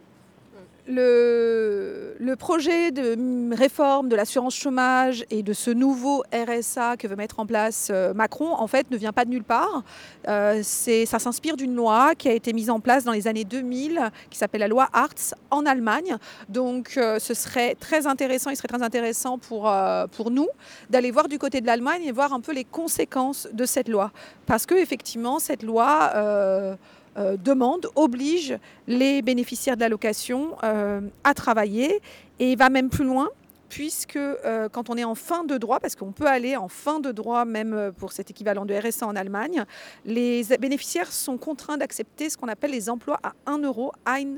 Le, 0.88 2.34
projet 2.38 2.90
de 2.90 3.54
réforme 3.54 4.08
de 4.08 4.16
l'assurance 4.16 4.56
chômage 4.56 5.24
et 5.30 5.44
de 5.44 5.52
ce 5.52 5.70
nouveau 5.70 6.24
RSA 6.32 6.96
que 6.96 7.06
veut 7.06 7.14
mettre 7.14 7.38
en 7.38 7.46
place 7.46 7.88
euh, 7.92 8.12
Macron, 8.14 8.52
en 8.52 8.66
fait, 8.66 8.90
ne 8.90 8.96
vient 8.96 9.12
pas 9.12 9.24
de 9.24 9.30
nulle 9.30 9.44
part. 9.44 9.84
Euh, 10.26 10.62
ça 10.62 11.18
s'inspire 11.20 11.56
d'une 11.56 11.74
loi 11.74 12.14
qui 12.16 12.28
a 12.28 12.32
été 12.32 12.52
mise 12.52 12.68
en 12.68 12.80
place 12.80 13.04
dans 13.04 13.12
les 13.12 13.28
années 13.28 13.44
2000, 13.44 14.10
qui 14.30 14.38
s'appelle 14.38 14.60
la 14.60 14.68
loi 14.68 14.88
Hartz 14.92 15.34
en 15.50 15.66
Allemagne. 15.66 16.16
Donc, 16.48 16.94
euh, 16.96 17.20
ce 17.20 17.34
serait 17.34 17.76
très 17.76 18.08
intéressant, 18.08 18.50
il 18.50 18.56
serait 18.56 18.68
très 18.68 18.82
intéressant 18.82 19.38
pour, 19.38 19.72
pour 20.16 20.30
nous 20.32 20.48
d'aller 20.90 21.12
voir 21.12 21.28
du 21.28 21.38
côté 21.38 21.60
de 21.60 21.66
l'Allemagne 21.66 22.02
et 22.04 22.12
voir 22.12 22.32
un 22.32 22.40
peu 22.40 22.52
les 22.52 22.64
conséquences 22.64 23.46
de 23.52 23.66
cette 23.66 23.88
loi. 23.88 24.10
Parce 24.46 24.66
que, 24.66 24.74
effectivement, 24.74 25.38
cette 25.38 25.62
loi 25.62 26.76
euh, 27.18 27.36
demande, 27.36 27.88
oblige 27.94 28.56
les 28.86 29.20
bénéficiaires 29.20 29.76
de 29.76 29.82
l'allocation 29.82 30.56
euh, 30.62 31.00
à 31.24 31.34
travailler 31.34 32.00
et 32.38 32.56
va 32.56 32.70
même 32.70 32.88
plus 32.88 33.04
loin 33.04 33.28
puisque 33.68 34.16
euh, 34.16 34.68
quand 34.68 34.90
on 34.90 34.96
est 34.96 35.04
en 35.04 35.14
fin 35.14 35.44
de 35.44 35.56
droit, 35.56 35.80
parce 35.80 35.96
qu'on 35.96 36.12
peut 36.12 36.26
aller 36.26 36.58
en 36.58 36.68
fin 36.68 37.00
de 37.00 37.10
droit 37.10 37.46
même 37.46 37.92
pour 37.96 38.12
cet 38.12 38.30
équivalent 38.30 38.66
de 38.66 38.74
RSA 38.74 39.06
en 39.06 39.16
Allemagne, 39.16 39.64
les 40.04 40.44
bénéficiaires 40.60 41.10
sont 41.10 41.38
contraints 41.38 41.78
d'accepter 41.78 42.28
ce 42.28 42.36
qu'on 42.36 42.48
appelle 42.48 42.70
les 42.70 42.90
emplois 42.90 43.18
à 43.22 43.32
1 43.46 43.58
euro, 43.60 43.92
1 44.04 44.36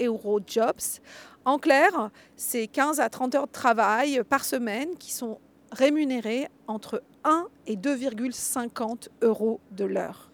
euro 0.00 0.40
jobs. 0.44 1.00
En 1.44 1.58
clair, 1.58 2.10
c'est 2.34 2.66
15 2.66 2.98
à 2.98 3.08
30 3.08 3.34
heures 3.36 3.46
de 3.46 3.52
travail 3.52 4.22
par 4.28 4.44
semaine 4.44 4.96
qui 4.98 5.12
sont 5.12 5.38
rémunérés 5.70 6.48
entre 6.66 7.04
1 7.22 7.46
et 7.68 7.76
2,50 7.76 9.08
euros 9.22 9.60
de 9.70 9.84
l'heure. 9.84 10.31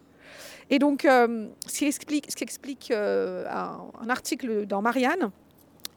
Et 0.71 0.79
donc, 0.79 1.05
euh, 1.05 1.49
ce 1.67 1.79
qui 1.79 1.87
explique, 1.87 2.31
ce 2.31 2.37
qui 2.37 2.45
explique 2.45 2.91
euh, 2.91 3.47
un 3.49 4.11
article 4.11 4.67
dans 4.67 4.83
Marianne, 4.83 5.31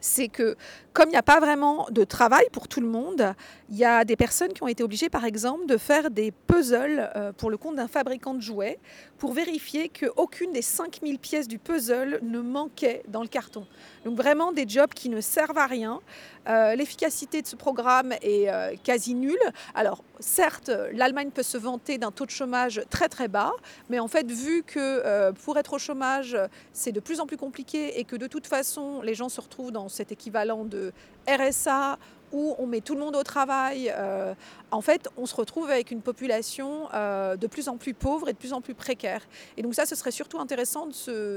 c'est 0.02 0.28
que 0.28 0.56
comme 0.94 1.08
il 1.08 1.12
n'y 1.12 1.18
a 1.18 1.24
pas 1.24 1.40
vraiment 1.40 1.88
de 1.92 2.04
travail 2.04 2.46
pour 2.52 2.68
tout 2.68 2.82
le 2.82 2.88
monde, 2.88 3.34
il 3.72 3.78
y 3.78 3.86
a 3.86 4.04
des 4.04 4.18
personnes 4.18 4.52
qui 4.52 4.62
ont 4.64 4.68
été 4.68 4.84
obligées, 4.84 5.10
par 5.10 5.24
exemple, 5.24 5.66
de 5.66 5.78
faire 5.78 6.12
des 6.12 6.32
puzzles 6.32 7.10
euh, 7.16 7.32
pour 7.32 7.50
le 7.50 7.56
compte 7.56 7.78
d'un 7.78 7.88
fabricant 7.88 8.34
de 8.34 8.42
jouets 8.42 8.78
pour 9.18 9.32
vérifier 9.32 9.88
qu'aucune 9.88 10.52
des 10.52 10.62
5000 10.62 11.18
pièces 11.20 11.48
du 11.48 11.58
puzzle 11.58 12.20
ne 12.22 12.42
manquait 12.42 13.02
dans 13.08 13.22
le 13.22 13.30
carton. 13.30 13.66
Donc 14.04 14.18
vraiment 14.18 14.52
des 14.52 14.68
jobs 14.68 14.94
qui 14.94 15.08
ne 15.08 15.22
servent 15.22 15.58
à 15.58 15.68
rien. 15.68 16.02
Euh, 16.50 16.76
L'efficacité 16.76 17.42
de 17.42 17.48
ce 17.48 17.56
programme 17.56 18.12
est 18.22 18.50
euh, 18.50 18.76
quasi 18.84 19.14
nulle. 19.14 19.40
Alors 19.74 20.04
certes, 20.20 20.70
l'Allemagne 20.92 21.30
peut 21.32 21.42
se 21.42 21.58
vanter 21.58 21.98
d'un 21.98 22.12
taux 22.12 22.26
de 22.26 22.32
chômage 22.32 22.82
très 22.90 23.08
très 23.08 23.30
bas, 23.30 23.54
mais 23.90 24.00
en 24.00 24.10
fait, 24.10 24.30
vu 24.30 24.64
que 24.64 25.32
pour 25.32 25.58
être 25.58 25.74
au 25.74 25.80
chômage, 25.80 26.38
c'est 26.74 26.92
de 26.92 27.00
plus 27.00 27.22
en 27.22 27.26
plus 27.26 27.38
compliqué 27.38 28.00
et 28.00 28.04
que 28.04 28.18
de 28.18 28.28
toute 28.28 28.48
façon, 28.48 29.02
les 29.02 29.14
gens 29.14 29.30
se 29.30 29.40
retrouvent 29.40 29.72
dans 29.72 29.88
cet 29.88 30.12
équivalent 30.12 30.66
de 30.66 30.92
RSA 31.28 31.98
où 32.32 32.56
on 32.58 32.66
met 32.66 32.82
tout 32.82 32.94
le 32.94 33.00
monde 33.00 33.16
au 33.16 33.24
travail, 33.24 33.92
euh, 33.96 34.34
en 34.72 34.82
fait, 34.82 35.10
on 35.18 35.26
se 35.26 35.36
retrouve 35.36 35.70
avec 35.70 35.92
une 35.92 36.02
population 36.02 36.88
euh, 36.94 37.36
de 37.36 37.48
plus 37.48 37.68
en 37.68 37.78
plus 37.78 37.94
pauvre 37.94 38.30
et 38.30 38.34
de 38.34 38.38
plus 38.38 38.54
en 38.54 38.62
plus 38.62 38.74
précaire. 38.74 39.22
Et 39.58 39.62
donc 39.62 39.76
ça, 39.76 39.86
ce 39.86 39.96
serait 39.96 40.12
surtout 40.12 40.40
intéressant 40.40 40.88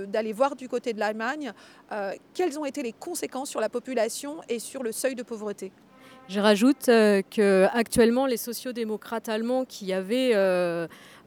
d'aller 0.07 0.33
voir 0.33 0.57
du 0.57 0.69
côté 0.69 0.93
de 0.93 1.01
l'Allemagne 1.01 1.53
euh, 1.93 2.13
quelles 2.33 2.59
ont 2.59 2.65
été 2.65 2.83
les 2.83 2.93
conséquences 2.93 3.51
sur 3.51 3.61
la 3.61 3.69
population 3.69 4.41
et 4.49 4.59
sur 4.59 4.83
le 4.83 4.93
seuil 4.93 5.15
de 5.15 5.23
pauvreté. 5.23 5.73
Je 6.29 6.41
rajoute 6.41 6.87
que 6.87 7.67
actuellement 7.75 8.25
les 8.25 8.39
sociodémocrates 8.39 9.29
allemands 9.29 9.67
qui 9.67 9.93
avaient 9.93 10.33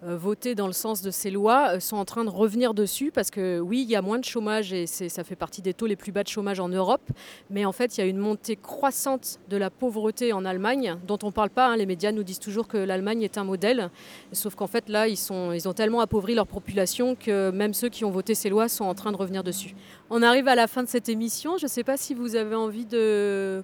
voté 0.04 0.54
dans 0.54 0.68
le 0.68 0.74
sens 0.74 1.02
de 1.02 1.10
ces 1.10 1.32
lois 1.32 1.74
euh, 1.74 1.80
sont 1.80 1.98
en 1.98 2.06
train 2.06 2.24
de 2.24 2.30
revenir 2.30 2.74
dessus 2.74 3.12
parce 3.12 3.32
que 3.32 3.60
oui, 3.60 3.82
il 3.82 3.89
y 3.89 3.95
a 3.95 4.02
moins 4.02 4.20
de 4.20 4.26
chômage 4.26 4.72
et 4.72 4.86
ça 4.86 5.24
fait 5.24 5.36
partie 5.36 5.62
des 5.62 5.74
taux 5.74 5.88
les 5.88 5.95
plus 5.95 6.12
bas 6.12 6.24
de 6.24 6.28
chômage 6.28 6.60
en 6.60 6.70
Europe, 6.70 7.10
mais 7.50 7.66
en 7.66 7.72
fait 7.72 7.98
il 7.98 8.02
y 8.02 8.04
a 8.04 8.08
une 8.08 8.18
montée 8.20 8.56
croissante 8.56 9.39
de 9.50 9.58
la 9.58 9.70
pauvreté 9.70 10.34
en 10.34 10.45
Allemagne 10.45 10.98
dont 11.08 11.18
on 11.24 11.28
ne 11.28 11.32
parle 11.32 11.50
pas. 11.50 11.68
hein. 11.70 11.78
Les 11.78 11.86
médias 11.88 12.12
nous 12.12 12.24
disent 12.24 12.39
toujours 12.39 12.68
que 12.68 12.78
l'Allemagne 12.78 13.24
est 13.24 13.38
un 13.38 13.43
modèle, 13.43 13.89
sauf 14.34 14.54
qu'en 14.56 14.68
fait 14.68 14.88
là 14.88 15.08
ils, 15.08 15.18
sont, 15.18 15.58
ont 15.66 15.74
tellement 15.74 16.02
appauvri 16.02 16.36
leur 16.36 16.48
population 16.48 17.16
que 17.16 17.50
même 17.50 17.74
ceux 17.74 17.89
qui 17.89 18.06
ont 18.06 18.12
voté 18.12 18.36
ces 18.36 18.50
lois 18.50 18.70
sont 18.70 18.86
en 18.86 18.93
train 18.93 19.12
de 19.12 19.18
revenir 19.18 19.43
dessus. 19.43 19.76
On 20.10 20.22
arrive 20.22 20.48
à 20.48 20.56
la 20.56 20.68
fin 20.68 20.84
de 20.84 20.88
cette 20.89 21.10
émission. 21.10 21.58
Je 21.58 21.66
ne 21.66 21.70
sais 21.70 21.84
pas 21.84 21.98
si 21.98 22.14
vous 22.14 22.36
avez 22.36 22.56
envie 22.56 22.86
de 22.86 23.64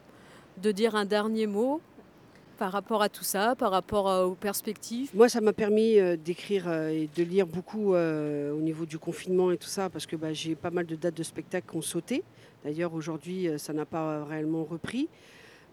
dire 0.58 0.96
un 0.96 1.06
dernier 1.06 1.46
mot 1.48 1.80
par 2.58 2.72
rapport 2.72 3.02
à 3.02 3.10
tout 3.10 3.24
ça, 3.24 3.56
par 3.56 3.72
rapport 3.72 4.10
à- 4.10 4.28
aux 4.28 4.36
perspectives? 4.36 5.10
Moi, 5.14 5.30
ça 5.30 5.42
m'a 5.42 5.54
permis 5.54 6.00
euh, 6.00 6.16
d'écrire 6.18 6.68
euh, 6.68 6.90
et 6.90 7.10
de 7.16 7.24
lire 7.24 7.48
beaucoup 7.48 7.94
euh, 7.96 8.52
au 8.54 8.62
niveau 8.62 8.86
du 8.86 8.98
confinement 8.98 9.52
et 9.52 9.58
tout 9.58 9.68
ça, 9.68 9.90
parce 9.90 10.06
que 10.06 10.16
bah, 10.16 10.34
j'ai 10.34 10.56
pas 10.56 10.72
mal 10.72 10.86
de 10.86 10.96
dates 10.96 11.16
de 11.16 11.24
spectacles 11.24 11.70
qui 11.70 11.78
ont 11.78 11.82
sauté. 11.82 12.24
D'ailleurs, 12.64 12.94
aujourd'hui, 12.94 13.48
euh, 13.48 13.58
ça 13.58 13.74
n'a 13.74 13.86
pas 13.86 14.04
euh, 14.04 14.24
réellement 14.24 14.64
repris. 14.64 15.10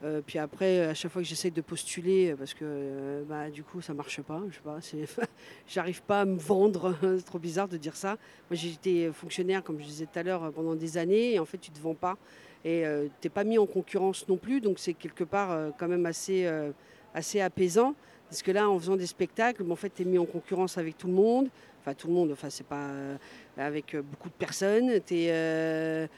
Euh, 0.02 0.22
puis 0.26 0.38
après, 0.38 0.80
à 0.86 0.94
chaque 0.94 1.12
fois 1.12 1.20
que 1.20 1.28
j'essaye 1.28 1.50
de 1.50 1.60
postuler, 1.60 2.30
euh, 2.30 2.36
parce 2.36 2.54
que 2.54 2.60
euh, 2.64 3.22
bah, 3.28 3.50
du 3.50 3.62
coup, 3.62 3.82
ça 3.82 3.92
marche 3.92 4.22
pas. 4.22 4.42
Je 4.48 4.54
sais 4.56 5.06
pas, 5.14 5.24
j'arrive 5.68 6.02
pas 6.02 6.22
à 6.22 6.24
me 6.24 6.38
vendre. 6.38 6.94
c'est 7.18 7.24
trop 7.26 7.38
bizarre 7.38 7.68
de 7.68 7.76
dire 7.76 7.94
ça. 7.96 8.16
Moi, 8.50 8.54
j'ai 8.56 8.70
été 8.70 9.12
fonctionnaire, 9.12 9.62
comme 9.62 9.78
je 9.78 9.84
disais 9.84 10.06
tout 10.06 10.18
à 10.18 10.22
l'heure, 10.22 10.44
euh, 10.44 10.50
pendant 10.50 10.74
des 10.74 10.96
années, 10.96 11.34
et 11.34 11.38
en 11.38 11.44
fait, 11.44 11.58
tu 11.58 11.70
te 11.70 11.78
vends 11.78 11.94
pas. 11.94 12.16
Et 12.64 12.84
euh, 12.84 13.06
tu 13.20 13.26
n'es 13.26 13.30
pas 13.30 13.44
mis 13.44 13.58
en 13.58 13.66
concurrence 13.66 14.28
non 14.28 14.36
plus, 14.36 14.60
donc 14.60 14.78
c'est 14.78 14.92
quelque 14.94 15.24
part 15.24 15.50
euh, 15.50 15.70
quand 15.78 15.88
même 15.88 16.06
assez, 16.06 16.44
euh, 16.46 16.70
assez 17.14 17.40
apaisant. 17.40 17.94
Parce 18.28 18.42
que 18.42 18.50
là, 18.52 18.68
en 18.68 18.78
faisant 18.78 18.96
des 18.96 19.06
spectacles, 19.06 19.64
bon, 19.64 19.72
en 19.72 19.76
fait, 19.76 19.90
tu 19.94 20.02
es 20.02 20.04
mis 20.04 20.18
en 20.18 20.26
concurrence 20.26 20.78
avec 20.78 20.96
tout 20.96 21.08
le 21.08 21.14
monde. 21.14 21.48
Enfin, 21.80 21.94
tout 21.94 22.08
le 22.08 22.12
monde, 22.12 22.30
enfin, 22.32 22.50
c'est 22.50 22.66
pas 22.66 22.90
euh, 22.90 23.16
avec 23.56 23.96
beaucoup 23.96 24.28
de 24.28 24.34
personnes. 24.34 25.00
Tu 25.04 25.14
es, 25.24 26.08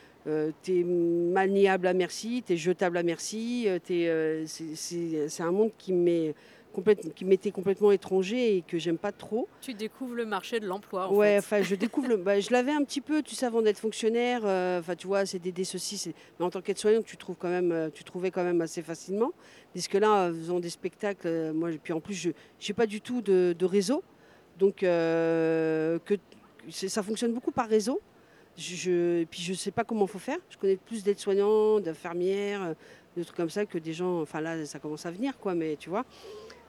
maniable 0.85 1.87
à 1.87 1.95
merci, 1.95 2.43
tu 2.47 2.53
es 2.53 2.57
jetable 2.57 2.99
à 2.99 3.03
merci. 3.03 3.67
t'es, 3.85 4.09
euh, 4.09 4.45
c'est- 4.47 5.41
un 5.41 5.53
monde 5.53 5.71
qui 5.79 5.93
me 5.93 6.03
met 6.03 6.35
qui 7.15 7.25
m'était 7.25 7.51
complètement 7.51 7.93
étranger 7.93 8.57
et 8.57 8.63
que 8.63 8.79
j'aime 8.79 8.99
pas 8.99 9.13
trop. 9.13 9.49
Tu 9.61 9.75
découvres 9.75 10.15
le 10.15 10.25
marché 10.25 10.59
de 10.59 10.67
l'emploi. 10.67 11.09
en 11.09 11.15
Ouais, 11.15 11.37
enfin, 11.39 11.63
je 11.63 11.75
découvre. 11.75 12.09
le- 12.09 12.17
bah, 12.17 12.41
je 12.41 12.51
l'avais 12.51 12.73
un 12.73 12.83
petit 12.85 13.01
peu, 13.01 13.23
tu 13.23 13.35
sais, 13.35 13.47
avant 13.47 13.63
d'être 13.63 13.79
fonctionnaire. 13.79 14.41
euh, 14.45 14.81
Enfin, 14.81 14.97
tu 14.97 15.07
vois, 15.07 15.27
CDD, 15.27 15.65
ceci. 15.65 15.99
c'est- 15.99 16.15
Mais 16.39 16.45
en 16.47 16.51
tant 16.51 16.61
qu'aide-soignante, 16.63 17.05
tu 17.05 17.17
trouves 17.17 17.37
quand 17.39 17.49
même, 17.51 17.73
euh, 17.73 17.91
tu 17.93 18.05
trouvais 18.05 18.31
quand 18.31 18.45
même 18.45 18.61
assez 18.63 18.83
facilement. 18.83 19.33
Parce 19.75 19.87
que 19.89 19.99
là, 19.99 20.29
en 20.29 20.33
faisant 20.33 20.61
des 20.61 20.71
spectacles, 20.71 21.27
euh, 21.29 21.53
moi, 21.53 21.71
puis 21.83 21.93
en 21.93 22.01
plus, 22.01 22.15
je 22.15 22.31
n'ai 22.31 22.75
pas 22.75 22.87
du 22.87 23.01
tout 23.01 23.21
de, 23.23 23.55
de 23.59 23.65
réseau, 23.67 24.03
donc 24.59 24.83
euh, 24.83 25.99
que 26.05 26.15
c'est- 26.71 26.89
ça 26.89 27.03
fonctionne 27.03 27.33
beaucoup 27.33 27.53
par 27.53 27.69
réseau. 27.69 28.01
Je, 28.57 28.75
je- 28.77 29.21
et 29.23 29.27
puis 29.27 29.41
je 29.43 29.55
sais 29.55 29.71
pas 29.71 29.83
comment 29.85 30.07
faut 30.07 30.19
faire. 30.19 30.37
Je 30.51 30.59
connais 30.59 30.77
plus 30.77 31.03
d'aides-soignants, 31.03 31.81
d'infirmières, 31.81 32.75
de 33.17 33.23
trucs 33.25 33.37
comme 33.37 33.49
ça 33.51 33.65
que 33.65 33.79
des 33.79 33.95
gens. 33.95 34.21
Enfin 34.21 34.41
là, 34.43 34.65
ça 34.67 34.79
commence 34.79 35.07
à 35.07 35.11
venir, 35.11 35.39
quoi. 35.39 35.55
Mais 35.55 35.77
tu 35.77 35.89
vois. 35.89 36.05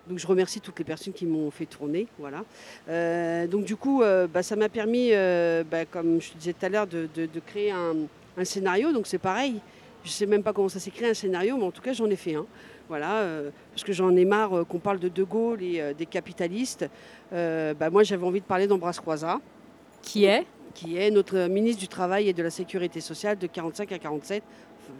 Donc 0.10 0.20
je 0.20 0.28
remercie 0.28 0.60
toutes 0.60 0.78
les 0.80 0.84
personnes 0.86 1.14
qui 1.14 1.26
m'ont 1.26 1.50
fait 1.50 1.66
tourner, 1.66 2.08
voilà. 2.20 2.44
Euh, 2.90 3.48
donc 3.48 3.64
du 3.64 3.78
coup, 3.78 4.02
euh, 4.04 4.28
bah, 4.28 4.44
ça 4.44 4.56
m'a 4.58 4.68
permis, 4.68 5.10
euh, 5.14 5.64
bah, 5.64 5.86
comme 5.86 6.20
je 6.22 6.32
te 6.32 6.38
disais 6.38 6.52
tout 6.54 6.66
à 6.66 6.70
l'heure, 6.70 6.88
de, 6.88 7.08
de- 7.16 7.26
de 7.26 7.40
créer 7.40 7.72
un, 7.72 7.94
un 8.38 8.44
scénario. 8.46 8.92
Donc 8.92 9.08
c'est 9.08 9.18
pareil. 9.18 9.62
Je 10.04 10.10
sais 10.10 10.26
même 10.26 10.44
pas 10.44 10.52
comment 10.52 10.68
ça 10.68 10.80
s'écrit 10.82 11.06
un 11.06 11.14
scénario, 11.14 11.56
mais 11.56 11.64
en 11.64 11.72
tout 11.72 11.82
cas 11.82 11.94
j'en 11.94 12.10
ai 12.10 12.18
fait 12.18 12.36
un. 12.36 12.46
Voilà, 12.90 13.26
parce 13.72 13.86
que 13.86 13.94
j'en 13.94 14.14
ai 14.18 14.26
marre 14.26 14.66
qu'on 14.68 14.78
parle 14.78 15.00
de 15.00 15.08
De 15.08 15.24
Gaulle 15.24 15.64
et 15.64 15.94
des 15.98 16.06
capitalistes. 16.06 16.86
Bah, 17.32 17.90
moi 17.90 18.04
j'avais 18.04 18.26
envie 18.26 18.42
de 18.42 18.46
parler 18.46 18.68
d'Ambroise 18.68 19.00
Croizat, 19.00 19.40
Qui 20.02 20.26
est? 20.26 20.46
Qui 20.74 20.98
est 20.98 21.10
notre 21.10 21.48
ministre 21.48 21.80
du 21.80 21.88
Travail 21.88 22.28
et 22.28 22.34
de 22.34 22.44
la 22.44 22.50
Sécurité 22.50 23.00
sociale 23.00 23.38
de 23.38 23.48
45 23.48 23.90
à 23.94 24.00
47. 24.00 24.44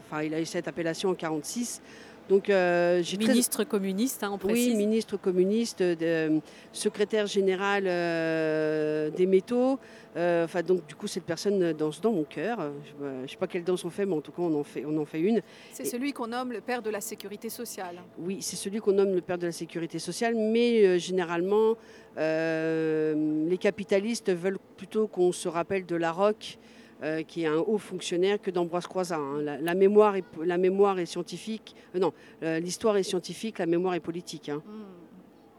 Enfin, 0.10 0.24
il 0.24 0.34
a 0.34 0.40
eu 0.40 0.46
cette 0.46 0.68
appellation 0.70 1.10
en 1.10 1.14
46. 1.14 1.82
Donc 2.30 2.50
euh, 2.50 3.04
très- 3.04 3.18
ministre 3.18 3.64
communiste, 3.66 4.24
hein, 4.24 4.32
on 4.34 4.38
précise. 4.38 4.70
oui, 4.70 4.76
ministre 4.76 5.18
communiste, 5.18 5.84
de- 5.84 6.40
secrétaire 6.72 7.28
général 7.28 7.84
euh, 7.88 9.10
des 9.10 9.26
métaux. 9.26 9.78
Euh, 10.16 10.46
Enfin, 10.46 10.62
donc, 10.62 10.86
du 10.88 10.94
coup, 10.96 11.08
cette 11.08 11.24
personne 11.24 11.74
danse 11.74 12.00
dans 12.00 12.12
mon 12.12 12.24
cœur. 12.24 12.72
Je 13.02 13.22
ne 13.24 13.28
sais 13.28 13.36
pas 13.36 13.48
quelle 13.48 13.64
danse 13.64 13.84
on 13.84 13.90
fait, 13.90 14.06
mais 14.06 14.14
en 14.14 14.22
tout 14.22 14.32
cas, 14.32 14.44
on 14.44 14.60
en 14.60 14.64
fait, 14.64 14.86
on 14.86 14.96
en 14.98 15.06
fait 15.06 15.20
une. 15.20 15.42
C'est 15.72 15.86
celui 15.86 16.14
qu'on 16.14 16.28
nomme 16.28 16.52
le 16.52 16.62
père 16.62 16.82
de 16.84 16.90
la 16.92 17.02
sécurité 17.02 17.50
sociale. 17.50 17.96
Oui, 18.20 18.38
c'est 18.42 18.56
celui 18.56 18.80
qu'on 18.80 18.92
nomme 18.94 19.14
le 19.14 19.22
père 19.22 19.38
de 19.40 19.48
la 19.48 19.52
sécurité 19.52 19.98
sociale, 20.00 20.36
mais 20.36 20.86
euh, 20.86 20.98
généralement, 21.00 21.76
euh, 22.18 23.48
les 23.50 23.58
capitalistes 23.58 24.32
veulent 24.32 24.60
plutôt 24.78 25.08
qu'on 25.08 25.32
se 25.32 25.48
rappelle 25.48 25.86
de 25.86 25.96
Larocque, 25.96 26.58
euh, 27.02 27.24
qui 27.24 27.44
est 27.44 27.48
un 27.48 27.58
haut 27.58 27.78
fonctionnaire, 27.78 28.42
que 28.42 28.52
d'Ambroise 28.52 28.86
Croizat. 28.88 29.18
hein. 29.18 29.42
La, 29.42 29.58
la 29.58 29.74
mémoire 29.76 30.16
est, 30.16 30.26
la 30.44 30.58
mémoire 30.58 31.00
est 31.00 31.06
scientifique. 31.06 31.76
euh, 31.96 32.00
non, 32.00 32.14
euh, 32.44 32.60
l'histoire 32.60 32.98
est 32.98 33.04
scientifique, 33.04 33.60
la 33.60 33.66
mémoire 33.66 33.94
est 33.96 34.00
politique. 34.00 34.50
hein. 34.50 34.62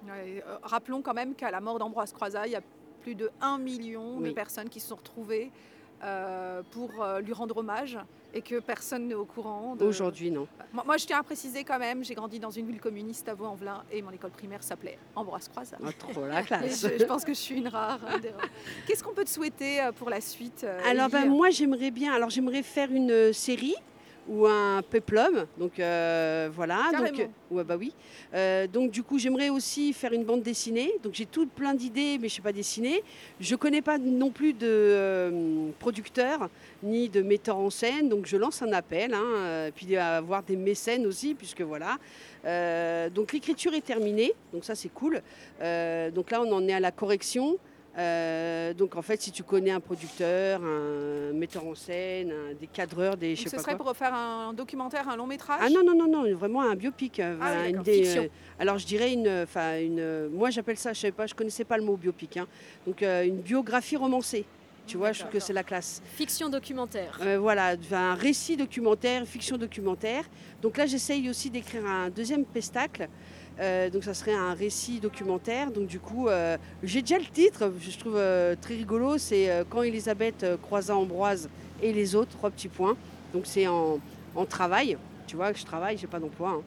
Ouais, 0.07 0.43
euh, 0.47 0.57
rappelons 0.63 1.01
quand 1.03 1.15
même 1.15 1.35
qu'à 1.35 1.51
la 1.51 1.61
mort 1.61 1.79
d'Ambroise 1.79 2.13
Croizat, 2.13 2.47
il 2.47 2.53
y 2.53 2.57
a 2.57 2.63
plus 3.01 3.15
de 3.15 3.31
1 3.41 3.59
million 3.59 4.21
de 4.21 4.31
personnes 4.35 4.69
qui 4.69 4.81
se 4.81 4.89
sont 4.89 4.97
retrouvées 4.97 5.51
euh, 6.05 6.63
pour 6.71 7.03
euh, 7.03 7.21
lui 7.21 7.33
rendre 7.33 7.57
hommage 7.57 7.99
et 8.35 8.43
que 8.43 8.59
personne 8.61 9.07
n'est 9.09 9.15
au 9.15 9.25
courant. 9.25 9.75
de- 9.77 9.85
Aujourd'hui, 9.85 10.31
non. 10.31 10.47
Moi, 10.73 10.83
moi, 10.85 10.97
je 10.97 11.07
tiens 11.07 11.19
à 11.21 11.23
préciser 11.23 11.63
quand 11.65 11.79
même, 11.79 12.05
j'ai 12.05 12.15
grandi 12.15 12.39
dans 12.41 12.51
une 12.51 12.67
ville 12.67 12.81
communiste 12.81 13.29
à 13.29 13.35
Vaux-en-Velin 13.35 13.85
et 13.93 14.03
mon 14.03 14.11
école 14.11 14.31
primaire 14.33 14.63
s'appelait 14.63 14.99
Ambroise 15.15 15.49
Croizat. 15.49 15.79
Ah, 15.85 15.89
trop 15.99 16.27
la 16.27 16.43
classe. 16.49 16.83
je, 16.83 16.99
je 16.99 17.05
pense 17.05 17.25
que 17.25 17.33
je 17.33 17.39
suis 17.39 17.57
une 17.57 17.69
rare. 17.69 18.01
Qu'est-ce 18.87 19.03
qu'on 19.05 19.15
peut 19.15 19.25
te 19.25 19.31
souhaiter 19.31 19.81
euh, 19.81 19.93
pour 19.93 20.11
la 20.11 20.21
suite 20.21 20.67
Alors 20.89 21.09
ben, 21.09 21.29
moi 21.29 21.51
j'aimerais 21.51 21.91
bien, 21.91 22.13
alors 22.13 22.31
j'aimerais 22.31 22.63
faire 22.63 22.91
une 22.91 23.33
série 23.33 23.75
ou 24.29 24.47
un 24.47 24.83
peplum, 24.83 25.47
donc 25.59 25.79
euh, 25.79 26.49
voilà. 26.53 26.91
Donc, 26.93 27.29
ouais, 27.51 27.65
bah 27.65 27.77
oui. 27.79 27.93
Euh, 28.35 28.67
donc 28.67 28.91
du 28.91 29.03
coup 29.03 29.19
j'aimerais 29.19 29.51
aussi 29.51 29.93
faire 29.93 30.13
une 30.13 30.25
bande 30.25 30.43
dessinée. 30.43 30.93
Donc 31.03 31.15
j'ai 31.15 31.27
tout 31.27 31.47
plein 31.47 31.75
d'idées, 31.75 32.19
mais 32.21 32.29
je 32.29 32.37
sais 32.37 32.43
pas 32.43 32.53
dessiner. 32.53 33.03
Je 33.41 33.55
connais 33.57 33.83
pas 33.83 33.99
non 33.99 34.31
plus 34.31 34.53
de 34.53 34.67
euh, 34.67 35.71
producteur 35.79 36.49
ni 36.83 37.09
de 37.09 37.23
metteur 37.23 37.57
en 37.57 37.71
scène, 37.71 38.09
donc 38.09 38.27
je 38.27 38.37
lance 38.37 38.63
un 38.63 38.73
appel. 38.73 39.15
Hein, 39.15 39.23
euh, 39.25 39.71
puis 39.75 39.97
avoir 39.97 40.43
des 40.43 40.57
mécènes 40.57 41.07
aussi, 41.07 41.35
puisque 41.35 41.63
voilà. 41.63 41.99
Euh, 42.45 43.09
donc 43.11 43.33
l'écriture 43.33 43.75
est 43.75 43.85
terminée, 43.85 44.33
donc 44.53 44.65
ça 44.65 44.75
c'est 44.75 44.93
cool. 44.93 45.23
Euh, 45.61 46.11
donc 46.11 46.31
là 46.31 46.43
on 46.43 46.53
en 46.53 46.67
est 46.69 46.75
à 46.75 46.81
la 46.81 46.91
correction. 46.91 47.59
Euh, 47.97 48.75
donc 48.75 48.97
en 48.97 49.03
fait, 49.03 49.21
si 49.23 49.31
tu 49.31 49.45
connais 49.45 49.71
un 49.71 49.79
producteur, 49.81 50.61
un 50.65 51.33
metteur 51.33 51.65
en 51.67 51.75
scène, 51.77 52.33
un- 52.33 52.55
des 52.55 52.67
cadreurs, 52.67 53.17
des 53.17 53.37
je 53.37 53.43
Donc 53.43 53.45
sais 53.45 53.51
ce 53.51 53.57
pas 53.57 53.63
serait 53.63 53.77
quoi. 53.77 53.87
pour 53.87 53.97
faire 53.97 54.13
un 54.13 54.53
documentaire, 54.53 55.09
un 55.09 55.17
long 55.17 55.27
métrage? 55.29 55.61
Ah 55.63 55.71
non 55.71 55.83
non 55.85 55.95
non 55.97 56.09
non, 56.09 56.35
vraiment 56.37 56.63
un 56.63 56.75
biopic. 56.75 57.21
euh, 57.21 57.37
Ah 57.41 57.45
oui, 57.45 57.51
voilà, 57.53 57.67
une 57.67 57.71
d'accord. 57.73 57.85
des, 57.85 58.03
Fiction. 58.05 58.23
euh, 58.25 58.29
alors 58.59 58.79
je 58.79 58.87
dirais 58.87 59.13
une, 59.13 59.29
enfin 59.45 59.79
une, 59.81 60.29
moi 60.29 60.51
j'appelle 60.51 60.77
ça, 60.77 60.93
je 60.93 61.01
savais 61.01 61.13
pas, 61.13 61.27
je 61.27 61.35
connaissais 61.35 61.65
pas 61.65 61.77
le 61.77 61.85
mot 61.85 61.97
biopic. 61.97 62.37
hein. 62.37 62.47
Donc 62.87 63.03
euh, 63.03 63.25
une 63.27 63.41
biographie 63.41 63.97
romancée. 63.97 64.45
Tu 64.87 64.99
vois, 64.99 65.13
je 65.13 65.21
trouve 65.21 65.33
que 65.33 65.41
c'est 65.41 65.55
la 65.55 65.63
classe. 65.63 66.03
Fiction 66.15 66.51
documentaire. 66.51 67.19
Euh, 67.23 67.39
voilà, 67.39 67.75
un 67.93 68.15
récit 68.15 68.55
documentaire, 68.55 69.25
fiction 69.27 69.57
documentaire. 69.57 70.25
Donc 70.61 70.77
là, 70.77 70.85
j'essaye 70.85 71.31
aussi 71.31 71.49
d'écrire 71.49 71.87
un 71.87 72.11
deuxième 72.11 72.45
pestacle. 72.45 73.09
Euh, 73.61 73.89
donc 73.89 74.03
ça 74.03 74.15
serait 74.15 74.35
un 74.35 74.53
récit 74.55 74.99
documentaire. 75.01 75.71
Donc 75.71 75.87
du 75.87 76.01
coup, 76.01 76.29
euh, 76.29 76.57
j'ai 76.83 77.03
déjà 77.03 77.19
le 77.19 77.25
titre, 77.27 77.73
je 77.81 77.99
trouve 77.99 78.17
euh, 78.17 78.57
très 78.61 78.75
rigolo. 78.75 79.17
C'est 79.19 79.51
euh, 79.51 79.65
Quand 79.69 79.83
Elisabeth 79.83 80.45
croisa 80.63 80.97
Ambroise 80.97 81.49
et 81.83 81.93
les 81.93 82.15
autres, 82.15 82.31
trois 82.33 82.51
petits 82.51 82.69
points. 82.69 82.97
Donc 83.33 83.43
c'est 83.47 83.67
en, 83.67 83.99
en 84.35 84.45
travail. 84.45 84.97
Tu 85.27 85.37
vois 85.37 85.53
que 85.53 85.59
je 85.59 85.65
travaille, 85.65 85.97
j'ai 85.99 86.07
pas 86.07 86.19
d'emploi. 86.21 86.51
hein. 86.51 86.63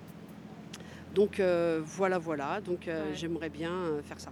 Donc 1.14 1.40
euh, 1.40 1.82
voilà, 1.84 2.18
voilà. 2.18 2.62
Donc 2.62 2.88
euh, 2.88 3.10
Ouais. 3.10 3.16
j'aimerais 3.16 3.50
bien 3.50 3.72
euh, 3.72 4.02
faire 4.04 4.20
ça. 4.20 4.32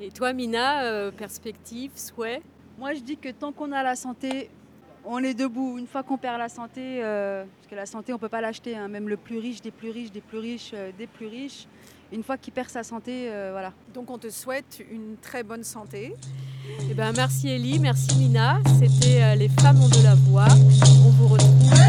Et 0.00 0.10
toi, 0.10 0.32
Mina, 0.32 0.84
euh, 0.84 1.10
perspective, 1.12 1.92
souhait? 1.94 2.42
Moi, 2.78 2.94
je 2.94 3.00
dis 3.00 3.16
que 3.16 3.28
tant 3.28 3.52
qu'on 3.52 3.70
a 3.72 3.82
la 3.84 3.94
santé, 3.94 4.50
on 5.04 5.18
est 5.18 5.34
debout. 5.34 5.78
Une 5.78 5.86
fois 5.86 6.02
qu'on 6.02 6.18
perd 6.18 6.38
la 6.38 6.48
santé, 6.48 7.00
euh, 7.02 7.44
parce 7.44 7.70
que 7.70 7.74
la 7.74 7.86
santé, 7.86 8.12
on 8.12 8.16
ne 8.16 8.20
peut 8.20 8.28
pas 8.28 8.40
l'acheter. 8.40 8.76
hein, 8.76 8.88
même 8.88 9.08
le 9.08 9.16
plus 9.16 9.38
riche 9.38 9.60
des 9.60 9.70
plus 9.70 9.90
riches, 9.90 10.12
des 10.12 10.20
plus 10.20 10.38
riches, 10.38 10.70
euh, 10.74 10.90
des 10.96 11.06
plus 11.06 11.26
riches. 11.26 11.66
Une 12.12 12.22
fois 12.22 12.36
qu'il 12.36 12.52
perd 12.52 12.68
sa 12.68 12.82
santé, 12.82 13.28
euh, 13.30 13.50
voilà. 13.52 13.72
Donc 13.94 14.10
on 14.10 14.18
te 14.18 14.28
souhaite 14.28 14.82
une 14.90 15.16
très 15.20 15.42
bonne 15.42 15.64
santé. 15.64 16.14
Eh 16.90 16.94
ben, 16.94 17.12
merci 17.16 17.48
Ellie, 17.48 17.78
merci 17.78 18.16
Mina. 18.18 18.60
C'était 18.78 19.22
euh, 19.22 19.34
Les 19.34 19.48
femmes 19.48 19.80
ont 19.80 19.88
de 19.88 20.02
la 20.04 20.14
voix. 20.14 20.46
On 21.06 21.10
vous 21.10 21.28
retrouve 21.28 21.81